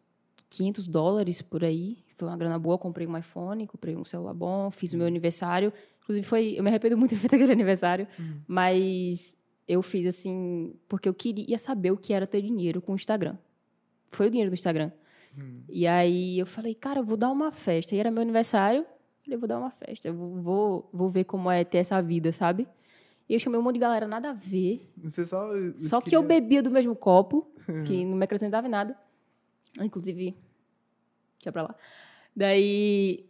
500 0.49 0.87
dólares 0.87 1.41
por 1.41 1.63
aí. 1.63 2.03
Foi 2.17 2.27
uma 2.27 2.37
grana 2.37 2.57
boa, 2.57 2.77
comprei 2.77 3.05
um 3.05 3.15
iPhone, 3.17 3.67
comprei 3.67 3.95
um 3.95 4.03
celular 4.05 4.33
bom, 4.33 4.71
fiz 4.71 4.93
o 4.93 4.97
meu 4.97 5.05
aniversário. 5.05 5.71
Inclusive, 6.03 6.25
foi, 6.27 6.55
eu 6.57 6.63
me 6.63 6.69
arrependo 6.69 6.97
muito 6.97 7.15
de 7.15 7.21
ter 7.21 7.27
feito 7.27 7.35
aquele 7.41 7.53
aniversário, 7.53 8.07
mas 8.47 9.35
eu 9.67 9.81
fiz 9.81 10.07
assim, 10.07 10.75
porque 10.87 11.07
eu 11.07 11.13
queria 11.13 11.57
saber 11.57 11.91
o 11.91 11.97
que 11.97 12.13
era 12.13 12.27
ter 12.27 12.41
dinheiro 12.41 12.81
com 12.81 12.91
o 12.91 12.95
Instagram. 12.95 13.37
Foi 14.11 14.27
o 14.27 14.29
dinheiro 14.29 14.51
do 14.51 14.55
Instagram. 14.55 14.91
E 15.67 15.87
aí 15.87 16.37
eu 16.37 16.45
falei, 16.45 16.75
cara, 16.75 16.99
eu 16.99 17.03
vou 17.03 17.17
dar 17.17 17.31
uma 17.31 17.51
festa. 17.51 17.95
E 17.95 17.99
era 17.99 18.11
meu 18.11 18.21
aniversário. 18.21 18.85
Falei, 19.23 19.37
vou 19.37 19.47
dar 19.47 19.57
uma 19.57 19.71
festa. 19.71 20.07
Eu 20.07 20.13
vou, 20.13 20.89
vou, 20.93 21.09
ver 21.09 21.23
como 21.23 21.49
é 21.49 21.63
ter 21.63 21.79
essa 21.79 22.01
vida, 22.01 22.31
sabe? 22.31 22.67
E 23.27 23.33
eu 23.33 23.39
chamei 23.39 23.59
um 23.59 23.63
monte 23.63 23.75
de 23.75 23.79
galera, 23.79 24.07
nada 24.07 24.29
a 24.29 24.33
ver. 24.33 24.91
Você 24.97 25.25
só. 25.25 25.49
Só 25.77 26.01
que 26.01 26.15
eu 26.15 26.21
bebia 26.21 26.61
do 26.61 26.69
mesmo 26.69 26.95
copo, 26.95 27.49
que 27.87 28.05
não 28.05 28.17
me 28.17 28.25
acrescentava 28.25 28.67
em 28.67 28.69
nada. 28.69 28.95
Inclusive, 29.79 30.35
deixa 31.39 31.51
pra 31.51 31.63
lá. 31.63 31.75
Daí 32.35 33.25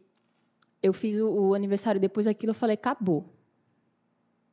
eu 0.84 0.93
fiz 0.93 1.15
o, 1.17 1.28
o 1.30 1.54
aniversário 1.56 2.00
depois 2.00 2.26
daquilo, 2.28 2.52
eu 2.52 2.56
falei, 2.56 2.76
acabou. 2.76 3.26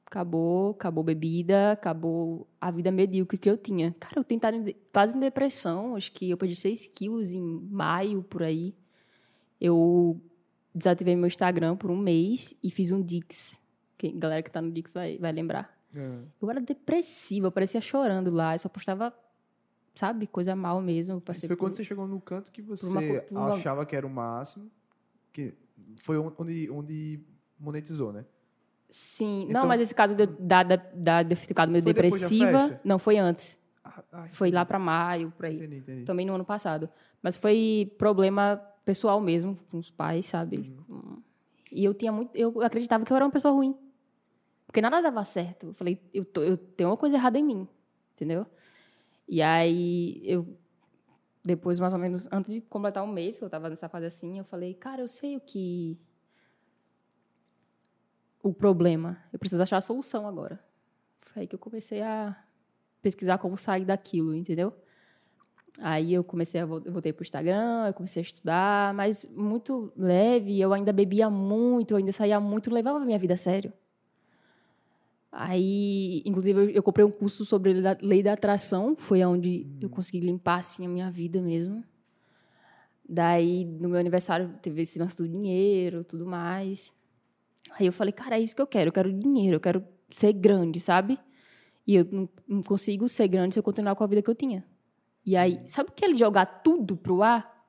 Acabou, 0.07 0.71
acabou 0.73 1.05
bebida, 1.05 1.71
acabou 1.73 2.49
a 2.61 2.69
vida 2.73 2.91
medíocre 2.91 3.39
que 3.39 3.49
eu 3.49 3.57
tinha. 3.57 3.95
Cara, 4.01 4.15
eu 4.19 4.25
tentava 4.25 4.57
quase 4.93 5.17
em 5.17 5.21
depressão, 5.21 5.95
acho 5.95 6.11
que 6.11 6.29
eu 6.31 6.37
perdi 6.37 6.57
6 6.57 6.89
quilos 6.89 7.33
em 7.33 7.41
maio, 7.71 8.21
por 8.25 8.43
aí. 8.43 8.75
Eu 9.61 10.21
desativei 10.75 11.15
meu 11.15 11.29
Instagram 11.29 11.77
por 11.77 11.93
um 11.93 11.97
mês 11.97 12.57
e 12.61 12.71
fiz 12.73 12.91
um 12.91 13.01
Dix. 13.01 13.57
Que, 13.97 14.11
galera 14.11 14.43
que 14.43 14.51
tá 14.51 14.61
no 14.61 14.73
Dix 14.73 14.93
vai, 14.93 15.17
vai 15.17 15.31
lembrar. 15.31 15.79
É. 15.95 16.19
Eu 16.43 16.51
era 16.51 16.61
depressiva, 16.61 17.47
eu 17.47 17.53
parecia 17.53 17.81
chorando 17.81 18.33
lá, 18.33 18.55
eu 18.55 18.59
só 18.59 18.69
postava, 18.69 19.15
sabe, 19.95 20.27
coisa 20.27 20.57
mal 20.57 20.81
mesmo. 20.83 21.23
Isso 21.31 21.41
foi 21.47 21.49
por- 21.51 21.57
quando 21.57 21.77
você 21.77 21.85
chegou 21.85 22.09
no 22.09 22.21
canto 22.21 22.51
que 22.51 22.63
uma 22.63 22.77
você 22.77 23.21
co- 23.21 23.35
uma- 23.35 23.51
achava 23.55 23.87
que 23.87 23.95
era 23.95 24.05
o 24.07 24.11
máximo. 24.11 24.69
Que 25.33 25.55
foi 26.03 26.17
onde, 26.19 26.71
onde 26.71 27.21
monetizou, 27.59 28.13
né? 28.13 28.25
Sim, 28.89 29.47
Então- 29.49 29.63
não, 29.63 29.69
mas 29.69 29.81
esse 29.81 29.95
caso 29.95 30.15
de, 30.15 30.27
da, 30.27 30.63
da, 30.63 30.77
da, 30.77 31.23
de 31.23 31.37
ficado 31.37 31.71
meio 31.71 31.85
depressiva, 31.85 32.69
festa? 32.69 32.81
não, 32.85 32.99
foi 32.99 33.19
antes. 33.19 33.57
Ah, 33.85 34.03
ah, 34.13 34.27
Foi 34.29 34.51
lá 34.51 34.65
pra 34.65 34.79
maio, 34.79 35.31
por 35.37 35.47
aí. 35.47 35.57
Entendi, 35.57 35.77
entendi. 35.77 36.05
Também 36.05 36.27
no 36.27 36.35
ano 36.35 36.45
passado. 36.45 36.89
Mas 37.23 37.37
foi 37.37 37.93
problema 37.99 38.61
pessoal 38.85 39.21
mesmo, 39.21 39.59
com 39.71 39.79
os 39.79 39.91
pais, 39.91 40.27
sabe? 40.27 40.57
Uhum. 40.59 40.77
Com- 41.01 41.23
E 41.73 41.85
eu 41.85 41.95
tinha 41.95 42.11
muito. 42.11 42.35
Eu 42.35 42.61
acreditava 42.63 43.05
que 43.05 43.13
eu 43.13 43.17
era 43.17 43.25
uma 43.25 43.31
pessoa 43.31 43.55
ruim. 43.55 43.77
Porque 44.67 44.81
nada 44.81 45.01
dava 45.01 45.23
certo. 45.25 45.67
Eu 45.69 45.75
falei, 45.75 46.01
eu, 46.13 46.25
tô- 46.25 46.43
eu 46.43 46.57
tenho 46.57 46.91
uma 46.91 46.97
coisa 46.97 47.17
errada 47.17 47.39
em 47.39 47.45
mim. 47.45 47.69
Entendeu? 48.15 48.45
E 49.29 49.41
aí, 49.41 50.21
eu. 50.25 50.47
Depois, 51.45 51.79
mais 51.79 51.93
ou 51.93 51.99
menos, 51.99 52.29
antes 52.31 52.53
de 52.53 52.61
completar 52.61 53.03
um 53.03 53.07
mês 53.07 53.39
que 53.39 53.45
eu 53.45 53.51
tava 53.51 53.71
nessa 53.71 53.89
fase 53.89 54.07
assim, 54.07 54.39
eu 54.39 54.45
falei, 54.45 54.75
cara, 54.75 55.01
eu 55.01 55.09
sei 55.09 55.37
o 55.37 55.41
que. 55.41 55.99
O 58.43 58.53
problema. 58.53 59.19
Eu 59.33 59.39
preciso 59.39 59.63
achar 59.63 59.79
a 59.79 59.81
solução 59.81 60.27
agora. 60.27 60.59
Foi 61.23 61.43
aí 61.43 61.49
que 61.49 61.55
eu 61.55 61.59
comecei 61.59 62.03
a 62.03 62.37
pesquisar 63.01 63.39
como 63.39 63.57
sair 63.57 63.85
daquilo, 63.85 64.35
entendeu? 64.35 64.75
Aí 65.79 66.13
eu 66.13 66.25
comecei 66.25 66.61
a 66.61 66.65
eu 66.65 66.93
voltei 66.93 67.13
pro 67.13 67.23
Instagram, 67.23 67.87
eu 67.87 67.95
comecei 67.95 68.21
a 68.21 68.25
estudar, 68.25 68.93
mas 68.95 69.25
muito 69.35 69.93
leve, 69.97 70.61
eu 70.61 70.73
ainda 70.73 70.93
bebia 70.93 71.31
muito, 71.31 71.93
eu 71.93 71.97
ainda 71.97 72.13
saía 72.13 72.41
muito, 72.41 72.71
levava 72.71 72.99
a 72.99 73.05
minha 73.05 73.19
vida 73.19 73.35
a 73.35 73.37
sério. 73.37 73.73
Aí, 75.33 76.23
inclusive, 76.27 76.59
eu, 76.59 76.71
eu 76.71 76.83
comprei 76.83 77.05
um 77.05 77.11
curso 77.11 77.45
sobre 77.45 77.73
lei 77.73 77.83
da, 77.83 77.97
lei 78.03 78.23
da 78.23 78.33
atração, 78.33 78.97
foi 78.97 79.25
onde 79.25 79.67
eu 79.81 79.89
consegui 79.89 80.21
limpar 80.21 80.57
assim 80.59 80.85
a 80.85 80.89
minha 80.89 81.11
vida 81.11 81.41
mesmo. 81.41 81.85
Daí, 83.09 83.65
no 83.65 83.89
meu 83.89 83.99
aniversário, 83.99 84.55
teve 84.63 84.83
esse 84.83 84.99
lance 84.99 85.17
do 85.17 85.29
dinheiro, 85.29 86.05
tudo 86.05 86.27
mais. 86.27 86.93
Aí 87.79 87.87
eu 87.87 87.93
falei, 87.93 88.13
cara, 88.13 88.37
é 88.39 88.41
isso 88.41 88.55
que 88.55 88.63
eu 88.63 88.67
quero, 88.67 88.89
eu 88.89 88.93
quero 88.93 89.13
dinheiro, 89.13 89.57
eu 89.57 89.61
quero 89.61 89.85
ser 90.13 90.33
grande, 90.33 90.81
sabe? 90.81 91.19
E 91.87 91.97
eu 91.97 92.07
não, 92.11 92.29
não 92.47 92.63
consigo 92.63 93.09
ser 93.09 93.29
grande 93.29 93.55
se 93.55 93.59
eu 93.59 93.63
continuar 93.63 93.95
com 93.97 94.05
a 94.05 94.07
vida 94.07 94.23
que 94.23 94.31
eu 94.31 94.35
tinha. 94.35 94.65
E 95.25 95.37
aí, 95.37 95.61
sabe 95.67 95.91
o 95.91 95.93
que 95.93 96.05
ele 96.05 96.17
jogar 96.17 96.47
tudo 96.47 96.97
pro 96.97 97.23
ar? 97.23 97.69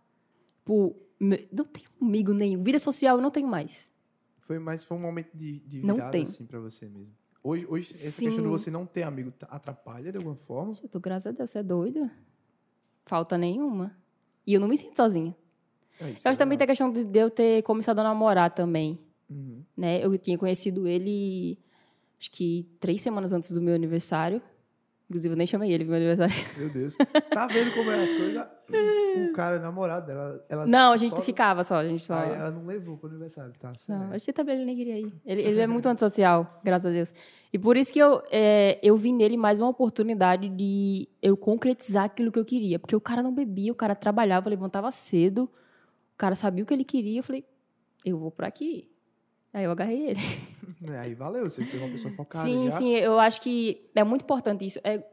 Me- 1.19 1.47
não 1.51 1.65
tenho 1.65 1.87
amigo 2.01 2.33
nenhum. 2.33 2.63
Vida 2.63 2.79
social 2.79 3.17
eu 3.17 3.21
não 3.21 3.29
tenho 3.31 3.47
mais. 3.47 3.89
Foi, 4.39 4.57
mas 4.57 4.83
foi 4.83 4.97
um 4.97 5.01
momento 5.01 5.29
de, 5.35 5.59
de 5.59 5.81
virada, 5.81 6.11
tem. 6.11 6.23
assim, 6.23 6.45
pra 6.45 6.59
você 6.59 6.87
mesmo. 6.87 7.13
Hoje, 7.43 7.65
hoje 7.67 7.91
essa 7.91 8.11
Sim. 8.11 8.25
questão 8.25 8.43
de 8.43 8.49
você 8.49 8.69
não 8.69 8.85
ter 8.85 9.03
amigo 9.03 9.33
atrapalha 9.49 10.11
de 10.11 10.17
alguma 10.17 10.35
forma? 10.35 10.73
Eu 10.81 10.87
tô, 10.89 10.99
graças 10.99 11.27
a 11.27 11.31
Deus, 11.31 11.49
você 11.49 11.59
é 11.59 11.63
doido? 11.63 12.09
Falta 13.05 13.37
nenhuma. 13.37 13.95
E 14.45 14.53
eu 14.53 14.59
não 14.59 14.67
me 14.67 14.77
sinto 14.77 14.95
sozinha. 14.95 15.35
É 15.99 16.11
isso, 16.11 16.27
Eu 16.27 16.29
é 16.29 16.31
acho 16.31 16.39
também 16.39 16.57
tem 16.57 16.65
a 16.65 16.67
questão 16.67 16.91
de 16.91 17.19
eu 17.19 17.29
ter 17.29 17.63
começado 17.63 17.99
a 17.99 18.03
namorar 18.03 18.53
também. 18.53 18.99
Uhum. 19.29 19.63
Né? 19.75 20.03
Eu 20.03 20.15
tinha 20.17 20.37
conhecido 20.37 20.87
ele, 20.87 21.57
acho 22.19 22.29
que 22.31 22.67
três 22.79 23.01
semanas 23.01 23.31
antes 23.31 23.51
do 23.51 23.61
meu 23.61 23.73
aniversário. 23.73 24.41
Inclusive, 25.11 25.33
eu 25.33 25.37
nem 25.37 25.45
chamei 25.45 25.73
ele 25.73 25.83
pro 25.83 25.91
meu 25.93 25.97
aniversário. 25.97 26.33
Meu 26.57 26.69
Deus. 26.69 26.95
Tá 27.31 27.45
vendo 27.45 27.73
como 27.73 27.91
é 27.91 28.01
as 28.01 28.13
coisas? 28.13 28.47
O 29.29 29.33
cara 29.33 29.57
é 29.57 29.59
namorado 29.59 30.07
dela. 30.07 30.45
Ela 30.47 30.65
Não, 30.65 30.93
a 30.93 30.97
gente 30.97 31.13
só- 31.13 31.21
ficava 31.21 31.65
só. 31.65 31.75
A 31.75 31.85
gente 31.85 32.05
só... 32.05 32.15
Ela 32.15 32.49
não 32.49 32.65
levou 32.65 32.97
pro 32.97 33.09
aniversário, 33.09 33.51
tá? 33.59 33.73
Não, 33.89 34.13
acho 34.13 34.23
que 34.23 34.31
também 34.31 34.55
ele 34.55 34.63
nem 34.63 34.77
queria 34.77 34.97
ir. 34.97 35.13
Ele, 35.25 35.41
ele 35.41 35.59
é 35.59 35.67
muito 35.67 35.85
antissocial, 35.87 36.61
graças 36.63 36.89
a 36.89 36.93
Deus. 36.93 37.13
E 37.51 37.59
por 37.59 37.75
isso 37.75 37.91
que 37.91 37.99
eu, 37.99 38.23
é, 38.31 38.79
eu 38.81 38.95
vi 38.95 39.11
nele 39.11 39.35
mais 39.35 39.59
uma 39.59 39.67
oportunidade 39.67 40.47
de 40.47 41.09
eu 41.21 41.35
concretizar 41.35 42.05
aquilo 42.05 42.31
que 42.31 42.39
eu 42.39 42.45
queria. 42.45 42.79
Porque 42.79 42.95
o 42.95 43.01
cara 43.01 43.21
não 43.21 43.33
bebia, 43.35 43.73
o 43.73 43.75
cara 43.75 43.95
trabalhava, 43.95 44.49
levantava 44.49 44.89
cedo, 44.91 45.43
o 46.13 46.17
cara 46.17 46.35
sabia 46.35 46.63
o 46.63 46.65
que 46.67 46.73
ele 46.73 46.85
queria. 46.85 47.19
Eu 47.19 47.23
falei, 47.23 47.43
eu 48.05 48.17
vou 48.17 48.31
por 48.31 48.45
aqui. 48.45 48.89
Aí 49.53 49.65
eu 49.65 49.71
agarrei 49.71 50.09
ele. 50.11 50.19
É, 50.83 50.97
Aí 50.99 51.13
valeu, 51.13 51.49
você 51.49 51.63
pegou 51.65 51.85
uma 51.87 51.91
pessoa 51.91 52.13
focada 52.13 52.43
sim, 52.45 52.69
já. 52.71 52.77
sim, 52.77 52.91
eu 52.95 53.19
acho 53.19 53.41
que 53.41 53.89
é 53.93 54.03
muito 54.03 54.23
importante 54.23 54.65
isso. 54.65 54.79
É, 54.83 55.03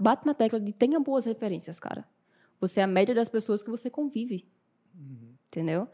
bate 0.00 0.24
na 0.26 0.32
tecla 0.34 0.58
de 0.60 0.72
tenha 0.72 0.98
boas 1.00 1.24
referências, 1.24 1.78
cara. 1.78 2.06
Você 2.60 2.80
é 2.80 2.84
a 2.84 2.86
média 2.86 3.14
das 3.14 3.28
pessoas 3.28 3.62
que 3.62 3.70
você 3.70 3.90
convive. 3.90 4.46
Entendeu? 5.48 5.88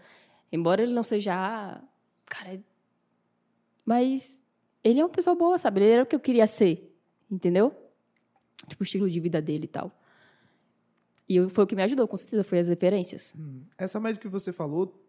Embora 0.53 0.83
ele 0.83 0.93
não 0.93 1.03
seja. 1.03 1.35
ah, 1.35 1.83
Cara. 2.27 2.55
é- 2.55 2.61
Mas 3.85 4.43
ele 4.85 5.01
é 5.01 5.05
uma 5.05 5.09
pessoa 5.11 5.35
boa, 5.35 5.59
sabe? 5.59 5.81
Ele 5.81 5.91
era 5.91 6.03
o 6.03 6.07
que 6.07 6.15
eu 6.15 6.21
queria 6.21 6.47
ser. 6.47 6.95
Entendeu? 7.31 7.75
Tipo, 8.69 8.83
o 8.83 8.85
estilo 8.85 9.11
de 9.11 9.19
vida 9.21 9.41
dele 9.43 9.65
e 9.65 9.69
tal. 9.69 9.91
E 11.29 11.49
foi 11.49 11.65
o 11.65 11.67
que 11.67 11.75
me 11.77 11.83
ajudou, 11.83 12.07
com 12.09 12.17
certeza, 12.17 12.43
foi 12.45 12.59
as 12.59 12.69
referências. 12.69 13.35
Hum. 13.39 13.63
Essa 13.79 13.99
média 14.01 14.21
que 14.21 14.29
você 14.29 14.53
falou, 14.53 15.01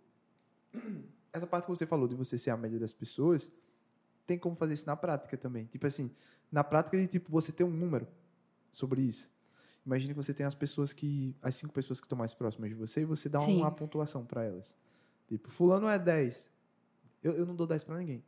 essa 1.34 1.48
parte 1.48 1.66
que 1.66 1.70
você 1.70 1.86
falou 1.86 2.08
de 2.08 2.16
você 2.16 2.38
ser 2.38 2.50
a 2.50 2.58
média 2.58 2.80
das 2.80 2.94
pessoas, 2.94 3.50
tem 4.26 4.38
como 4.38 4.56
fazer 4.56 4.74
isso 4.74 4.86
na 4.86 4.96
prática 4.96 5.38
também. 5.38 5.66
Tipo 5.66 5.88
assim, 5.88 6.12
na 6.52 6.64
prática 6.64 6.98
de 6.98 7.08
tipo 7.08 7.32
você 7.32 7.52
ter 7.52 7.64
um 7.64 7.72
número 7.72 8.08
sobre 8.72 9.02
isso. 9.02 9.30
Imagine 9.86 10.14
que 10.14 10.18
você 10.18 10.34
tem 10.34 10.46
as 10.46 10.54
pessoas 10.54 10.94
que, 10.94 11.36
as 11.42 11.56
cinco 11.56 11.74
pessoas 11.74 12.00
que 12.00 12.06
estão 12.06 12.18
mais 12.18 12.34
próximas 12.34 12.70
de 12.70 12.76
você 12.76 13.02
e 13.02 13.06
você 13.06 13.28
dá 13.28 13.40
Sim. 13.40 13.58
uma 13.58 13.72
pontuação 13.72 14.26
para 14.26 14.44
elas. 14.44 14.76
Tipo, 15.28 15.50
fulano 15.50 15.88
é 15.88 15.98
10. 15.98 16.52
Eu, 17.24 17.34
eu 17.34 17.46
não 17.46 17.56
dou 17.56 17.66
10 17.66 17.84
para 17.84 17.98
ninguém. 17.98 18.24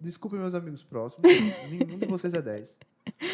Desculpe 0.00 0.36
meus 0.36 0.54
amigos 0.54 0.82
próximos, 0.82 1.30
nenhum 1.70 1.98
de 1.98 2.06
vocês 2.06 2.32
é 2.32 2.40
10. 2.40 2.78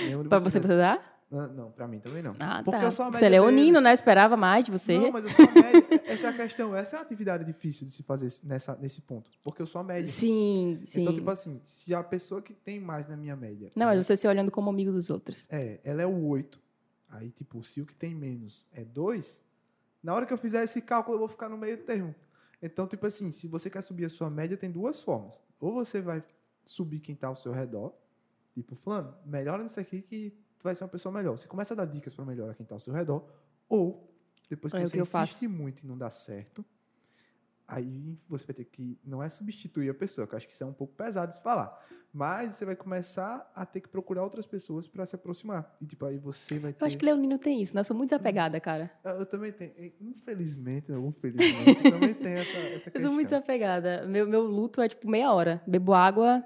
Nenhum 0.04 0.22
de 0.22 0.28
Pra 0.28 0.38
vocês 0.38 0.52
você, 0.52 0.58
é... 0.58 0.62
você 0.62 0.76
dá? 0.76 1.19
Não, 1.30 1.46
não, 1.52 1.70
pra 1.70 1.86
mim 1.86 2.00
também 2.00 2.22
não. 2.22 2.34
Ah, 2.40 2.60
Porque 2.64 2.80
tá. 2.80 2.86
eu 2.86 2.90
sou 2.92 3.04
a 3.04 3.08
Você 3.10 3.18
é 3.26 3.28
média 3.28 3.40
leonino, 3.40 3.74
deles. 3.74 3.82
né? 3.84 3.92
Esperava 3.94 4.36
mais 4.36 4.64
de 4.64 4.72
você. 4.72 4.98
Não, 4.98 5.12
mas 5.12 5.24
eu 5.24 5.30
sou 5.30 5.44
a 5.44 5.52
média. 5.52 6.02
Essa 6.04 6.26
é 6.26 6.30
a 6.30 6.32
questão. 6.32 6.74
Essa 6.74 6.96
é 6.96 6.98
a 6.98 7.02
atividade 7.02 7.44
difícil 7.44 7.86
de 7.86 7.92
se 7.92 8.02
fazer 8.02 8.28
nessa, 8.42 8.76
nesse 8.76 9.00
ponto. 9.02 9.30
Porque 9.44 9.62
eu 9.62 9.66
sou 9.66 9.80
a 9.80 9.84
média. 9.84 10.06
Sim, 10.06 10.80
sim. 10.84 11.02
Então, 11.02 11.14
tipo 11.14 11.30
assim, 11.30 11.60
se 11.64 11.94
a 11.94 12.02
pessoa 12.02 12.42
que 12.42 12.52
tem 12.52 12.80
mais 12.80 13.06
na 13.06 13.16
minha 13.16 13.36
média. 13.36 13.70
Não, 13.76 13.86
mas 13.86 14.04
você 14.04 14.16
se 14.16 14.26
olhando 14.26 14.50
como 14.50 14.68
amigo 14.70 14.90
dos 14.90 15.08
outros. 15.08 15.46
É, 15.52 15.78
ela 15.84 16.02
é 16.02 16.06
o 16.06 16.26
8. 16.26 16.60
Aí, 17.10 17.30
tipo, 17.30 17.62
se 17.62 17.80
o 17.80 17.86
que 17.86 17.94
tem 17.94 18.12
menos 18.12 18.66
é 18.72 18.84
2, 18.84 19.40
na 20.02 20.12
hora 20.14 20.26
que 20.26 20.32
eu 20.32 20.38
fizer 20.38 20.64
esse 20.64 20.80
cálculo, 20.82 21.14
eu 21.14 21.18
vou 21.20 21.28
ficar 21.28 21.48
no 21.48 21.56
meio 21.56 21.78
termo. 21.78 22.12
Então, 22.60 22.86
tipo 22.88 23.06
assim, 23.06 23.30
se 23.30 23.46
você 23.46 23.70
quer 23.70 23.82
subir 23.82 24.04
a 24.04 24.08
sua 24.10 24.28
média, 24.28 24.56
tem 24.56 24.70
duas 24.70 25.00
formas. 25.00 25.34
Ou 25.60 25.72
você 25.74 26.00
vai 26.00 26.24
subir 26.64 26.98
quem 26.98 27.14
tá 27.14 27.28
ao 27.28 27.36
seu 27.36 27.52
redor. 27.52 27.92
Tipo, 28.52 28.74
fulano, 28.74 29.14
melhora 29.24 29.62
nisso 29.62 29.78
aqui 29.78 30.02
que 30.02 30.34
tu 30.60 30.64
vai 30.64 30.74
ser 30.74 30.84
uma 30.84 30.90
pessoa 30.90 31.10
melhor. 31.12 31.36
Você 31.36 31.48
começa 31.48 31.72
a 31.72 31.76
dar 31.76 31.86
dicas 31.86 32.12
para 32.12 32.24
melhorar 32.24 32.54
quem 32.54 32.66
tá 32.66 32.74
ao 32.74 32.78
seu 32.78 32.92
redor. 32.92 33.24
Ou, 33.66 34.12
depois 34.48 34.72
que 34.72 34.78
É 34.78 34.84
você 34.86 34.92
que 34.92 35.00
eu 35.00 35.04
insiste 35.22 35.48
muito 35.48 35.82
e 35.82 35.86
não 35.86 35.96
dá 35.96 36.10
certo, 36.10 36.62
aí 37.66 38.18
você 38.28 38.44
vai 38.44 38.54
ter 38.54 38.64
que, 38.66 38.98
não 39.02 39.22
é 39.22 39.28
substituir 39.30 39.88
a 39.88 39.94
pessoa, 39.94 40.26
que 40.26 40.34
eu 40.34 40.36
acho 40.36 40.46
que 40.46 40.52
isso 40.52 40.62
é 40.62 40.66
um 40.66 40.72
pouco 40.72 40.92
pesado 40.94 41.32
de 41.32 41.40
falar. 41.42 41.82
Mas 42.12 42.54
você 42.56 42.64
vai 42.64 42.74
começar 42.76 43.50
a 43.54 43.64
ter 43.64 43.80
que 43.80 43.88
procurar 43.88 44.22
outras 44.24 44.44
pessoas 44.44 44.86
para 44.88 45.06
se 45.06 45.14
aproximar. 45.14 45.72
E, 45.80 45.86
tipo, 45.86 46.04
aí 46.04 46.18
você 46.18 46.58
vai 46.58 46.72
ter... 46.72 46.82
Eu 46.82 46.86
acho 46.88 46.98
que 46.98 47.04
leonino 47.04 47.38
tem 47.38 47.62
isso, 47.62 47.72
né? 47.72 47.80
Eu 47.80 47.84
sou 47.84 47.96
muito 47.96 48.10
desapegada, 48.10 48.60
cara. 48.60 48.90
Eu, 49.04 49.12
eu 49.12 49.26
também 49.26 49.52
tenho. 49.52 49.72
Infelizmente, 50.00 50.90
ou 50.92 51.10
felizmente, 51.12 51.84
eu 51.84 51.92
também 51.92 52.14
tenho 52.14 52.38
essa, 52.38 52.58
essa 52.58 52.88
Eu 52.90 52.92
questão. 52.92 53.00
sou 53.02 53.12
muito 53.12 53.28
desapegada. 53.28 54.04
Meu, 54.06 54.26
meu 54.26 54.42
luto 54.42 54.82
é 54.82 54.88
tipo 54.88 55.08
meia 55.08 55.32
hora. 55.32 55.62
Bebo 55.66 55.94
água, 55.94 56.44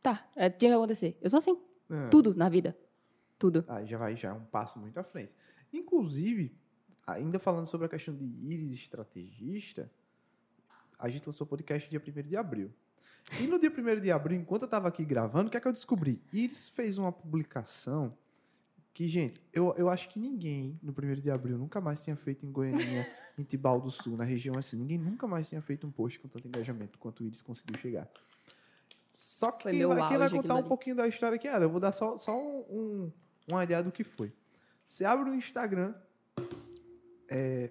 tá. 0.00 0.26
É, 0.34 0.48
tinha 0.48 0.70
que 0.70 0.76
acontecer. 0.76 1.18
Eu 1.20 1.28
sou 1.28 1.38
assim. 1.38 1.60
É. 1.90 2.08
Tudo 2.08 2.34
na 2.34 2.48
vida. 2.48 2.74
Tudo. 3.42 3.64
Aí 3.66 3.84
já 3.86 3.98
vai, 3.98 4.14
já 4.14 4.28
é 4.28 4.32
um 4.32 4.44
passo 4.44 4.78
muito 4.78 4.96
à 4.98 5.02
frente. 5.02 5.32
Inclusive, 5.72 6.56
ainda 7.04 7.40
falando 7.40 7.66
sobre 7.66 7.86
a 7.86 7.88
questão 7.88 8.14
de 8.14 8.24
íris 8.24 8.72
estrategista, 8.72 9.90
a 10.96 11.08
gente 11.08 11.26
lançou 11.26 11.44
o 11.44 11.50
podcast 11.50 11.90
dia 11.90 12.00
1 12.00 12.22
de 12.22 12.36
abril. 12.36 12.70
E 13.40 13.48
no 13.48 13.58
dia 13.58 13.68
1 13.68 14.00
de 14.00 14.12
abril, 14.12 14.38
enquanto 14.38 14.62
eu 14.62 14.66
estava 14.66 14.86
aqui 14.86 15.04
gravando, 15.04 15.48
o 15.48 15.50
que 15.50 15.56
é 15.56 15.60
que 15.60 15.66
eu 15.66 15.72
descobri? 15.72 16.22
Iris 16.32 16.68
fez 16.68 16.98
uma 16.98 17.10
publicação 17.10 18.16
que, 18.94 19.08
gente, 19.08 19.42
eu, 19.52 19.74
eu 19.76 19.90
acho 19.90 20.08
que 20.08 20.20
ninguém 20.20 20.78
no 20.80 20.92
1 20.92 21.20
de 21.20 21.28
abril 21.28 21.58
nunca 21.58 21.80
mais 21.80 22.00
tinha 22.00 22.14
feito 22.14 22.46
em 22.46 22.52
Goiânia, 22.52 23.10
em 23.36 23.42
Tibau 23.42 23.80
do 23.80 23.90
Sul, 23.90 24.16
na 24.16 24.22
região 24.22 24.56
assim. 24.56 24.76
Ninguém 24.76 24.98
nunca 24.98 25.26
mais 25.26 25.48
tinha 25.48 25.60
feito 25.60 25.84
um 25.84 25.90
post 25.90 26.20
com 26.20 26.28
tanto 26.28 26.46
engajamento 26.46 26.96
quanto 26.96 27.24
o 27.24 27.26
Iris 27.26 27.42
conseguiu 27.42 27.76
chegar. 27.76 28.08
Só 29.10 29.50
que 29.50 29.68
quem 29.68 29.84
vai, 29.84 30.08
quem 30.08 30.18
vai 30.18 30.30
contar 30.30 30.54
um 30.54 30.62
pouquinho 30.62 30.94
da 30.94 31.08
história 31.08 31.34
aqui 31.34 31.48
é 31.48 31.50
ela. 31.50 31.64
Eu 31.64 31.70
vou 31.70 31.80
dar 31.80 31.90
só, 31.90 32.16
só 32.16 32.40
um, 32.40 32.60
um, 32.70 33.12
uma 33.48 33.64
ideia 33.64 33.82
do 33.82 33.92
que 33.92 34.04
foi. 34.04 34.32
Você 34.86 35.04
abre 35.04 35.30
o 35.30 35.34
Instagram, 35.34 35.94
é, 37.28 37.70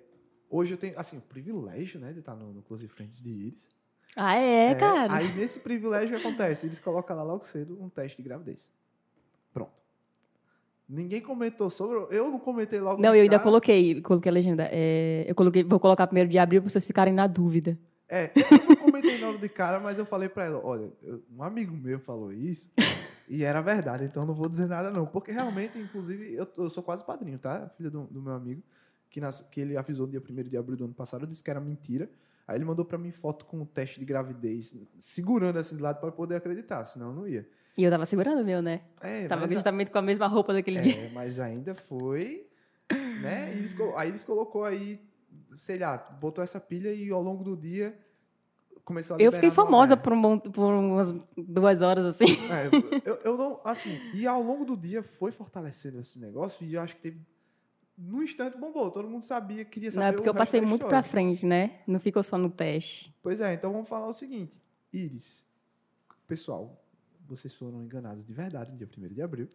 hoje 0.49 0.73
eu 0.73 0.77
tenho, 0.77 0.97
assim, 0.99 1.17
o 1.17 1.21
privilégio, 1.21 1.99
né, 1.99 2.11
de 2.13 2.19
estar 2.19 2.35
no, 2.35 2.51
no 2.53 2.61
Close 2.61 2.87
Friends 2.87 3.21
de 3.21 3.29
Iris. 3.29 3.69
Ah, 4.15 4.35
é, 4.35 4.75
cara? 4.75 5.13
Aí 5.13 5.31
nesse 5.35 5.59
privilégio 5.61 6.17
acontece? 6.17 6.65
Eles 6.65 6.79
colocam 6.79 7.15
lá 7.15 7.23
logo 7.23 7.45
cedo 7.45 7.81
um 7.81 7.89
teste 7.89 8.17
de 8.17 8.23
gravidez. 8.23 8.69
Pronto. 9.53 9.81
Ninguém 10.89 11.21
comentou 11.21 11.69
sobre. 11.69 12.13
Eu 12.17 12.29
não 12.29 12.37
comentei 12.39 12.79
logo. 12.81 13.01
Não, 13.01 13.15
eu 13.15 13.21
ainda 13.21 13.37
cara. 13.37 13.43
coloquei, 13.43 14.01
coloquei 14.01 14.29
a 14.29 14.33
legenda. 14.33 14.67
É, 14.69 15.23
eu 15.25 15.33
coloquei, 15.33 15.63
vou 15.63 15.79
colocar 15.79 16.05
primeiro 16.07 16.29
de 16.29 16.37
abril 16.37 16.61
pra 16.61 16.69
vocês 16.69 16.85
ficarem 16.85 17.13
na 17.13 17.25
dúvida. 17.27 17.79
É, 18.09 18.29
eu 18.35 18.67
não 18.67 18.75
comentei 18.75 19.17
logo 19.21 19.37
de 19.37 19.47
cara, 19.47 19.79
mas 19.79 19.97
eu 19.97 20.05
falei 20.05 20.27
pra 20.27 20.43
ela: 20.43 20.59
olha, 20.61 20.91
eu- 21.01 21.23
um 21.33 21.41
amigo 21.41 21.73
meu 21.73 21.97
falou 22.01 22.33
isso 22.33 22.69
e 23.33 23.43
era 23.43 23.61
verdade, 23.61 24.03
então 24.05 24.25
não 24.25 24.33
vou 24.33 24.49
dizer 24.49 24.67
nada 24.67 24.91
não. 24.91 25.05
Porque 25.05 25.31
realmente, 25.31 25.77
inclusive, 25.79 26.33
eu, 26.33 26.45
eu 26.57 26.69
sou 26.69 26.83
quase 26.83 27.03
padrinho, 27.05 27.39
tá? 27.39 27.69
Filho 27.77 27.89
do, 27.89 28.03
do 28.03 28.21
meu 28.21 28.33
amigo, 28.33 28.61
que, 29.09 29.21
nas- 29.21 29.41
que 29.49 29.61
ele 29.61 29.77
avisou 29.77 30.05
no 30.05 30.11
dia 30.11 30.21
1 30.21 30.43
de 30.49 30.57
abril 30.57 30.75
do 30.77 30.85
ano 30.85 30.93
passado, 30.93 31.23
eu 31.23 31.27
disse 31.27 31.41
que 31.43 31.49
era 31.49 31.59
mentira. 31.61 32.09
Aí 32.47 32.57
ele 32.57 32.65
mandou 32.65 32.83
pra 32.83 32.97
mim 32.97 33.11
foto 33.11 33.45
com 33.45 33.61
o 33.61 33.65
teste 33.65 33.99
de 33.99 34.05
gravidez, 34.05 34.75
segurando 34.99 35.57
assim 35.57 35.77
de 35.77 35.81
lado 35.81 35.99
pra 35.99 36.09
eu 36.09 36.13
poder 36.13 36.35
acreditar, 36.35 36.83
senão 36.85 37.07
eu 37.09 37.13
não 37.13 37.27
ia. 37.27 37.47
E 37.77 37.83
eu 37.85 37.89
tava 37.89 38.05
segurando 38.05 38.41
o 38.41 38.45
meu, 38.45 38.61
né? 38.61 38.81
É, 39.01 39.27
tava 39.27 39.41
mas 39.43 39.51
a- 39.51 39.53
justamente 39.53 39.91
com 39.91 39.97
a 39.97 40.01
mesma 40.01 40.27
roupa 40.27 40.51
daquele 40.51 40.81
dia. 40.81 40.93
É, 41.05 41.09
mas 41.13 41.39
ainda 41.39 41.73
foi, 41.73 42.45
né? 43.21 43.53
E 43.53 43.59
eles 43.59 43.73
aí 43.95 44.09
eles 44.09 44.23
colocou 44.25 44.65
aí, 44.65 44.99
sei 45.57 45.77
lá, 45.77 45.97
botou 45.97 46.43
essa 46.43 46.59
pilha 46.59 46.93
e 46.93 47.09
ao 47.11 47.21
longo 47.21 47.43
do 47.45 47.55
dia 47.55 47.97
começou 48.91 49.15
a 49.15 49.19
Eu 49.19 49.31
fiquei 49.31 49.49
famosa 49.51 49.95
por, 49.95 50.13
um 50.13 50.39
por 50.39 50.73
umas 50.73 51.13
duas 51.37 51.81
horas, 51.81 52.05
assim. 52.05 52.25
É, 52.25 53.01
eu, 53.09 53.15
eu 53.23 53.37
não, 53.37 53.61
assim, 53.63 53.99
e 54.13 54.27
ao 54.27 54.41
longo 54.41 54.65
do 54.65 54.75
dia 54.75 55.01
foi 55.01 55.31
fortalecendo 55.31 55.99
esse 55.99 56.19
negócio 56.19 56.65
e 56.65 56.73
eu 56.73 56.81
acho 56.81 56.95
que 56.97 57.01
teve, 57.01 57.21
no 57.97 58.21
instante 58.21 58.57
bombou, 58.57 58.91
todo 58.91 59.07
mundo 59.07 59.23
sabia, 59.23 59.63
queria 59.63 59.91
saber 59.91 60.03
Não, 60.03 60.09
é 60.11 60.13
porque 60.13 60.29
eu 60.29 60.33
passei 60.33 60.59
muito 60.59 60.85
pra 60.85 60.99
história. 60.99 61.09
frente, 61.09 61.45
né? 61.45 61.79
Não 61.87 61.99
ficou 61.99 62.21
só 62.23 62.37
no 62.37 62.49
teste. 62.49 63.15
Pois 63.21 63.39
é, 63.39 63.53
então 63.53 63.71
vamos 63.71 63.87
falar 63.87 64.07
o 64.07 64.13
seguinte, 64.13 64.61
Iris, 64.91 65.45
pessoal, 66.27 66.83
vocês 67.27 67.53
foram 67.55 67.81
enganados 67.81 68.25
de 68.25 68.33
verdade 68.33 68.71
no 68.71 68.77
dia 68.77 68.87
1 68.87 69.13
de 69.13 69.21
abril, 69.21 69.47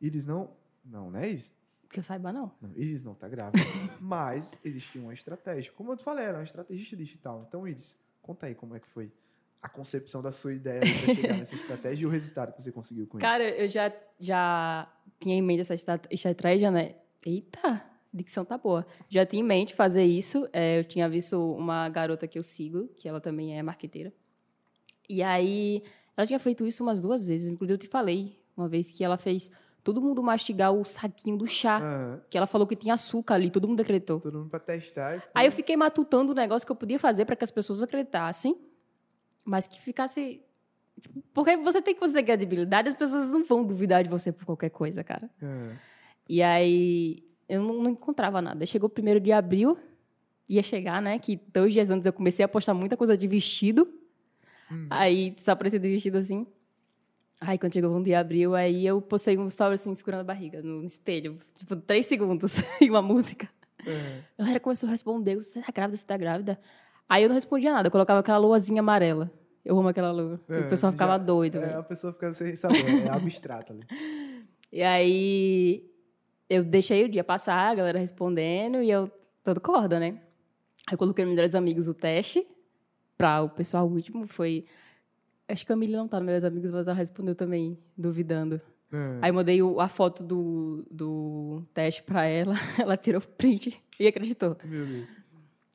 Iris 0.00 0.26
não, 0.26 0.50
não, 0.84 1.10
né 1.10 1.28
Iris? 1.28 1.52
Que 1.90 1.98
eu 1.98 2.04
saiba, 2.04 2.32
não. 2.32 2.52
Não, 2.60 2.70
Iris 2.76 3.02
não 3.02 3.14
tá 3.14 3.26
grávida, 3.26 3.58
mas 4.00 4.56
existia 4.64 5.02
uma 5.02 5.12
estratégia. 5.12 5.72
Como 5.72 5.90
eu 5.90 5.96
te 5.96 6.04
falei, 6.04 6.24
ela 6.24 6.34
é 6.34 6.38
uma 6.38 6.44
estrategista 6.44 6.96
digital. 6.96 7.44
Então, 7.48 7.66
Iris, 7.66 7.98
conta 8.30 8.46
aí 8.46 8.54
como 8.54 8.76
é 8.76 8.80
que 8.80 8.86
foi 8.86 9.10
a 9.60 9.68
concepção 9.68 10.22
da 10.22 10.30
sua 10.30 10.54
ideia 10.54 10.80
para 10.80 11.14
chegar 11.14 11.36
nessa 11.36 11.54
estratégia 11.56 12.04
e 12.04 12.06
o 12.06 12.08
resultado 12.08 12.52
que 12.52 12.62
você 12.62 12.70
conseguiu 12.72 13.06
com 13.06 13.18
Cara, 13.18 13.46
isso. 13.48 13.58
eu 13.60 13.68
já, 13.68 13.92
já 14.18 14.88
tinha 15.18 15.34
em 15.34 15.42
mente 15.42 15.60
essa 15.60 15.74
estra- 15.74 16.00
estratégia, 16.10 16.70
né? 16.70 16.94
Eita, 17.26 17.84
dicção 18.14 18.44
tá 18.44 18.56
boa. 18.56 18.86
Já 19.08 19.26
tinha 19.26 19.42
em 19.42 19.46
mente 19.46 19.74
fazer 19.74 20.04
isso. 20.04 20.48
É, 20.52 20.78
eu 20.78 20.84
tinha 20.84 21.08
visto 21.08 21.36
uma 21.54 21.88
garota 21.88 22.26
que 22.28 22.38
eu 22.38 22.42
sigo, 22.42 22.88
que 22.96 23.06
ela 23.08 23.20
também 23.20 23.58
é 23.58 23.62
marqueteira. 23.62 24.12
E 25.08 25.22
aí, 25.22 25.82
ela 26.16 26.26
tinha 26.26 26.38
feito 26.38 26.66
isso 26.66 26.82
umas 26.82 27.00
duas 27.02 27.26
vezes. 27.26 27.52
Inclusive, 27.52 27.74
eu 27.74 27.78
te 27.78 27.88
falei 27.88 28.38
uma 28.56 28.68
vez 28.68 28.90
que 28.90 29.02
ela 29.04 29.18
fez 29.18 29.50
todo 29.82 30.00
mundo 30.00 30.22
mastigar 30.22 30.72
o 30.72 30.84
saquinho 30.84 31.36
do 31.36 31.46
chá. 31.46 31.78
Aham, 31.78 32.20
Que 32.30 32.36
ela 32.36 32.46
falou 32.46 32.66
que 32.66 32.76
tinha 32.76 32.94
açúcar 32.94 33.34
ali, 33.34 33.50
todo 33.50 33.66
mundo 33.68 33.80
acreditou. 33.80 34.20
todo 34.20 34.38
mundo 34.38 34.50
para 34.50 34.60
testar. 34.60 35.16
e 35.16 35.22
Aí 35.34 35.46
eu 35.46 35.52
fiquei 35.52 35.76
matutando 35.76 36.32
o 36.32 36.34
negócio 36.34 36.66
que 36.66 36.72
eu 36.72 36.76
podia 36.76 36.98
fazer 36.98 37.24
para 37.24 37.36
que 37.36 37.44
as 37.44 37.50
pessoas 37.50 37.82
acreditassem, 37.82 38.56
mas 39.44 39.66
que 39.66 39.80
ficasse. 39.80 40.42
tipo, 41.00 41.22
Porque 41.32 41.56
você 41.56 41.80
tem 41.82 41.94
que 41.94 42.00
você 42.00 42.14
ter 42.14 42.22
credibilidade, 42.22 42.88
as 42.88 42.94
pessoas 42.94 43.28
não 43.28 43.44
vão 43.44 43.64
duvidar 43.64 44.02
de 44.04 44.10
você 44.10 44.30
por 44.32 44.44
qualquer 44.44 44.70
coisa, 44.70 45.02
cara. 45.02 45.30
Aham. 45.42 45.76
E 46.28 46.42
aí 46.42 47.24
eu 47.48 47.62
não, 47.62 47.82
não 47.82 47.90
encontrava 47.90 48.40
nada. 48.40 48.64
Chegou 48.64 48.86
o 48.86 48.90
primeiro 48.90 49.18
de 49.18 49.32
abril, 49.32 49.76
ia 50.48 50.62
chegar, 50.62 51.02
né? 51.02 51.18
Que 51.18 51.40
dois 51.52 51.72
dias 51.72 51.90
antes 51.90 52.06
eu 52.06 52.12
comecei 52.12 52.44
a 52.44 52.48
postar 52.48 52.74
muita 52.74 52.96
coisa 52.96 53.16
de 53.16 53.26
vestido. 53.26 53.88
Aí 54.88 55.34
só 55.38 55.52
aparecia 55.52 55.80
de 55.80 55.88
vestido 55.88 56.18
assim. 56.18 56.46
Aí 57.40 57.58
quando 57.58 57.72
chegou 57.72 57.90
um 57.96 58.02
de 58.02 58.14
abril, 58.14 58.54
aí 58.54 58.86
eu 58.86 59.00
postei 59.00 59.38
um 59.38 59.46
story 59.46 59.74
assim, 59.74 59.94
segurando 59.94 60.20
a 60.20 60.24
barriga 60.24 60.60
no 60.62 60.84
espelho. 60.84 61.38
Tipo, 61.54 61.74
três 61.76 62.04
segundos 62.06 62.56
e 62.80 62.90
uma 62.90 63.00
música. 63.00 63.48
Aham. 63.86 64.20
A 64.38 64.42
galera 64.42 64.60
começou 64.60 64.86
a 64.88 64.90
responder, 64.90 65.36
você 65.36 65.60
tá 65.62 65.72
grávida, 65.72 65.96
você 65.96 66.04
tá 66.04 66.16
grávida? 66.18 66.60
Aí 67.08 67.22
eu 67.22 67.28
não 67.28 67.34
respondia 67.34 67.72
nada, 67.72 67.88
eu 67.88 67.90
colocava 67.90 68.20
aquela 68.20 68.38
luazinha 68.38 68.80
amarela. 68.80 69.30
Eu 69.64 69.78
amo 69.78 69.88
aquela 69.88 70.10
lua. 70.10 70.40
É, 70.48 70.60
o 70.60 70.68
pessoal 70.68 70.92
ficava 70.92 71.12
já- 71.12 71.18
doido. 71.18 71.58
É, 71.58 71.74
a 71.74 71.82
pessoa 71.82 72.12
fica 72.12 72.32
sem 72.32 72.54
saber, 72.56 73.06
é 73.06 73.08
abstrato 73.10 73.72
ali. 73.72 73.82
E 74.72 74.82
aí 74.82 75.84
eu 76.48 76.62
deixei 76.62 77.04
o 77.04 77.08
dia 77.08 77.24
passar, 77.24 77.70
a 77.70 77.74
galera 77.74 77.98
respondendo, 77.98 78.82
e 78.82 78.90
eu 78.90 79.10
todo 79.42 79.60
corda, 79.60 79.98
né? 79.98 80.20
Aí 80.86 80.92
eu 80.94 80.98
coloquei 80.98 81.24
nos 81.24 81.32
melhores 81.32 81.54
amigos 81.54 81.88
o 81.88 81.94
teste 81.94 82.46
para 83.16 83.42
o 83.42 83.48
pessoal 83.50 83.86
o 83.86 83.92
último 83.92 84.26
foi 84.26 84.64
acho 85.52 85.64
que 85.66 85.72
a 85.72 85.74
Camila 85.74 85.98
não 85.98 86.08
tá 86.08 86.18
nos 86.18 86.26
meus 86.28 86.44
amigos, 86.44 86.70
mas 86.70 86.86
ela 86.86 86.96
respondeu 86.96 87.34
também, 87.34 87.76
duvidando. 87.96 88.60
Aham. 88.92 89.18
Aí 89.22 89.30
eu 89.30 89.34
mandei 89.34 89.62
o- 89.62 89.80
a 89.80 89.88
foto 89.88 90.22
do, 90.24 90.84
do 90.90 91.62
teste 91.74 92.02
para 92.02 92.24
ela, 92.26 92.54
ela 92.78 92.96
tirou 92.96 93.20
print 93.20 93.80
e 93.98 94.06
acreditou. 94.06 94.56
Meu 94.64 94.84
Deus. 94.86 95.08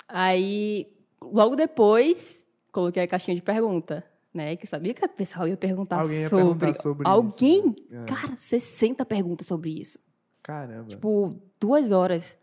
Aí, 0.08 0.88
logo 1.22 1.56
depois, 1.56 2.46
coloquei 2.72 3.04
a 3.04 3.08
caixinha 3.08 3.36
de 3.36 3.42
pergunta, 3.42 4.04
né? 4.34 4.56
Que 4.56 4.66
eu 4.66 4.70
sabia 4.70 4.94
que 4.94 5.04
o 5.04 5.10
pessoal 5.10 5.48
ia 5.48 5.58
perguntar 5.58 6.02
Alguém 6.02 6.22
ia 6.22 6.30
sobre. 6.30 6.46
perguntar 6.60 6.74
sobre 6.82 7.08
Alguém? 7.08 7.58
isso, 7.58 7.86
né? 7.90 8.04
É. 8.04 8.06
Cara, 8.06 8.36
60 8.36 9.06
perguntas 9.06 9.48
sobre 9.48 9.70
isso. 9.80 9.98
Caramba. 10.44 10.90
Tipo, 10.90 11.36
duas 11.60 11.92
horas. 11.92 12.38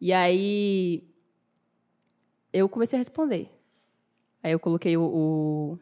E 0.00 0.12
aí, 0.12 1.04
eu 2.52 2.68
comecei 2.68 2.96
a 2.96 3.00
responder. 3.00 3.48
Aí 4.42 4.52
eu 4.52 4.58
coloquei 4.58 4.96
o. 4.96 5.02
o... 5.04 5.78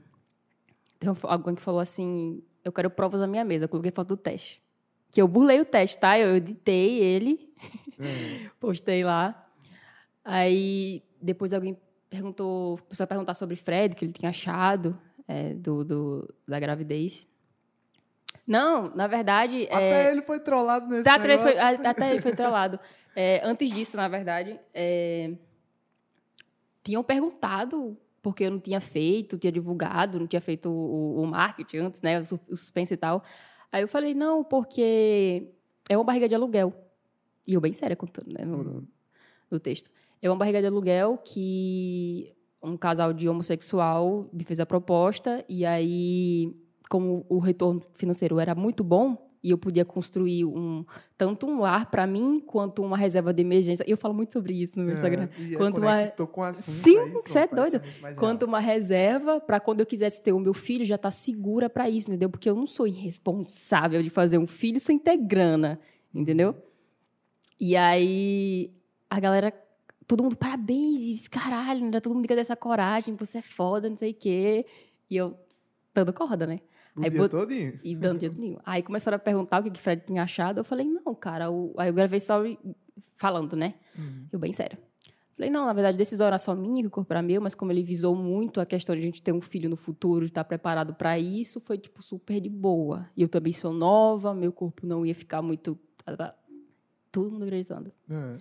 Tem 1.01 1.12
alguém 1.24 1.55
que 1.57 1.62
falou 1.62 1.80
assim: 1.80 2.40
eu 2.64 2.70
quero 2.70 2.88
provas 2.90 3.20
na 3.20 3.26
minha 3.26 3.44
mesa. 3.44 3.64
Eu 3.64 3.68
coloquei 3.68 3.90
foto 3.90 4.09
do 4.09 4.16
teste. 4.16 4.62
Que 5.11 5.20
eu 5.20 5.26
burlei 5.26 5.61
o 5.61 5.64
teste, 5.64 5.98
tá? 5.98 6.16
Eu 6.16 6.36
editei 6.36 6.98
ele 7.01 7.53
Aham. 7.98 8.51
postei 8.61 9.03
lá. 9.03 9.48
Aí 10.24 11.03
depois 11.20 11.53
alguém 11.53 11.76
perguntou, 12.09 12.78
começou 12.78 13.05
a 13.05 13.07
perguntar 13.07 13.34
sobre 13.34 13.57
Fred, 13.57 13.96
que 13.96 14.05
ele 14.05 14.12
tinha 14.12 14.30
achado 14.30 14.96
é, 15.26 15.55
do, 15.55 15.84
do- 15.84 16.34
da 16.46 16.61
gravidez. 16.61 17.26
Não, 18.46 18.94
na 18.94 19.07
verdade. 19.07 19.64
é, 19.66 19.74
Até 19.74 20.11
ele 20.12 20.22
foi 20.22 20.38
trollado 20.40 20.86
nesse 20.88 21.05
Tá, 21.05 21.14
até, 21.14 21.24
ele 21.32 21.38
foi, 21.38 21.55
negócio. 21.55 21.88
até 21.88 22.11
ele 22.11 22.20
foi 22.20 22.32
trollado. 22.36 22.78
É, 23.16 23.40
antes 23.44 23.70
disso, 23.70 23.96
na 23.96 24.07
verdade, 24.09 24.59
é, 24.74 25.32
tinham 26.82 27.03
perguntado 27.03 27.96
porque 28.23 28.45
eu 28.45 28.51
não 28.51 28.61
tinha 28.61 28.81
feito, 28.81 29.39
tinha 29.39 29.53
divulgado, 29.53 30.18
não 30.21 30.27
tinha 30.27 30.41
feito 30.41 30.68
o, 30.71 31.23
o- 31.23 31.27
marketing 31.27 31.79
antes, 31.79 32.03
né? 32.03 32.21
O 32.21 32.27
sus- 32.27 32.41
o 32.49 32.57
suspense 32.57 32.95
e 32.95 32.97
tal. 32.97 33.23
Aí 33.73 33.83
eu 33.83 33.89
falei, 33.89 34.14
não, 34.14 34.43
porque 34.45 35.49
é 35.89 35.97
uma 35.97 36.05
barriga 36.05 36.29
de 36.29 36.35
aluguel. 36.35 36.75
E 37.47 37.55
eu 37.55 37.61
bem 37.61 37.73
séria 37.73 37.97
contando, 37.97 38.33
né? 38.33 38.45
No, 38.45 38.62
no- 38.62 38.89
no 39.51 39.61
texto. 39.61 39.91
É 40.23 40.29
uma 40.31 40.37
barriga 40.37 40.61
de 40.61 40.66
aluguel 40.66 41.18
que 41.18 42.35
um 42.62 42.77
casal 42.77 43.12
de 43.12 43.29
homossexual 43.29 44.29
me 44.33 44.45
fez 44.45 44.61
a 44.61 44.66
proposta 44.66 45.45
e 45.49 45.64
aí, 45.64 46.55
como 46.91 47.25
o 47.29 47.39
retorno 47.39 47.81
financeiro 47.95 48.39
era 48.39 48.55
muito 48.55 48.85
bom 48.85 49.30
e 49.43 49.51
eu 49.51 49.57
podia 49.59 49.84
construir 49.86 50.45
um 50.45 50.84
tanto 51.16 51.47
um 51.47 51.61
lar 51.61 51.91
para 51.91 52.07
mim 52.07 52.41
quanto 52.41 52.82
uma 52.82 52.97
reserva 52.97 53.32
de 53.32 53.41
emergência. 53.41 53.84
Eu 53.88 53.97
falo 53.97 54.12
muito 54.12 54.32
sobre 54.34 54.53
isso 54.53 54.78
no 54.78 54.84
meu 54.84 54.93
Instagram. 54.95 55.28
É, 55.53 55.57
Quanto 55.57 55.80
uma- 55.80 56.07
com 56.26 56.43
assunto 56.43 56.74
Sim, 56.74 57.12
você 57.24 57.38
é 57.41 57.47
doido. 57.47 57.80
Quanto 58.16 58.43
uma 58.45 58.61
reserva 58.61 59.41
para 59.41 59.59
quando 59.59 59.80
eu 59.80 59.86
quisesse 59.86 60.22
ter 60.22 60.32
o 60.32 60.38
meu 60.38 60.53
filho 60.53 60.84
já 60.84 60.99
tá 60.99 61.11
segura 61.11 61.70
para 61.70 61.88
isso, 61.88 62.09
entendeu? 62.11 62.28
Porque 62.28 62.51
eu 62.51 62.55
não 62.55 62.66
sou 62.66 62.86
irresponsável 62.86 64.03
de 64.03 64.11
fazer 64.11 64.36
um 64.38 64.47
filho 64.47 64.78
sem 64.78 64.99
ter 64.99 65.16
grana, 65.16 65.80
entendeu? 66.14 66.55
E 67.59 67.76
aí 67.76 68.70
a 69.09 69.18
galera, 69.18 69.53
todo 70.07 70.22
mundo 70.22 70.36
parabéns, 70.36 71.01
e 71.01 71.12
diz, 71.12 71.28
caralho, 71.28 71.84
ainda 71.84 72.01
todo 72.01 72.14
mundo 72.14 72.28
quer 72.28 72.36
dessa 72.36 72.55
coragem, 72.57 73.16
você 73.16 73.38
é 73.38 73.43
foda, 73.43 73.88
não 73.88 73.97
sei 73.97 74.11
o 74.12 74.14
quê. 74.14 74.66
E 75.11 75.16
eu 75.16 75.36
dando 75.95 76.12
corda, 76.12 76.47
né? 76.47 76.61
O 76.97 77.03
Aí 77.03 77.11
dia 77.11 77.20
bot- 77.20 77.30
todinho. 77.30 77.78
E 77.84 77.95
dando 77.97 78.20
jeito 78.20 78.38
nenhum. 78.38 78.59
Aí 78.64 78.82
começaram 78.82 79.16
a 79.16 79.18
perguntar 79.18 79.61
o 79.61 79.64
que 79.64 79.70
que 79.70 79.80
Fred 79.80 80.03
tinha 80.07 80.22
achado. 80.22 80.59
Eu 80.59 80.64
falei, 80.64 80.86
não, 80.86 81.14
cara. 81.14 81.51
O... 81.51 81.72
Aí 81.78 81.88
eu 81.88 81.95
gravei 81.95 82.18
story 82.18 82.59
falando, 83.16 83.55
né? 83.57 83.74
Eu 84.32 84.38
bem 84.38 84.53
sério. 84.53 84.76
Falei, 85.36 85.51
não, 85.51 85.64
na 85.64 85.72
verdade, 85.72 85.97
decisão 85.97 86.26
era 86.26 86.36
só 86.36 86.55
minha, 86.55 86.82
que 86.82 86.88
o 86.88 86.91
corpo 86.91 87.11
era 87.12 87.22
meu, 87.22 87.41
mas 87.41 87.55
como 87.55 87.72
ele 87.72 87.82
visou 87.82 88.14
muito 88.14 88.61
a 88.61 88.66
questão 88.66 88.95
de 88.95 89.01
a 89.01 89.05
gente 89.05 89.22
ter 89.22 89.32
um 89.32 89.41
filho 89.41 89.70
no 89.70 89.76
futuro, 89.76 90.26
de 90.26 90.30
estar 90.30 90.45
preparado 90.45 90.93
para 90.93 91.18
isso, 91.18 91.61
foi, 91.61 91.78
tipo, 91.78 92.03
super 92.03 92.38
de 92.41 92.51
boa. 92.51 93.09
E 93.16 93.22
eu 93.22 93.28
também 93.28 93.53
sou 93.53 93.72
nova, 93.72 94.34
meu 94.34 94.53
corpo 94.53 94.86
não 94.86 95.07
ia 95.07 95.14
ficar 95.14 95.41
muito... 95.41 95.78
Todo 97.11 97.30
mundo 97.30 97.45
acreditando. 97.45 97.91
É. 98.09 98.36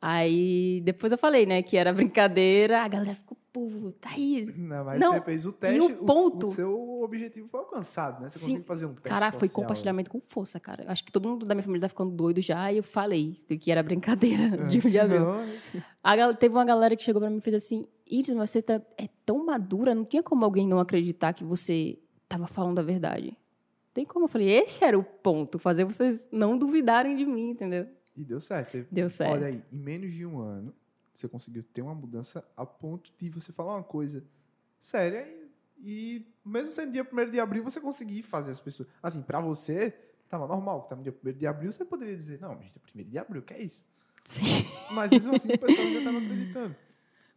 Aí 0.00 0.80
depois 0.84 1.10
eu 1.12 1.18
falei, 1.18 1.46
né, 1.46 1.62
que 1.62 1.76
era 1.76 1.92
brincadeira, 1.92 2.82
a 2.82 2.88
galera 2.88 3.14
ficou, 3.14 3.36
pô, 3.52 3.92
Thaís. 4.00 4.54
Não, 4.56 4.84
mas 4.84 5.00
Não, 5.00 5.14
você 5.14 5.20
fez 5.22 5.46
o 5.46 5.52
teste, 5.52 5.80
o 5.80 6.04
ponto? 6.04 6.46
O, 6.48 6.52
seu 6.52 7.00
objetivo 7.02 7.48
foi 7.48 7.60
alcançado, 7.60 8.22
né? 8.22 8.28
Você 8.28 8.38
Sim. 8.38 8.44
conseguiu 8.46 8.64
fazer 8.64 8.86
um 8.86 8.94
teste 8.94 9.08
Caraca, 9.08 9.38
foi 9.38 9.48
compartilhamento 9.48 10.10
com 10.10 10.20
força, 10.28 10.60
cara. 10.60 10.84
Acho 10.88 11.04
que 11.04 11.10
todo 11.10 11.28
mundo 11.28 11.46
da 11.46 11.54
minha 11.54 11.64
família 11.64 11.82
tá 11.82 11.88
ficando 11.88 12.10
doido 12.10 12.40
já, 12.42 12.70
e 12.70 12.76
eu 12.76 12.82
falei 12.82 13.34
que 13.60 13.70
era 13.70 13.82
brincadeira 13.82 14.50
de 14.68 14.78
um 14.78 14.90
de 14.90 14.98
abril. 14.98 15.20
senão- 15.24 15.82
A 16.02 16.34
teve 16.34 16.54
uma 16.54 16.64
galera 16.64 16.94
que 16.94 17.02
chegou 17.02 17.20
pra 17.20 17.30
mim 17.30 17.38
e 17.38 17.40
fez 17.40 17.56
assim: 17.56 17.86
Iris, 18.06 18.30
mas 18.30 18.50
você 18.50 18.60
tá, 18.60 18.80
é 18.98 19.08
tão 19.24 19.44
madura, 19.44 19.94
não 19.94 20.04
tinha 20.04 20.22
como 20.22 20.44
alguém 20.44 20.68
não 20.68 20.78
acreditar 20.78 21.32
que 21.32 21.42
você 21.44 21.98
tava 22.28 22.46
falando 22.46 22.78
a 22.78 22.82
verdade. 22.82 23.36
Tem 23.94 24.04
como? 24.04 24.26
Eu 24.26 24.28
falei: 24.28 24.50
esse 24.50 24.84
era 24.84 24.98
o 24.98 25.02
ponto, 25.02 25.58
fazer 25.58 25.84
vocês 25.84 26.28
não 26.30 26.58
duvidarem 26.58 27.16
de 27.16 27.24
mim, 27.24 27.50
entendeu? 27.50 27.86
E 28.16 28.24
deu 28.24 28.40
certo. 28.40 28.70
Você, 28.72 28.86
Deu 28.90 29.10
certo. 29.10 29.32
Olha 29.32 29.46
aí, 29.48 29.62
em 29.72 29.78
menos 29.78 30.12
de 30.12 30.24
um 30.24 30.38
ano, 30.40 30.74
você 31.12 31.28
conseguiu 31.28 31.62
ter 31.62 31.82
uma 31.82 31.94
mudança 31.94 32.44
a 32.56 32.64
ponto 32.64 33.12
de 33.18 33.28
você 33.30 33.52
falar 33.52 33.74
uma 33.76 33.84
coisa 33.84 34.24
séria 34.78 35.26
e, 35.28 35.50
e 35.78 36.26
mesmo 36.44 36.72
sendo 36.72 36.92
dia 36.92 37.06
1 37.10 37.30
de 37.30 37.40
abril, 37.40 37.62
você 37.62 37.80
conseguir 37.80 38.22
fazer 38.22 38.52
as 38.52 38.60
pessoas. 38.60 38.88
Assim, 39.02 39.22
pra 39.22 39.40
você, 39.40 39.90
tava 40.28 40.46
normal, 40.46 40.82
que 40.82 40.88
tava 40.88 41.00
no 41.00 41.04
dia 41.04 41.14
1 41.24 41.32
de 41.38 41.46
abril, 41.46 41.72
você 41.72 41.84
poderia 41.84 42.16
dizer, 42.16 42.40
não, 42.40 42.56
gente, 42.60 42.72
é 42.76 43.00
1 43.02 43.04
de 43.10 43.18
abril, 43.18 43.42
que 43.42 43.54
é 43.54 43.62
isso? 43.62 43.84
Sim. 44.24 44.44
Mas 44.90 45.10
mesmo 45.10 45.34
assim, 45.34 45.48
o 45.52 45.58
pessoal 45.58 45.86
ainda 45.86 46.02
tava 46.02 46.18
acreditando. 46.18 46.76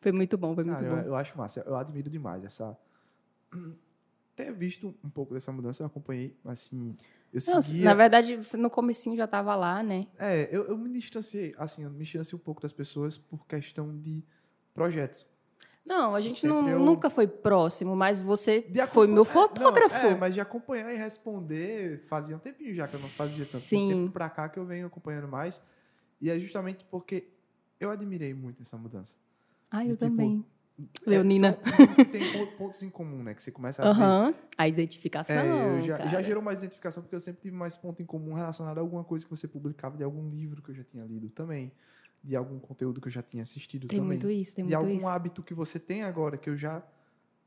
Foi 0.01 0.13
muito 0.13 0.37
bom, 0.37 0.55
foi 0.55 0.63
muito 0.63 0.77
Cara, 0.77 0.87
eu, 0.87 0.95
bom. 0.95 1.01
eu 1.09 1.15
acho 1.17 1.37
massa. 1.37 1.61
Eu 1.65 1.75
admiro 1.75 2.09
demais 2.09 2.41
essa. 2.45 2.77
Ter 4.33 4.53
visto 4.53 4.95
um 5.03 5.09
pouco 5.09 5.33
dessa 5.33 5.51
mudança, 5.51 5.83
eu 5.83 5.87
acompanhei, 5.87 6.37
assim. 6.45 6.95
Eu 7.31 7.41
Não, 7.53 7.61
seguia. 7.61 7.85
na 7.85 7.93
verdade, 7.93 8.35
você 8.37 8.57
no 8.57 8.69
comecinho 8.69 9.15
já 9.15 9.27
tava 9.27 9.55
lá, 9.55 9.83
né? 9.83 10.07
É, 10.17 10.49
eu, 10.51 10.65
eu 10.67 10.77
me 10.77 10.89
distanciei, 10.89 11.53
assim, 11.57 11.83
eu 11.83 11.89
me 11.91 12.03
distanciei 12.03 12.35
um 12.35 12.41
pouco 12.41 12.61
das 12.61 12.73
pessoas 12.73 13.17
por 13.17 13.45
questão 13.45 13.95
de 13.97 14.23
projetos. 14.73 15.25
Não, 15.85 16.13
a 16.15 16.21
gente 16.21 16.45
não- 16.45 16.67
eu- 16.69 16.79
nunca 16.79 17.09
foi 17.09 17.27
próximo, 17.27 17.95
mas 17.95 18.19
você 18.21 18.61
De 18.61 18.85
foi 18.87 19.07
meu 19.07 19.23
acompanhar- 19.23 19.47
fotógrafo. 19.49 19.95
Não, 20.03 20.11
é, 20.11 20.15
mas 20.15 20.33
de 20.33 20.41
acompanhar 20.41 20.93
e 20.93 20.97
responder 20.97 22.03
fazia 22.07 22.35
um 22.35 22.39
tempinho 22.39 22.73
já 22.75 22.87
que 22.87 22.95
eu 22.95 22.99
não 22.99 23.07
fazia 23.07 23.45
tanto. 23.45 23.61
Sim. 23.63 23.87
Tem 23.89 23.97
tempo 24.01 24.11
pra 24.11 24.29
cá 24.29 24.49
que 24.49 24.59
eu 24.59 24.65
venho 24.65 24.85
acompanhando 24.87 25.27
mais. 25.27 25.61
E 26.21 26.29
é 26.29 26.39
justamente 26.39 26.83
porque 26.91 27.29
eu 27.79 27.89
admirei 27.89 28.33
muito 28.33 28.61
essa 28.61 28.77
mudança. 28.77 29.15
Ah, 29.71 29.83
eu 29.85 29.89
tipo, 29.95 29.99
também. 29.99 30.45
É, 31.05 31.09
Leonina. 31.09 31.53
que 31.95 32.05
tem 32.05 32.31
pon- 32.31 32.47
pontos 32.47 32.81
em 32.83 32.89
comum, 32.89 33.23
né? 33.23 33.33
Que 33.33 33.43
você 33.43 33.51
começa 33.51 33.81
a 33.83 33.93
ver. 33.93 34.01
Aham. 34.03 34.35
A 34.57 34.67
identificação. 34.67 35.35
É, 35.35 35.81
já, 35.81 36.05
já 36.07 36.21
gerou 36.21 36.41
mais 36.43 36.59
identificação 36.59 37.03
porque 37.03 37.15
eu 37.15 37.19
sempre 37.19 37.41
tive 37.41 37.55
mais 37.55 37.75
ponto 37.75 38.01
em 38.01 38.05
comum 38.05 38.33
relacionado 38.33 38.77
a 38.77 38.81
alguma 38.81 39.03
coisa 39.03 39.25
que 39.25 39.31
você 39.31 39.47
publicava 39.47 39.97
de 39.97 40.03
algum 40.03 40.27
livro 40.29 40.61
que 40.61 40.71
eu 40.71 40.75
já 40.75 40.83
tinha 40.83 41.03
lido 41.05 41.29
também, 41.29 41.71
de 42.23 42.35
algum 42.35 42.59
conteúdo 42.59 42.99
que 43.01 43.07
eu 43.07 43.11
já 43.11 43.21
tinha 43.21 43.43
assistido 43.43 43.87
Tem 43.87 43.97
também, 43.99 44.07
muito 44.17 44.29
isso, 44.29 44.55
tem 44.55 44.65
de 44.65 44.73
muito 44.75 44.85
algum 44.85 44.97
isso. 44.97 45.07
hábito 45.07 45.43
que 45.43 45.53
você 45.53 45.79
tem 45.79 46.03
agora 46.03 46.37
que 46.37 46.49
eu 46.49 46.57
já 46.57 46.83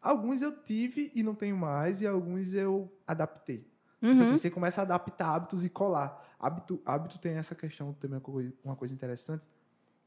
alguns 0.01 0.43
eu 0.43 0.53
tive 0.63 1.13
e 1.15 1.23
não 1.23 1.35
tenho 1.35 1.57
mais 1.57 2.01
e 2.01 2.07
alguns 2.07 2.55
eu 2.55 2.93
adaptei. 3.07 3.59
Tipo 3.59 4.15
Uhum. 4.15 4.21
assim, 4.21 4.37
você 4.37 4.51
começa 4.51 4.81
a 4.81 4.85
adaptar 4.85 5.29
hábitos 5.37 5.63
e 5.63 5.69
colar. 5.69 6.35
Hábito, 6.41 6.83
hábito 6.85 7.19
tem 7.21 7.35
essa 7.35 7.55
questão 7.55 7.93
também 7.93 8.21
uma 8.65 8.75
coisa 8.75 8.93
interessante 8.93 9.47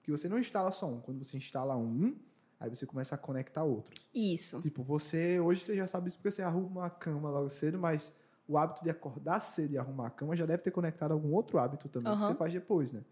que 0.03 0.11
você 0.11 0.27
não 0.27 0.37
instala 0.37 0.69
só 0.71 0.85
um, 0.87 0.99
quando 0.99 1.23
você 1.23 1.37
instala 1.37 1.77
um, 1.77 2.13
aí 2.59 2.69
você 2.69 2.85
começa 2.85 3.15
a 3.15 3.17
conectar 3.17 3.63
outros. 3.63 3.99
Isso. 4.13 4.61
Tipo, 4.61 4.83
você 4.83 5.39
hoje 5.39 5.61
você 5.61 5.75
já 5.75 5.87
sabe 5.87 6.07
isso 6.07 6.17
porque 6.17 6.31
você 6.31 6.41
arruma 6.41 6.85
a 6.85 6.89
cama 6.89 7.29
logo 7.29 7.49
cedo, 7.49 7.77
mas 7.77 8.13
o 8.47 8.57
hábito 8.57 8.83
de 8.83 8.89
acordar 8.89 9.39
cedo 9.39 9.73
e 9.73 9.77
arrumar 9.77 10.07
a 10.07 10.09
cama 10.11 10.35
já 10.35 10.45
deve 10.45 10.61
ter 10.63 10.71
conectado 10.71 11.11
algum 11.11 11.33
outro 11.33 11.57
hábito 11.57 11.89
também 11.89 12.11
que 12.13 12.19
Aham. 12.19 12.31
você 12.31 12.35
faz 12.37 12.53
depois, 12.53 12.91
né? 12.93 13.03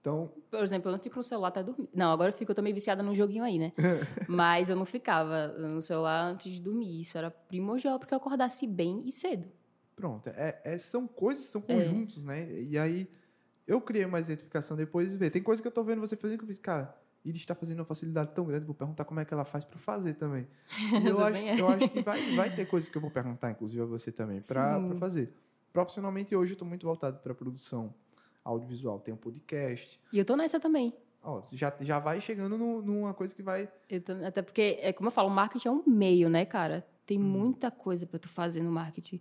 Então, 0.00 0.32
Por 0.50 0.62
exemplo, 0.62 0.88
eu 0.88 0.92
não 0.92 0.98
fico 1.02 1.16
no 1.16 1.22
celular 1.24 1.48
até 1.48 1.62
dormir. 1.62 1.88
Não, 1.92 2.12
agora 2.12 2.30
eu 2.30 2.34
fico 2.36 2.54
também 2.54 2.72
viciada 2.72 3.02
num 3.02 3.14
joguinho 3.14 3.42
aí, 3.44 3.58
né? 3.58 3.72
Mas 4.28 4.70
eu 4.70 4.76
não 4.76 4.86
ficava 4.86 5.48
no 5.48 5.82
celular 5.82 6.22
antes 6.24 6.52
de 6.52 6.60
dormir. 6.60 7.00
Isso 7.00 7.18
era 7.18 7.30
primordial 7.30 7.98
porque 7.98 8.14
eu 8.14 8.18
acordasse 8.18 8.66
bem 8.66 9.06
e 9.06 9.12
cedo. 9.12 9.48
pronto. 9.96 10.28
É, 10.30 10.60
é- 10.64 10.78
são 10.78 11.06
coisas, 11.08 11.46
são 11.46 11.60
É. 11.66 11.74
conjuntos, 11.74 12.22
né? 12.24 12.48
E 12.60 12.78
aí, 12.78 13.10
eu 13.66 13.80
criei 13.80 14.06
mais 14.06 14.28
identificação 14.28 14.76
depois 14.76 15.10
de 15.10 15.16
ver. 15.16 15.30
Tem 15.30 15.42
coisa 15.42 15.60
que 15.60 15.66
eu 15.68 15.72
tô 15.72 15.82
vendo 15.82 16.00
você 16.00 16.16
fazendo 16.16 16.38
que 16.38 16.44
eu 16.44 16.48
fiz, 16.48 16.58
cara, 16.60 16.96
Iris 17.28 17.40
está 17.42 17.54
fazendo 17.54 17.78
uma 17.80 17.84
facilidade 17.84 18.32
tão 18.34 18.44
grande, 18.44 18.64
vou 18.64 18.74
perguntar 18.74 19.04
como 19.04 19.20
é 19.20 19.24
que 19.24 19.32
ela 19.34 19.44
faz 19.44 19.64
para 19.64 19.78
fazer 19.78 20.14
também. 20.14 20.46
E 21.02 21.06
eu 21.06 21.22
acho, 21.24 21.38
é. 21.38 21.60
eu 21.60 21.68
acho 21.68 21.88
que 21.88 22.02
vai, 22.02 22.36
vai 22.36 22.54
ter 22.54 22.66
coisas 22.66 22.88
que 22.88 22.96
eu 22.96 23.02
vou 23.02 23.10
perguntar, 23.10 23.50
inclusive 23.50 23.82
a 23.82 23.86
você 23.86 24.10
também, 24.12 24.40
para 24.40 24.80
fazer. 24.98 25.32
Profissionalmente, 25.72 26.34
hoje 26.34 26.52
eu 26.52 26.54
estou 26.54 26.66
muito 26.66 26.86
voltado 26.86 27.18
para 27.18 27.34
produção 27.34 27.94
audiovisual. 28.44 28.98
Tem 29.00 29.12
um 29.12 29.16
podcast. 29.18 30.00
E 30.12 30.18
eu 30.18 30.24
tô 30.24 30.34
nessa 30.36 30.58
também. 30.58 30.92
Ó, 31.22 31.42
já, 31.52 31.72
já 31.80 31.98
vai 31.98 32.20
chegando 32.20 32.56
no- 32.56 32.80
numa 32.80 33.12
coisa 33.12 33.34
que 33.34 33.42
vai. 33.42 33.68
Tô- 34.04 34.24
até 34.26 34.40
porque, 34.40 34.78
é 34.80 34.92
como 34.92 35.08
eu 35.08 35.12
falo, 35.12 35.28
o 35.28 35.30
marketing 35.30 35.68
é 35.68 35.70
um 35.70 35.82
meio, 35.86 36.28
né, 36.30 36.44
cara? 36.46 36.86
Tem 37.04 37.18
Uhum. 37.18 37.24
muita 37.24 37.70
coisa 37.70 38.06
para 38.06 38.18
tu 38.18 38.28
fazer 38.28 38.62
no 38.62 38.70
marketing. 38.72 39.20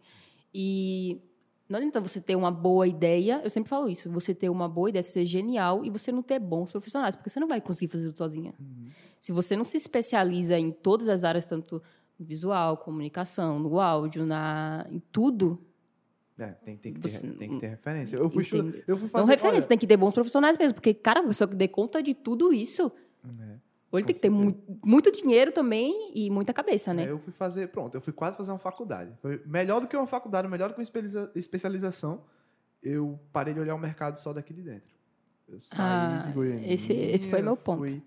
E 0.53 1.21
não 1.69 1.77
adianta 1.77 1.99
você 2.01 2.21
ter 2.21 2.35
uma 2.35 2.49
boa 2.51 2.87
ideia, 2.87 3.41
eu 3.43 3.49
sempre 3.49 3.69
falo 3.69 3.89
isso, 3.89 4.09
você 4.11 4.33
ter 4.33 4.49
uma 4.49 4.67
boa 4.69 4.89
ideia, 4.89 5.03
ser 5.03 5.25
genial 5.25 5.83
e 5.83 5.89
você 5.89 6.11
não 6.11 6.21
ter 6.23 6.39
bons 6.39 6.71
profissionais, 6.71 7.15
porque 7.15 7.29
você 7.29 7.39
não 7.39 7.47
vai 7.47 7.59
conseguir 7.61 7.91
fazer 7.91 8.05
tudo 8.05 8.17
sozinha. 8.17 8.53
Se 9.19 9.31
você 9.31 9.55
não 9.55 9.63
se 9.63 9.75
especializa 9.77 10.57
em 10.57 10.71
todas 10.71 11.09
as 11.09 11.23
áreas, 11.23 11.45
tanto 11.45 11.81
no 12.17 12.25
visual, 12.25 12.77
comunicação, 12.77 13.59
no 13.59 13.79
áudio, 13.79 14.25
na, 14.25 14.85
em 14.89 14.99
tudo, 15.11 15.59
É, 16.39 16.47
tem, 16.47 16.77
tem, 16.77 16.93
que 16.93 16.99
ter, 17.01 17.07
Você- 17.09 17.27
tem 17.31 17.49
que 17.49 17.59
ter 17.59 17.67
referência. 17.67 18.15
Eu 18.15 18.29
fui, 18.29 18.43
Entende? 18.45 18.83
eu 18.87 18.95
fui 18.95 19.07
fazer. 19.09 19.23
não 19.23 19.27
referência, 19.29 19.59
olha, 19.61 19.67
tem 19.69 19.77
que 19.77 19.87
ter 19.87 19.97
bons 19.97 20.13
profissionais 20.13 20.55
mesmo, 20.57 20.75
porque, 20.75 20.93
cara, 20.93 21.19
a 21.21 21.23
pessoa 21.23 21.47
que 21.47 21.55
dê 21.55 21.67
conta 21.67 22.01
de 22.01 22.13
tudo 22.13 22.53
isso, 22.53 22.91
É, 23.25 23.57
ou 23.91 23.97
ele 23.99 24.03
Com 24.03 24.07
tem 24.07 24.15
que 24.15 24.21
ter 24.21 24.29
certeza. 24.29 24.43
muito, 24.43 24.85
muito 24.85 25.11
dinheiro 25.11 25.51
também 25.51 26.11
e 26.13 26.29
muita 26.29 26.53
cabeça, 26.53 26.93
né? 26.93 27.05
é, 27.05 27.11
eu 27.11 27.19
fui 27.19 27.31
fazer. 27.33 27.67
Pronto, 27.69 27.95
eu 27.95 28.01
fui 28.01 28.13
quase 28.13 28.35
fazer 28.37 28.51
uma 28.51 28.59
faculdade. 28.59 29.13
Foi 29.21 29.41
melhor 29.45 29.79
do 29.79 29.87
que 29.87 29.95
uma 29.95 30.07
faculdade, 30.07 30.47
melhor 30.47 30.69
do 30.69 30.75
que 30.75 30.81
uma 30.81 31.31
especialização. 31.35 32.23
Eu 32.83 33.19
parei 33.33 33.53
de 33.53 33.59
olhar 33.59 33.75
o 33.75 33.79
mercado 33.79 34.19
só 34.19 34.31
daqui 34.33 34.53
de 34.53 34.61
dentro. 34.61 34.95
Eu 35.47 35.59
saí 35.59 35.79
Ah, 35.79 36.23
de 36.27 36.33
Goiânia. 36.33 36.73
esse- 36.73 36.93
esse 36.93 37.29
foi 37.29 37.41
meu 37.41 37.55
ponto. 37.55 37.79
Fui 37.79 38.03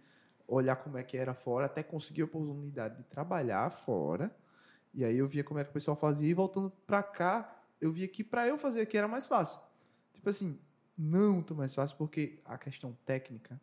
olhar 0.46 0.76
como 0.76 0.98
é 0.98 1.02
que 1.02 1.16
era 1.16 1.32
fora, 1.34 1.66
até 1.66 1.82
conseguir 1.82 2.22
a 2.22 2.24
oportunidade 2.26 2.96
de 2.98 3.04
trabalhar 3.04 3.70
fora. 3.70 4.34
E 4.92 5.04
aí 5.04 5.16
eu 5.16 5.26
via 5.26 5.42
como 5.44 5.58
é 5.60 5.64
que 5.64 5.70
o 5.70 5.72
pessoal 5.72 5.96
fazia. 5.96 6.28
E 6.28 6.34
voltando 6.34 6.70
pra 6.86 7.02
cá, 7.02 7.62
eu 7.80 7.90
via 7.92 8.06
que 8.08 8.22
pra 8.22 8.46
eu 8.46 8.58
fazer 8.58 8.80
aqui 8.82 8.96
era 8.98 9.08
mais 9.08 9.26
fácil. 9.26 9.58
Tipo 10.12 10.28
assim, 10.28 10.58
não 10.98 11.42
tão 11.42 11.56
mais 11.56 11.74
fácil, 11.74 11.96
porque 11.96 12.40
a 12.44 12.58
questão 12.58 12.96
técnica 13.06 13.60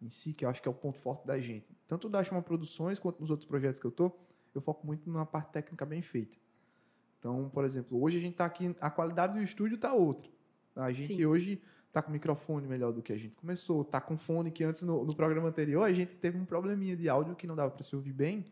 em 0.00 0.10
si, 0.10 0.32
que 0.32 0.44
eu 0.44 0.48
acho 0.48 0.62
que 0.62 0.68
é 0.68 0.70
o 0.70 0.74
ponto 0.74 0.98
forte 0.98 1.26
da 1.26 1.38
gente. 1.38 1.66
Tanto 1.86 2.08
da 2.08 2.22
Chama 2.22 2.42
Produções 2.42 2.98
quanto 2.98 3.20
nos 3.20 3.30
outros 3.30 3.48
projetos 3.48 3.80
que 3.80 3.86
eu 3.86 3.90
tô, 3.90 4.12
eu 4.54 4.60
foco 4.60 4.86
muito 4.86 5.10
na 5.10 5.26
parte 5.26 5.52
técnica 5.52 5.84
bem 5.84 6.02
feita. 6.02 6.36
Então, 7.18 7.50
por 7.50 7.64
exemplo, 7.64 8.00
hoje 8.00 8.18
a 8.18 8.20
gente 8.20 8.36
tá 8.36 8.44
aqui, 8.44 8.74
a 8.80 8.90
qualidade 8.90 9.34
do 9.34 9.42
estúdio 9.42 9.76
tá 9.76 9.92
outra. 9.92 10.28
A 10.76 10.92
gente 10.92 11.16
Sim. 11.16 11.26
hoje 11.26 11.60
tá 11.92 12.00
com 12.02 12.12
microfone 12.12 12.66
melhor 12.66 12.92
do 12.92 13.02
que 13.02 13.12
a 13.12 13.16
gente 13.16 13.34
começou, 13.34 13.84
tá 13.84 14.00
com 14.00 14.16
fone 14.16 14.50
que 14.50 14.62
antes 14.62 14.82
no, 14.82 15.04
no 15.04 15.14
programa 15.14 15.48
anterior 15.48 15.82
a 15.82 15.92
gente 15.92 16.14
teve 16.14 16.38
um 16.38 16.44
probleminha 16.44 16.96
de 16.96 17.08
áudio 17.08 17.34
que 17.34 17.46
não 17.46 17.56
dava 17.56 17.70
para 17.70 17.82
se 17.82 17.96
ouvir 17.96 18.12
bem. 18.12 18.46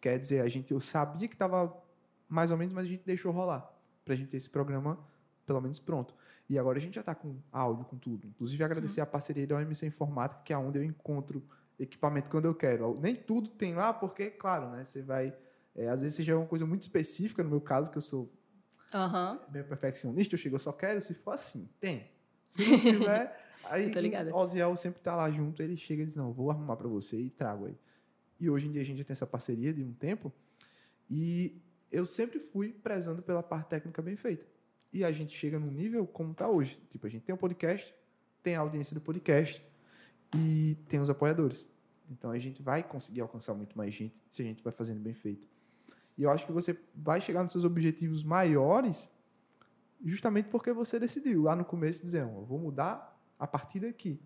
Quer 0.00 0.18
dizer, 0.18 0.40
a 0.40 0.48
gente 0.48 0.72
eu 0.72 0.80
sabia 0.80 1.28
que 1.28 1.36
tava 1.36 1.74
mais 2.28 2.50
ou 2.50 2.56
menos, 2.56 2.74
mas 2.74 2.84
a 2.84 2.88
gente 2.88 3.04
deixou 3.04 3.32
rolar 3.32 3.72
pra 4.04 4.14
gente 4.14 4.28
ter 4.28 4.36
esse 4.36 4.50
programa 4.50 4.98
pelo 5.46 5.60
menos 5.60 5.78
pronto. 5.78 6.14
E 6.48 6.58
agora 6.58 6.78
a 6.78 6.80
gente 6.80 6.94
já 6.94 7.02
tá 7.02 7.14
com 7.14 7.36
áudio, 7.52 7.84
com 7.84 7.98
tudo. 7.98 8.26
Inclusive 8.26 8.62
agradecer 8.64 9.00
a 9.00 9.06
parceria 9.06 9.46
da 9.46 9.56
OMC 9.56 9.86
Informática, 9.86 10.40
que 10.42 10.52
é 10.52 10.58
onde 10.58 10.78
eu 10.78 10.82
encontro 10.84 11.42
equipamento 11.78 12.30
quando 12.30 12.46
eu 12.46 12.54
quero. 12.54 12.98
Nem 13.00 13.14
tudo 13.14 13.50
tem 13.50 13.74
lá, 13.74 13.92
porque, 13.92 14.30
claro, 14.30 14.70
né, 14.70 14.84
você 14.84 15.02
vai 15.02 15.34
é, 15.78 15.88
às 15.88 16.00
vezes 16.00 16.16
seja 16.16 16.36
uma 16.36 16.46
coisa 16.46 16.66
muito 16.66 16.82
específica, 16.82 17.40
no 17.44 17.50
meu 17.50 17.60
caso, 17.60 17.88
que 17.88 17.96
eu 17.96 18.02
sou 18.02 18.28
Aham. 18.92 19.38
bem 19.48 19.62
perfeccionista, 19.62 20.34
eu 20.34 20.38
chego, 20.38 20.56
eu 20.56 20.60
só 20.60 20.72
quero 20.72 21.00
se 21.00 21.14
for 21.14 21.30
assim. 21.30 21.68
Tem. 21.78 22.10
Se 22.48 22.58
não 22.66 22.80
tiver, 22.80 23.40
aí 23.64 23.92
o 24.32 24.36
Oziel 24.36 24.76
sempre 24.76 25.00
tá 25.00 25.14
lá 25.14 25.30
junto, 25.30 25.62
ele 25.62 25.76
chega 25.76 26.02
e 26.02 26.04
diz, 26.04 26.16
não, 26.16 26.32
vou 26.32 26.50
arrumar 26.50 26.74
para 26.74 26.88
você 26.88 27.16
e 27.16 27.30
trago 27.30 27.66
aí. 27.66 27.78
E 28.40 28.50
hoje 28.50 28.66
em 28.66 28.72
dia 28.72 28.82
a 28.82 28.84
gente 28.84 28.98
já 28.98 29.04
tem 29.04 29.12
essa 29.12 29.26
parceria 29.26 29.72
de 29.72 29.84
um 29.84 29.92
tempo 29.92 30.32
e 31.08 31.62
eu 31.92 32.04
sempre 32.04 32.40
fui 32.40 32.72
prezando 32.72 33.22
pela 33.22 33.42
parte 33.42 33.68
técnica 33.68 34.02
bem 34.02 34.16
feita. 34.16 34.44
E 34.92 35.04
a 35.04 35.12
gente 35.12 35.36
chega 35.36 35.58
num 35.58 35.70
nível 35.70 36.06
como 36.06 36.32
tá 36.34 36.48
hoje. 36.48 36.80
Tipo, 36.88 37.06
a 37.06 37.10
gente 37.10 37.22
tem 37.24 37.34
um 37.34 37.38
podcast, 37.38 37.94
tem 38.42 38.56
a 38.56 38.60
audiência 38.60 38.94
do 38.94 39.00
podcast 39.00 39.62
e 40.34 40.76
tem 40.88 40.98
os 41.00 41.10
apoiadores. 41.10 41.68
Então 42.10 42.30
a 42.30 42.38
gente 42.38 42.62
vai 42.62 42.82
conseguir 42.82 43.20
alcançar 43.20 43.52
muito 43.54 43.76
mais 43.76 43.92
gente 43.92 44.22
se 44.30 44.40
a 44.40 44.44
gente 44.44 44.62
vai 44.62 44.72
fazendo 44.72 45.00
bem 45.00 45.12
feito. 45.14 45.46
E 46.16 46.22
eu 46.22 46.30
acho 46.30 46.46
que 46.46 46.52
você 46.52 46.76
vai 46.94 47.20
chegar 47.20 47.42
nos 47.42 47.52
seus 47.52 47.64
objetivos 47.64 48.22
maiores 48.24 49.10
justamente 50.04 50.48
porque 50.48 50.72
você 50.72 50.98
decidiu 50.98 51.42
lá 51.42 51.54
no 51.56 51.64
começo 51.64 52.02
dizer, 52.02 52.24
"Ó, 52.24 52.38
eu 52.40 52.44
vou 52.44 52.58
mudar 52.58 53.16
a 53.38 53.46
partir 53.46 53.80
daqui. 53.80 54.20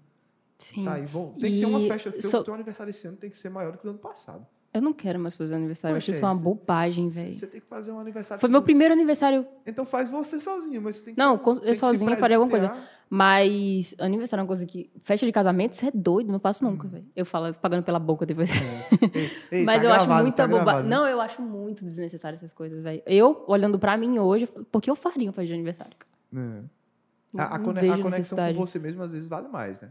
Sim. 0.58 0.84
Tá, 0.84 0.98
e 1.00 1.06
vou, 1.06 1.32
tem 1.34 1.54
que 1.54 1.60
ter 1.60 1.66
uma 1.66 1.80
E 1.80 1.88
festa. 1.88 2.12
Teu, 2.12 2.30
só- 2.30 2.42
teu 2.42 2.54
aniversário 2.54 2.90
esse 2.90 3.06
ano 3.06 3.16
tem 3.16 3.28
que 3.28 3.36
ser 3.36 3.48
maior 3.48 3.72
do 3.72 3.78
que 3.78 3.86
o 3.86 3.90
ano 3.90 3.98
passado. 3.98 4.46
Eu 4.74 4.80
não 4.80 4.92
quero 4.92 5.18
mais 5.18 5.34
fazer 5.34 5.54
aniversário. 5.54 5.94
eu 5.94 5.98
Poxa, 5.98 6.10
acho 6.12 6.16
isso 6.18 6.24
uma 6.26 6.32
isso- 6.34 6.42
bobagem, 6.42 7.08
velho. 7.08 7.32
Você 7.34 7.46
tem 7.46 7.60
que 7.60 7.66
fazer 7.66 7.92
um 7.92 7.98
aniversário. 7.98 8.40
Foi 8.40 8.48
meu 8.48 8.62
primeiro 8.62 8.94
aniversário. 8.94 9.46
Então 9.66 9.84
faz 9.84 10.08
você 10.10 10.40
sozinho, 10.40 10.80
mas 10.80 10.96
você 10.96 11.02
tem 11.06 11.14
que 11.14 11.18
Não, 11.20 11.36
com- 11.36 11.52
eu 11.56 11.74
eu 11.74 12.16
faria 12.16 12.36
alguma 12.36 12.50
coisa. 12.50 12.74
Mas 13.14 13.94
aniversário 13.98 14.40
é 14.40 14.42
uma 14.44 14.46
coisa 14.48 14.64
que. 14.64 14.90
Festa 15.02 15.26
de 15.26 15.32
casamento, 15.32 15.74
isso 15.74 15.84
é 15.86 15.90
doido, 15.92 16.32
não 16.32 16.40
faço 16.40 16.64
nunca, 16.64 16.88
velho. 16.88 17.04
Eu 17.14 17.26
falo 17.26 17.52
pagando 17.52 17.82
pela 17.82 17.98
boca 17.98 18.24
depois. 18.24 18.50
Ei, 19.14 19.30
ei, 19.60 19.64
Mas 19.66 19.82
tá 19.82 19.88
eu 19.88 19.92
acho 19.92 20.06
gravado, 20.06 20.22
muita 20.22 20.48
tá 20.48 20.48
bobagem. 20.48 20.88
Não, 20.88 21.06
eu 21.06 21.20
acho 21.20 21.42
muito 21.42 21.84
desnecessário 21.84 22.36
essas 22.36 22.54
coisas, 22.54 22.82
velho. 22.82 23.02
Eu, 23.04 23.44
olhando 23.46 23.78
pra 23.78 23.98
mim 23.98 24.18
hoje, 24.18 24.46
porque 24.70 24.88
eu 24.90 24.96
faria 24.96 25.26
uma 25.26 25.32
festa 25.34 25.48
de 25.48 25.52
aniversário, 25.52 25.92
cara. 25.98 26.10
É. 26.42 27.38
A, 27.38 27.54
a 27.54 27.58
Não 27.58 27.64
cone- 27.66 27.90
a 27.90 27.98
conexão 27.98 28.38
com 28.38 28.54
você 28.54 28.78
mesmo 28.78 29.02
às 29.02 29.12
vezes 29.12 29.28
vale 29.28 29.48
mais, 29.48 29.78
né? 29.80 29.90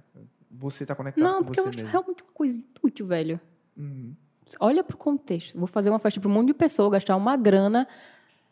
Você 0.50 0.84
tá 0.86 0.96
conectado 0.96 1.24
Não, 1.24 1.38
com 1.40 1.46
porque 1.46 1.62
você 1.62 1.68
eu 1.68 1.70
acho 1.70 1.78
mesmo. 1.78 1.92
realmente 1.92 2.24
uma 2.24 2.32
coisa 2.34 2.58
inútil, 2.84 3.06
velho. 3.06 3.40
Uhum. 3.78 4.16
Olha 4.60 4.84
pro 4.84 4.98
contexto. 4.98 5.58
Vou 5.58 5.68
fazer 5.68 5.90
uma 5.90 6.00
festa 6.00 6.20
para 6.20 6.30
um 6.30 6.34
monte 6.34 6.48
de 6.48 6.54
pessoa, 6.54 6.90
gastar 6.90 7.16
uma 7.16 7.36
grana. 7.38 7.88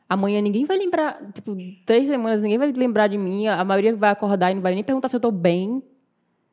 Amanhã 0.07 0.41
ninguém 0.41 0.65
vai 0.65 0.77
lembrar. 0.77 1.21
Tipo, 1.33 1.55
três 1.85 2.07
semanas 2.07 2.41
ninguém 2.41 2.57
vai 2.57 2.71
lembrar 2.71 3.07
de 3.07 3.17
mim. 3.17 3.47
A 3.47 3.63
maioria 3.63 3.95
vai 3.95 4.09
acordar 4.09 4.51
e 4.51 4.55
não 4.55 4.61
vai 4.61 4.73
nem 4.73 4.83
perguntar 4.83 5.07
se 5.09 5.15
eu 5.15 5.19
tô 5.19 5.31
bem. 5.31 5.83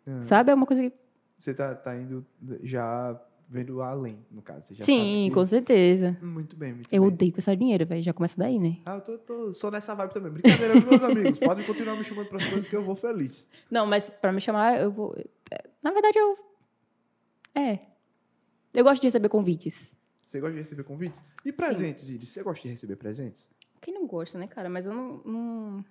É. 0.07 0.20
Sabe? 0.22 0.51
É 0.51 0.55
uma 0.55 0.66
coisa 0.66 0.82
que. 0.82 0.92
Você 1.38 1.53
tá, 1.55 1.74
tá 1.74 1.94
indo 1.97 2.24
já 2.62 3.18
vendo 3.49 3.80
além, 3.80 4.18
no 4.30 4.42
caso. 4.42 4.74
Sim, 4.82 5.30
com 5.32 5.44
certeza. 5.47 6.16
Muito 6.20 6.57
bem, 6.57 6.72
muito 6.74 6.88
Eu 6.92 7.03
bem. 7.03 7.12
odeio 7.12 7.32
pensar 7.32 7.55
dinheiro, 7.55 7.86
velho. 7.86 8.03
Já 8.03 8.12
começa 8.12 8.34
daí, 8.36 8.59
né? 8.59 8.78
Ah, 8.84 8.94
eu 8.97 9.01
tô, 9.03 9.18
tô 9.18 9.53
só 9.53 9.70
nessa 9.70 9.94
vibe 9.94 10.12
também. 10.12 10.32
Brincadeira, 10.32 10.74
meus 10.80 11.03
amigos. 11.03 11.38
Podem 11.38 11.64
continuar 11.64 11.97
me 11.97 12.03
chamando 12.05 12.26
para 12.28 12.38
as 12.38 12.44
coisas 12.47 12.66
que 12.68 12.74
eu 12.74 12.82
vou 12.84 12.97
feliz. 12.97 13.49
Não, 13.70 13.86
mas 13.86 14.11
pra 14.11 14.32
me 14.32 14.40
chamar, 14.40 14.80
eu 14.80 14.90
vou. 14.90 15.14
é, 15.51 15.64
Na 15.82 15.92
verdade, 15.92 16.18
eu. 16.18 16.36
É. 17.55 17.78
Eu 18.76 18.84
gosto 18.84 19.00
de 19.00 19.06
receber 19.06 19.30
convites. 19.30 19.96
Você 20.22 20.38
gosta 20.38 20.52
de 20.52 20.58
receber 20.58 20.84
convites? 20.84 21.22
E 21.42 21.50
presentes, 21.50 22.10
Iris? 22.10 22.28
Você 22.28 22.42
gosta 22.42 22.60
de 22.60 22.68
receber 22.68 22.96
presentes? 22.96 23.48
Quem 23.80 23.94
não 23.94 24.06
gosta, 24.06 24.38
né, 24.38 24.46
cara? 24.46 24.68
Mas 24.68 24.84
eu 24.84 24.92
não. 24.92 25.22
Não, 25.24 25.84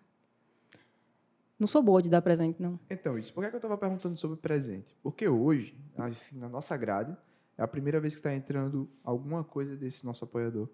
não 1.57 1.67
sou 1.67 1.81
boa 1.81 1.99
de 1.99 2.09
dar 2.09 2.21
presente, 2.21 2.61
não. 2.61 2.79
Então, 2.87 3.17
isso. 3.17 3.33
Por 3.33 3.41
que, 3.41 3.47
é 3.47 3.49
que 3.49 3.55
eu 3.55 3.57
estava 3.57 3.75
perguntando 3.75 4.15
sobre 4.15 4.37
presente? 4.37 4.95
Porque 5.01 5.27
hoje, 5.27 5.75
assim, 5.97 6.37
na 6.37 6.47
nossa 6.47 6.77
grade, 6.77 7.17
é 7.57 7.63
a 7.63 7.67
primeira 7.67 7.99
vez 7.99 8.13
que 8.13 8.19
está 8.19 8.35
entrando 8.35 8.87
alguma 9.03 9.43
coisa 9.43 9.75
desse 9.75 10.05
nosso 10.05 10.23
apoiador. 10.23 10.69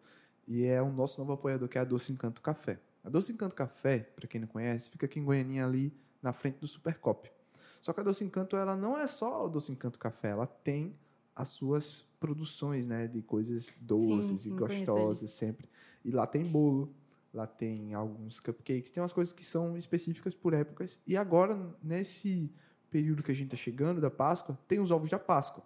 E 0.45 0.65
é 0.65 0.81
o 0.81 0.91
nosso 0.91 1.17
novo 1.17 1.31
apoiador, 1.31 1.69
que 1.69 1.77
é 1.77 1.81
a 1.81 1.85
Doce 1.85 2.11
Encanto 2.11 2.41
Café. 2.41 2.77
A 3.05 3.09
Doce 3.09 3.31
Encanto 3.31 3.55
Café, 3.55 3.99
para 3.99 4.27
quem 4.27 4.41
não 4.41 4.49
conhece, 4.49 4.89
fica 4.89 5.05
aqui 5.05 5.17
em 5.17 5.23
Goianinha, 5.23 5.65
ali 5.65 5.93
na 6.21 6.33
frente 6.33 6.57
do 6.59 6.67
Supercop. 6.67 7.31
Só 7.79 7.93
que 7.93 8.01
a 8.01 8.03
Doce 8.03 8.25
Encanto, 8.25 8.57
ela 8.57 8.75
não 8.75 8.99
é 8.99 9.07
só 9.07 9.45
o 9.45 9.49
Doce 9.49 9.71
Encanto 9.71 9.97
Café, 9.97 10.31
ela 10.31 10.45
tem 10.45 10.93
as 11.41 11.49
suas 11.49 12.05
produções, 12.19 12.87
né, 12.87 13.07
de 13.07 13.23
coisas 13.23 13.73
doces 13.81 14.41
sim, 14.41 14.49
e 14.49 14.53
gostosas 14.53 15.31
sempre. 15.31 15.67
E 16.05 16.11
lá 16.11 16.27
tem 16.27 16.45
bolo, 16.45 16.93
lá 17.33 17.47
tem 17.47 17.95
alguns 17.95 18.39
cupcakes, 18.39 18.91
tem 18.91 19.01
umas 19.01 19.11
coisas 19.11 19.33
que 19.33 19.43
são 19.43 19.75
específicas 19.75 20.35
por 20.35 20.53
épocas. 20.53 20.99
E 21.07 21.17
agora, 21.17 21.59
nesse 21.81 22.53
período 22.91 23.23
que 23.23 23.31
a 23.31 23.33
gente 23.33 23.47
está 23.47 23.57
chegando 23.57 23.99
da 23.99 24.11
Páscoa, 24.11 24.55
tem 24.67 24.79
os 24.79 24.91
ovos 24.91 25.09
da 25.09 25.17
Páscoa. 25.17 25.63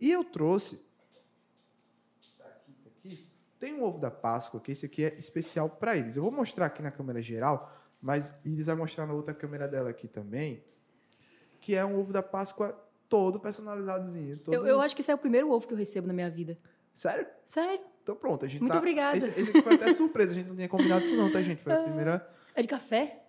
E 0.00 0.10
eu 0.10 0.24
trouxe. 0.24 0.76
tá 2.38 2.44
aqui, 2.46 2.72
tá 2.82 2.88
aqui, 2.88 3.28
Tem 3.58 3.74
um 3.74 3.84
ovo 3.84 3.98
da 3.98 4.10
Páscoa, 4.10 4.58
que 4.58 4.72
esse 4.72 4.86
aqui 4.86 5.04
é 5.04 5.14
especial 5.18 5.68
para 5.68 5.98
eles. 5.98 6.16
Eu 6.16 6.22
vou 6.22 6.32
mostrar 6.32 6.64
aqui 6.64 6.80
na 6.80 6.90
câmera 6.90 7.20
geral, 7.20 7.78
mas 8.00 8.40
Iris 8.42 8.64
vai 8.64 8.74
mostrar 8.74 9.06
na 9.06 9.12
outra 9.12 9.34
câmera 9.34 9.68
dela 9.68 9.90
aqui 9.90 10.08
também, 10.08 10.64
que 11.60 11.74
é 11.74 11.84
um 11.84 11.98
ovo 12.00 12.10
da 12.10 12.22
Páscoa 12.22 12.74
todo 13.10 13.38
personalizadozinho. 13.40 14.38
Todo... 14.38 14.54
Eu, 14.54 14.66
eu 14.66 14.80
acho 14.80 14.94
que 14.94 15.02
esse 15.02 15.10
é 15.10 15.14
o 15.14 15.18
primeiro 15.18 15.50
ovo 15.50 15.66
que 15.66 15.74
eu 15.74 15.78
recebo 15.78 16.06
na 16.06 16.14
minha 16.14 16.30
vida. 16.30 16.56
Sério? 16.94 17.26
Sério? 17.44 17.80
Então 18.02 18.14
pronto, 18.16 18.44
a 18.46 18.48
gente 18.48 18.60
Muito 18.60 18.72
tá... 18.72 18.78
obrigada. 18.78 19.18
Esse, 19.18 19.38
esse 19.38 19.50
aqui 19.50 19.60
foi 19.60 19.74
até 19.74 19.92
surpresa, 19.92 20.32
a 20.32 20.34
gente 20.34 20.46
não 20.48 20.56
tinha 20.56 20.68
combinado 20.68 21.04
isso 21.04 21.14
não, 21.16 21.30
tá, 21.30 21.42
gente? 21.42 21.60
Foi 21.62 21.72
a 21.72 21.82
primeira... 21.82 22.26
É 22.54 22.62
de 22.62 22.68
café? 22.68 23.24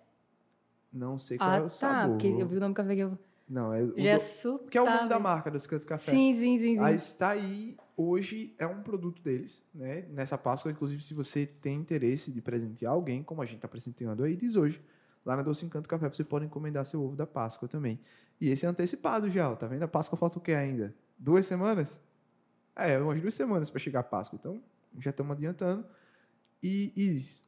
Não 0.92 1.18
sei 1.18 1.36
qual 1.36 1.50
Ah, 1.50 1.56
é 1.56 1.60
o 1.60 1.64
tá. 1.64 1.68
sabor. 1.70 2.16
Porque 2.16 2.28
eu 2.28 2.46
vi 2.46 2.56
o 2.56 2.60
nome 2.60 2.72
do 2.72 2.76
café 2.76 2.94
que 2.94 3.00
eu. 3.02 3.18
Não, 3.48 3.74
é 3.74 3.82
o 3.82 3.94
Já 4.00 4.10
é 4.10 4.18
do- 4.18 4.58
que 4.70 4.78
é 4.78 4.82
o 4.82 4.84
nome 4.86 5.08
da 5.08 5.18
marca 5.18 5.50
desse 5.50 5.68
canto 5.68 5.86
café. 5.86 6.10
Sim, 6.12 6.34
sim, 6.34 6.58
sim, 6.58 6.76
sim. 6.76 6.82
Aí 6.82 6.94
está 6.94 7.30
aí, 7.30 7.76
hoje 7.96 8.54
é 8.58 8.66
um 8.66 8.82
produto 8.82 9.20
deles, 9.20 9.64
né? 9.74 10.06
Nessa 10.10 10.38
Páscoa, 10.38 10.70
inclusive, 10.70 11.02
se 11.02 11.12
você 11.12 11.44
tem 11.44 11.76
interesse 11.76 12.30
de 12.30 12.40
presentear 12.40 12.92
alguém, 12.92 13.22
como 13.22 13.42
a 13.42 13.44
gente 13.44 13.56
está 13.56 13.68
presenteando 13.68 14.22
a 14.24 14.28
Iris 14.30 14.54
hoje, 14.56 14.80
lá 15.24 15.36
na 15.36 15.42
Doce 15.42 15.64
Encanto 15.64 15.88
Café 15.88 16.08
você 16.08 16.24
pode 16.24 16.46
encomendar 16.46 16.84
seu 16.84 17.02
ovo 17.02 17.16
da 17.16 17.26
Páscoa 17.26 17.68
também. 17.68 18.00
E 18.40 18.48
esse 18.48 18.66
é 18.66 18.68
antecipado 18.68 19.30
já, 19.30 19.50
ó, 19.50 19.56
tá 19.56 19.66
vendo? 19.66 19.82
A 19.82 19.88
Páscoa 19.88 20.18
falta 20.18 20.38
o 20.38 20.42
que 20.42 20.52
ainda? 20.52 20.94
Duas 21.18 21.46
semanas? 21.46 22.00
É, 22.74 22.98
umas 22.98 23.20
duas 23.20 23.34
semanas 23.34 23.70
para 23.70 23.80
chegar 23.80 24.00
a 24.00 24.04
Páscoa, 24.04 24.38
então 24.40 24.62
já 24.98 25.10
estamos 25.10 25.32
adiantando. 25.32 25.84
E 26.62 26.92
Iris, 26.96 27.42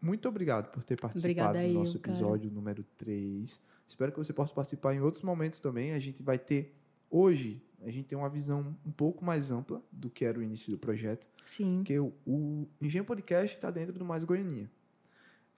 muito 0.00 0.28
obrigado 0.28 0.70
por 0.70 0.82
ter 0.82 1.00
participado 1.00 1.50
Obrigada 1.50 1.58
do 1.60 1.64
eu, 1.64 1.80
nosso 1.80 1.98
cara. 1.98 2.16
episódio 2.16 2.50
número 2.50 2.84
3. 2.98 3.60
Espero 3.86 4.12
que 4.12 4.18
você 4.18 4.32
possa 4.32 4.54
participar 4.54 4.94
em 4.94 5.00
outros 5.00 5.22
momentos 5.22 5.60
também. 5.60 5.92
A 5.92 5.98
gente 5.98 6.22
vai 6.22 6.38
ter 6.38 6.74
Hoje, 7.12 7.62
a 7.82 7.90
gente 7.90 8.06
tem 8.06 8.16
uma 8.16 8.30
visão 8.30 8.74
um 8.86 8.90
pouco 8.90 9.22
mais 9.22 9.50
ampla 9.50 9.82
do 9.92 10.08
que 10.08 10.24
era 10.24 10.38
o 10.38 10.42
início 10.42 10.70
do 10.70 10.78
projeto, 10.78 11.26
Sim. 11.44 11.76
porque 11.76 11.98
o, 11.98 12.10
o 12.26 12.66
Engenho 12.80 13.04
Podcast 13.04 13.54
está 13.54 13.70
dentro 13.70 13.98
do 13.98 14.02
Mais 14.02 14.24
Goianinha. 14.24 14.70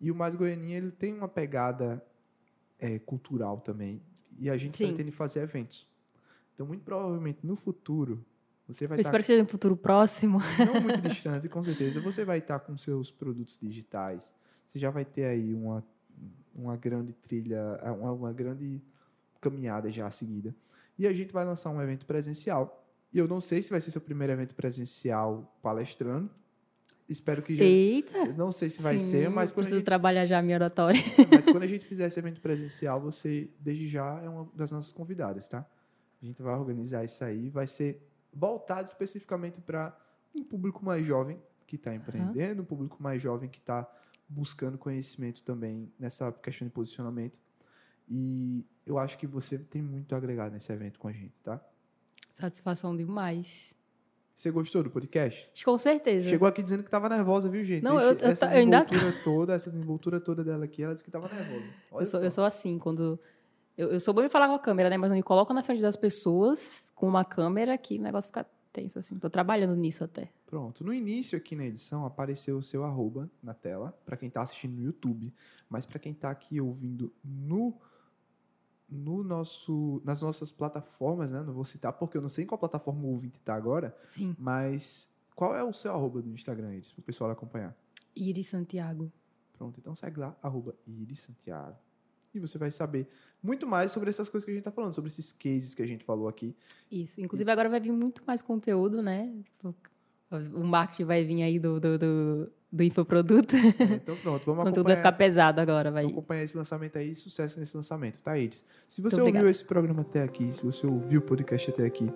E 0.00 0.10
o 0.10 0.14
Mais 0.14 0.34
Goianinha 0.34 0.78
ele 0.78 0.90
tem 0.90 1.14
uma 1.14 1.28
pegada 1.28 2.04
é, 2.78 2.98
cultural 2.98 3.60
também, 3.60 4.02
e 4.38 4.50
a 4.50 4.56
gente 4.56 4.76
Sim. 4.76 4.88
pretende 4.88 5.10
fazer 5.10 5.40
eventos. 5.40 5.86
Então, 6.54 6.66
muito 6.66 6.82
provavelmente, 6.82 7.38
no 7.42 7.56
futuro, 7.56 8.24
você 8.66 8.86
vai 8.86 8.96
Eu 8.96 9.00
estar 9.00 9.10
espero 9.10 9.22
que 9.22 9.26
seja 9.26 9.42
no 9.42 9.48
futuro 9.48 9.76
próximo. 9.76 10.38
não 10.58 10.80
muito 10.80 11.00
distante, 11.02 11.48
com 11.48 11.62
certeza, 11.62 12.00
você 12.00 12.24
vai 12.24 12.38
estar 12.38 12.58
com 12.60 12.76
seus 12.76 13.10
produtos 13.10 13.58
digitais. 13.58 14.34
Você 14.66 14.78
já 14.78 14.90
vai 14.90 15.04
ter 15.04 15.26
aí 15.26 15.54
uma, 15.54 15.84
uma 16.54 16.76
grande 16.76 17.12
trilha, 17.12 17.78
ah, 17.82 17.92
uma, 17.92 18.12
uma 18.12 18.32
grande 18.32 18.80
caminhada 19.40 19.90
já 19.90 20.06
a 20.06 20.10
seguida. 20.10 20.54
E 20.98 21.06
a 21.06 21.12
gente 21.12 21.32
vai 21.32 21.44
lançar 21.44 21.70
um 21.70 21.82
evento 21.82 22.06
presencial. 22.06 22.84
E 23.12 23.18
eu 23.18 23.28
não 23.28 23.40
sei 23.40 23.60
se 23.60 23.70
vai 23.70 23.80
ser 23.80 23.90
seu 23.90 24.00
primeiro 24.00 24.32
evento 24.32 24.54
presencial 24.54 25.56
palestrando. 25.62 26.30
Espero 27.08 27.42
que 27.42 27.56
já. 27.56 27.64
Eita! 27.64 28.32
Não 28.32 28.50
sei 28.50 28.70
se 28.70 28.80
vai 28.80 28.98
Sim, 28.98 29.10
ser, 29.10 29.28
mas 29.28 29.50
quando, 29.50 29.56
preciso 29.56 29.76
gente, 29.76 29.84
trabalhar 29.84 30.26
já 30.26 30.38
a 30.38 30.42
minha 30.42 30.56
oratória. 30.56 31.00
mas 31.30 31.44
quando 31.44 31.62
a 31.62 31.66
gente 31.68 31.84
fizer 31.84 32.06
esse 32.06 32.18
evento 32.18 32.40
presencial, 32.40 33.00
você, 33.00 33.50
desde 33.60 33.88
já, 33.88 34.20
é 34.22 34.28
uma 34.28 34.48
das 34.54 34.70
nossas 34.72 34.90
convidadas, 34.90 35.46
tá? 35.46 35.66
A 36.22 36.24
gente 36.24 36.42
vai 36.42 36.54
organizar 36.54 37.04
isso 37.04 37.22
aí. 37.22 37.50
Vai 37.50 37.66
ser 37.66 38.00
voltado 38.32 38.88
especificamente 38.88 39.60
para 39.60 39.96
um 40.34 40.42
público 40.42 40.84
mais 40.84 41.06
jovem 41.06 41.38
que 41.66 41.76
está 41.76 41.94
empreendendo, 41.94 42.62
um 42.62 42.64
público 42.64 43.02
mais 43.02 43.20
jovem 43.20 43.48
que 43.48 43.58
está 43.58 43.86
buscando 44.28 44.78
conhecimento 44.78 45.42
também 45.42 45.92
nessa 45.98 46.32
questão 46.32 46.66
de 46.66 46.72
posicionamento. 46.72 47.38
E 48.08 48.66
eu 48.86 48.98
acho 48.98 49.16
que 49.18 49.26
você 49.26 49.58
tem 49.58 49.82
muito 49.82 50.14
a 50.14 50.18
agregar 50.18 50.50
nesse 50.50 50.72
evento 50.72 50.98
com 50.98 51.08
a 51.08 51.12
gente, 51.12 51.40
tá? 51.42 51.62
Satisfação 52.32 52.96
demais. 52.96 53.76
Você 54.34 54.50
gostou 54.50 54.82
do 54.82 54.90
podcast? 54.90 55.48
Com 55.64 55.78
certeza. 55.78 56.28
Chegou 56.28 56.48
aqui 56.48 56.62
dizendo 56.62 56.82
que 56.82 56.88
estava 56.88 57.08
nervosa, 57.08 57.48
viu, 57.48 57.62
gente? 57.62 57.82
Não, 57.84 58.00
eu- 58.00 58.12
eu 58.18 58.28
essa 58.28 58.46
eu 58.46 58.58
ainda- 58.58 58.84
toda, 59.22 59.54
essa 59.54 59.70
desenvoltura 59.70 60.20
toda 60.20 60.42
dela 60.42 60.64
aqui, 60.64 60.82
ela 60.82 60.92
disse 60.92 61.04
que 61.04 61.08
estava 61.10 61.28
nervosa. 61.28 61.64
Olha 61.92 62.02
Eu 62.02 62.06
sou, 62.06 62.20
só. 62.20 62.26
eu 62.26 62.30
sou 62.30 62.44
assim, 62.44 62.78
quando. 62.78 63.18
Eu, 63.78 63.90
eu 63.92 64.00
sou 64.00 64.12
boa 64.12 64.26
em 64.26 64.28
falar 64.30 64.48
com 64.48 64.54
a 64.54 64.58
câmera, 64.58 64.90
né? 64.90 64.96
Mas 64.96 65.08
não 65.10 65.16
me 65.16 65.22
coloco 65.22 65.52
na 65.52 65.62
frente 65.62 65.80
das 65.82 65.96
pessoas 65.96 66.92
com 66.94 67.06
uma 67.08 67.24
câmera 67.24 67.76
que 67.78 67.98
o 67.98 68.02
negócio 68.02 68.28
fica 68.28 68.44
tenso, 68.72 68.98
assim. 68.98 69.18
Tô 69.20 69.30
trabalhando 69.30 69.76
nisso 69.76 70.02
até. 70.02 70.28
Pronto. 70.46 70.82
No 70.84 70.92
início 70.92 71.38
aqui 71.38 71.54
na 71.54 71.64
edição 71.64 72.04
apareceu 72.04 72.58
o 72.58 72.62
seu 72.62 72.84
arroba 72.84 73.30
na 73.42 73.54
tela, 73.54 73.96
para 74.04 74.16
quem 74.16 74.28
está 74.28 74.42
assistindo 74.42 74.74
no 74.76 74.82
YouTube, 74.82 75.32
mas 75.68 75.86
para 75.86 75.98
quem 76.00 76.10
está 76.12 76.30
aqui 76.30 76.60
ouvindo 76.60 77.12
no 77.24 77.74
no 78.94 79.22
nosso 79.22 80.00
nas 80.04 80.22
nossas 80.22 80.50
plataformas, 80.50 81.32
né? 81.32 81.42
Não 81.42 81.52
vou 81.52 81.64
citar 81.64 81.92
porque 81.92 82.16
eu 82.16 82.22
não 82.22 82.28
sei 82.28 82.44
em 82.44 82.46
qual 82.46 82.58
plataforma 82.58 83.02
o 83.02 83.12
ouvinte 83.12 83.38
está 83.38 83.54
agora, 83.54 83.96
Sim. 84.04 84.34
mas 84.38 85.08
qual 85.34 85.54
é 85.54 85.62
o 85.62 85.72
seu 85.72 85.92
arroba 85.92 86.22
do 86.22 86.30
Instagram, 86.30 86.74
Iris, 86.74 86.92
para 86.92 87.00
o 87.00 87.04
pessoal 87.04 87.30
acompanhar? 87.30 87.76
Iris 88.14 88.46
Santiago. 88.46 89.12
Pronto, 89.58 89.78
então 89.80 89.94
segue 89.94 90.20
lá, 90.20 90.36
arroba 90.42 90.74
Iris 90.86 91.20
Santiago. 91.20 91.76
E 92.34 92.40
você 92.40 92.58
vai 92.58 92.70
saber 92.70 93.08
muito 93.42 93.66
mais 93.66 93.92
sobre 93.92 94.10
essas 94.10 94.28
coisas 94.28 94.44
que 94.44 94.50
a 94.50 94.54
gente 94.54 94.62
está 94.62 94.72
falando, 94.72 94.92
sobre 94.92 95.08
esses 95.08 95.32
cases 95.32 95.74
que 95.74 95.82
a 95.82 95.86
gente 95.86 96.04
falou 96.04 96.26
aqui. 96.26 96.54
Isso. 96.90 97.20
Inclusive, 97.20 97.48
agora 97.50 97.68
vai 97.68 97.78
vir 97.78 97.92
muito 97.92 98.22
mais 98.26 98.42
conteúdo, 98.42 99.00
né? 99.00 99.32
O 100.52 100.64
marketing 100.64 101.04
vai 101.04 101.24
vir 101.24 101.42
aí 101.42 101.60
do, 101.60 101.78
do, 101.78 101.96
do, 101.96 102.52
do 102.74 102.82
infoproduto. 102.82 103.54
Então 103.56 104.16
pronto, 104.16 104.44
vamos 104.44 104.62
O 104.64 104.66
conteúdo 104.66 104.88
vai 104.88 104.96
ficar 104.96 105.12
pesado 105.12 105.60
agora, 105.60 105.90
vai. 105.90 106.02
Vamos 106.02 106.18
acompanhar 106.18 106.42
esse 106.42 106.56
lançamento 106.56 106.98
aí, 106.98 107.14
sucesso 107.14 107.60
nesse 107.60 107.76
lançamento, 107.76 108.18
tá, 108.18 108.36
Iris? 108.36 108.64
Se 108.88 109.00
você 109.00 109.20
ouviu 109.20 109.48
esse 109.48 109.64
programa 109.64 110.02
até 110.02 110.22
aqui, 110.22 110.52
se 110.52 110.64
você 110.64 110.86
ouviu 110.86 111.20
o 111.20 111.22
podcast 111.22 111.70
até 111.70 111.84
aqui, 111.86 112.12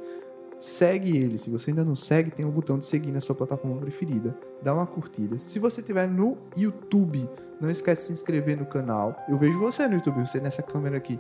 segue 0.59 1.16
ele. 1.16 1.38
Se 1.38 1.50
você 1.50 1.70
ainda 1.70 1.84
não 1.84 1.94
segue, 1.94 2.30
tem 2.30 2.44
o 2.44 2.50
botão 2.50 2.78
de 2.78 2.86
seguir 2.86 3.12
na 3.12 3.20
sua 3.20 3.34
plataforma 3.34 3.80
preferida. 3.80 4.34
Dá 4.62 4.74
uma 4.74 4.86
curtida. 4.86 5.38
Se 5.38 5.59
você 5.59 5.80
estiver 5.80 6.09
no 6.09 6.36
YouTube, 6.56 7.28
não 7.61 7.70
esquece 7.70 8.02
de 8.02 8.06
se 8.09 8.12
inscrever 8.14 8.56
no 8.56 8.66
canal. 8.66 9.16
Eu 9.28 9.38
vejo 9.38 9.59
você 9.59 9.86
no 9.86 9.94
YouTube, 9.94 10.26
você 10.26 10.40
nessa 10.40 10.62
câmera 10.62 10.96
aqui. 10.96 11.18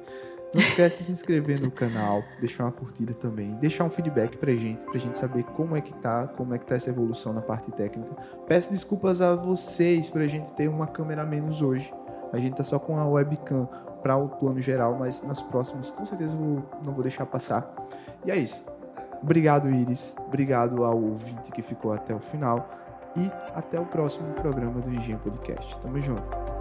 Não 0.54 0.62
esquece 0.62 1.00
de 1.00 1.04
se 1.04 1.12
inscrever 1.12 1.60
no 1.60 1.70
canal, 1.70 2.22
deixar 2.40 2.64
uma 2.64 2.72
curtida 2.72 3.12
também, 3.12 3.54
deixar 3.56 3.84
um 3.84 3.90
feedback 3.90 4.34
pra 4.38 4.50
gente, 4.50 4.82
pra 4.82 4.98
gente 4.98 5.18
saber 5.18 5.42
como 5.42 5.76
é 5.76 5.80
que 5.82 5.92
tá, 5.92 6.26
como 6.26 6.54
é 6.54 6.58
que 6.58 6.64
tá 6.64 6.74
essa 6.74 6.88
evolução 6.88 7.34
na 7.34 7.42
parte 7.42 7.70
técnica. 7.70 8.16
Peço 8.46 8.70
desculpas 8.70 9.20
a 9.20 9.36
vocês 9.36 10.08
pra 10.08 10.26
gente 10.26 10.50
ter 10.52 10.68
uma 10.68 10.86
câmera 10.86 11.26
menos 11.26 11.60
hoje. 11.60 11.92
A 12.32 12.38
gente 12.38 12.56
tá 12.56 12.64
só 12.64 12.78
com 12.78 12.98
a 12.98 13.06
webcam 13.06 13.68
para 14.02 14.16
o 14.16 14.28
plano 14.28 14.60
geral, 14.60 14.96
mas 14.98 15.22
nas 15.22 15.42
próximas 15.42 15.90
com 15.90 16.06
certeza 16.06 16.34
eu 16.34 16.64
não 16.82 16.94
vou 16.94 17.02
deixar 17.02 17.26
passar. 17.26 17.70
E 18.24 18.30
é 18.30 18.36
isso. 18.36 18.64
Obrigado, 19.22 19.70
Iris. 19.70 20.14
Obrigado 20.26 20.84
ao 20.84 20.96
ouvinte 20.96 21.50
que 21.52 21.62
ficou 21.62 21.92
até 21.92 22.14
o 22.14 22.20
final. 22.20 22.68
E 23.16 23.30
até 23.54 23.80
o 23.80 23.86
próximo 23.86 24.32
programa 24.34 24.80
do 24.80 24.94
Engenho 24.94 25.18
Podcast. 25.18 25.78
Tamo 25.80 26.00
junto. 26.00 26.57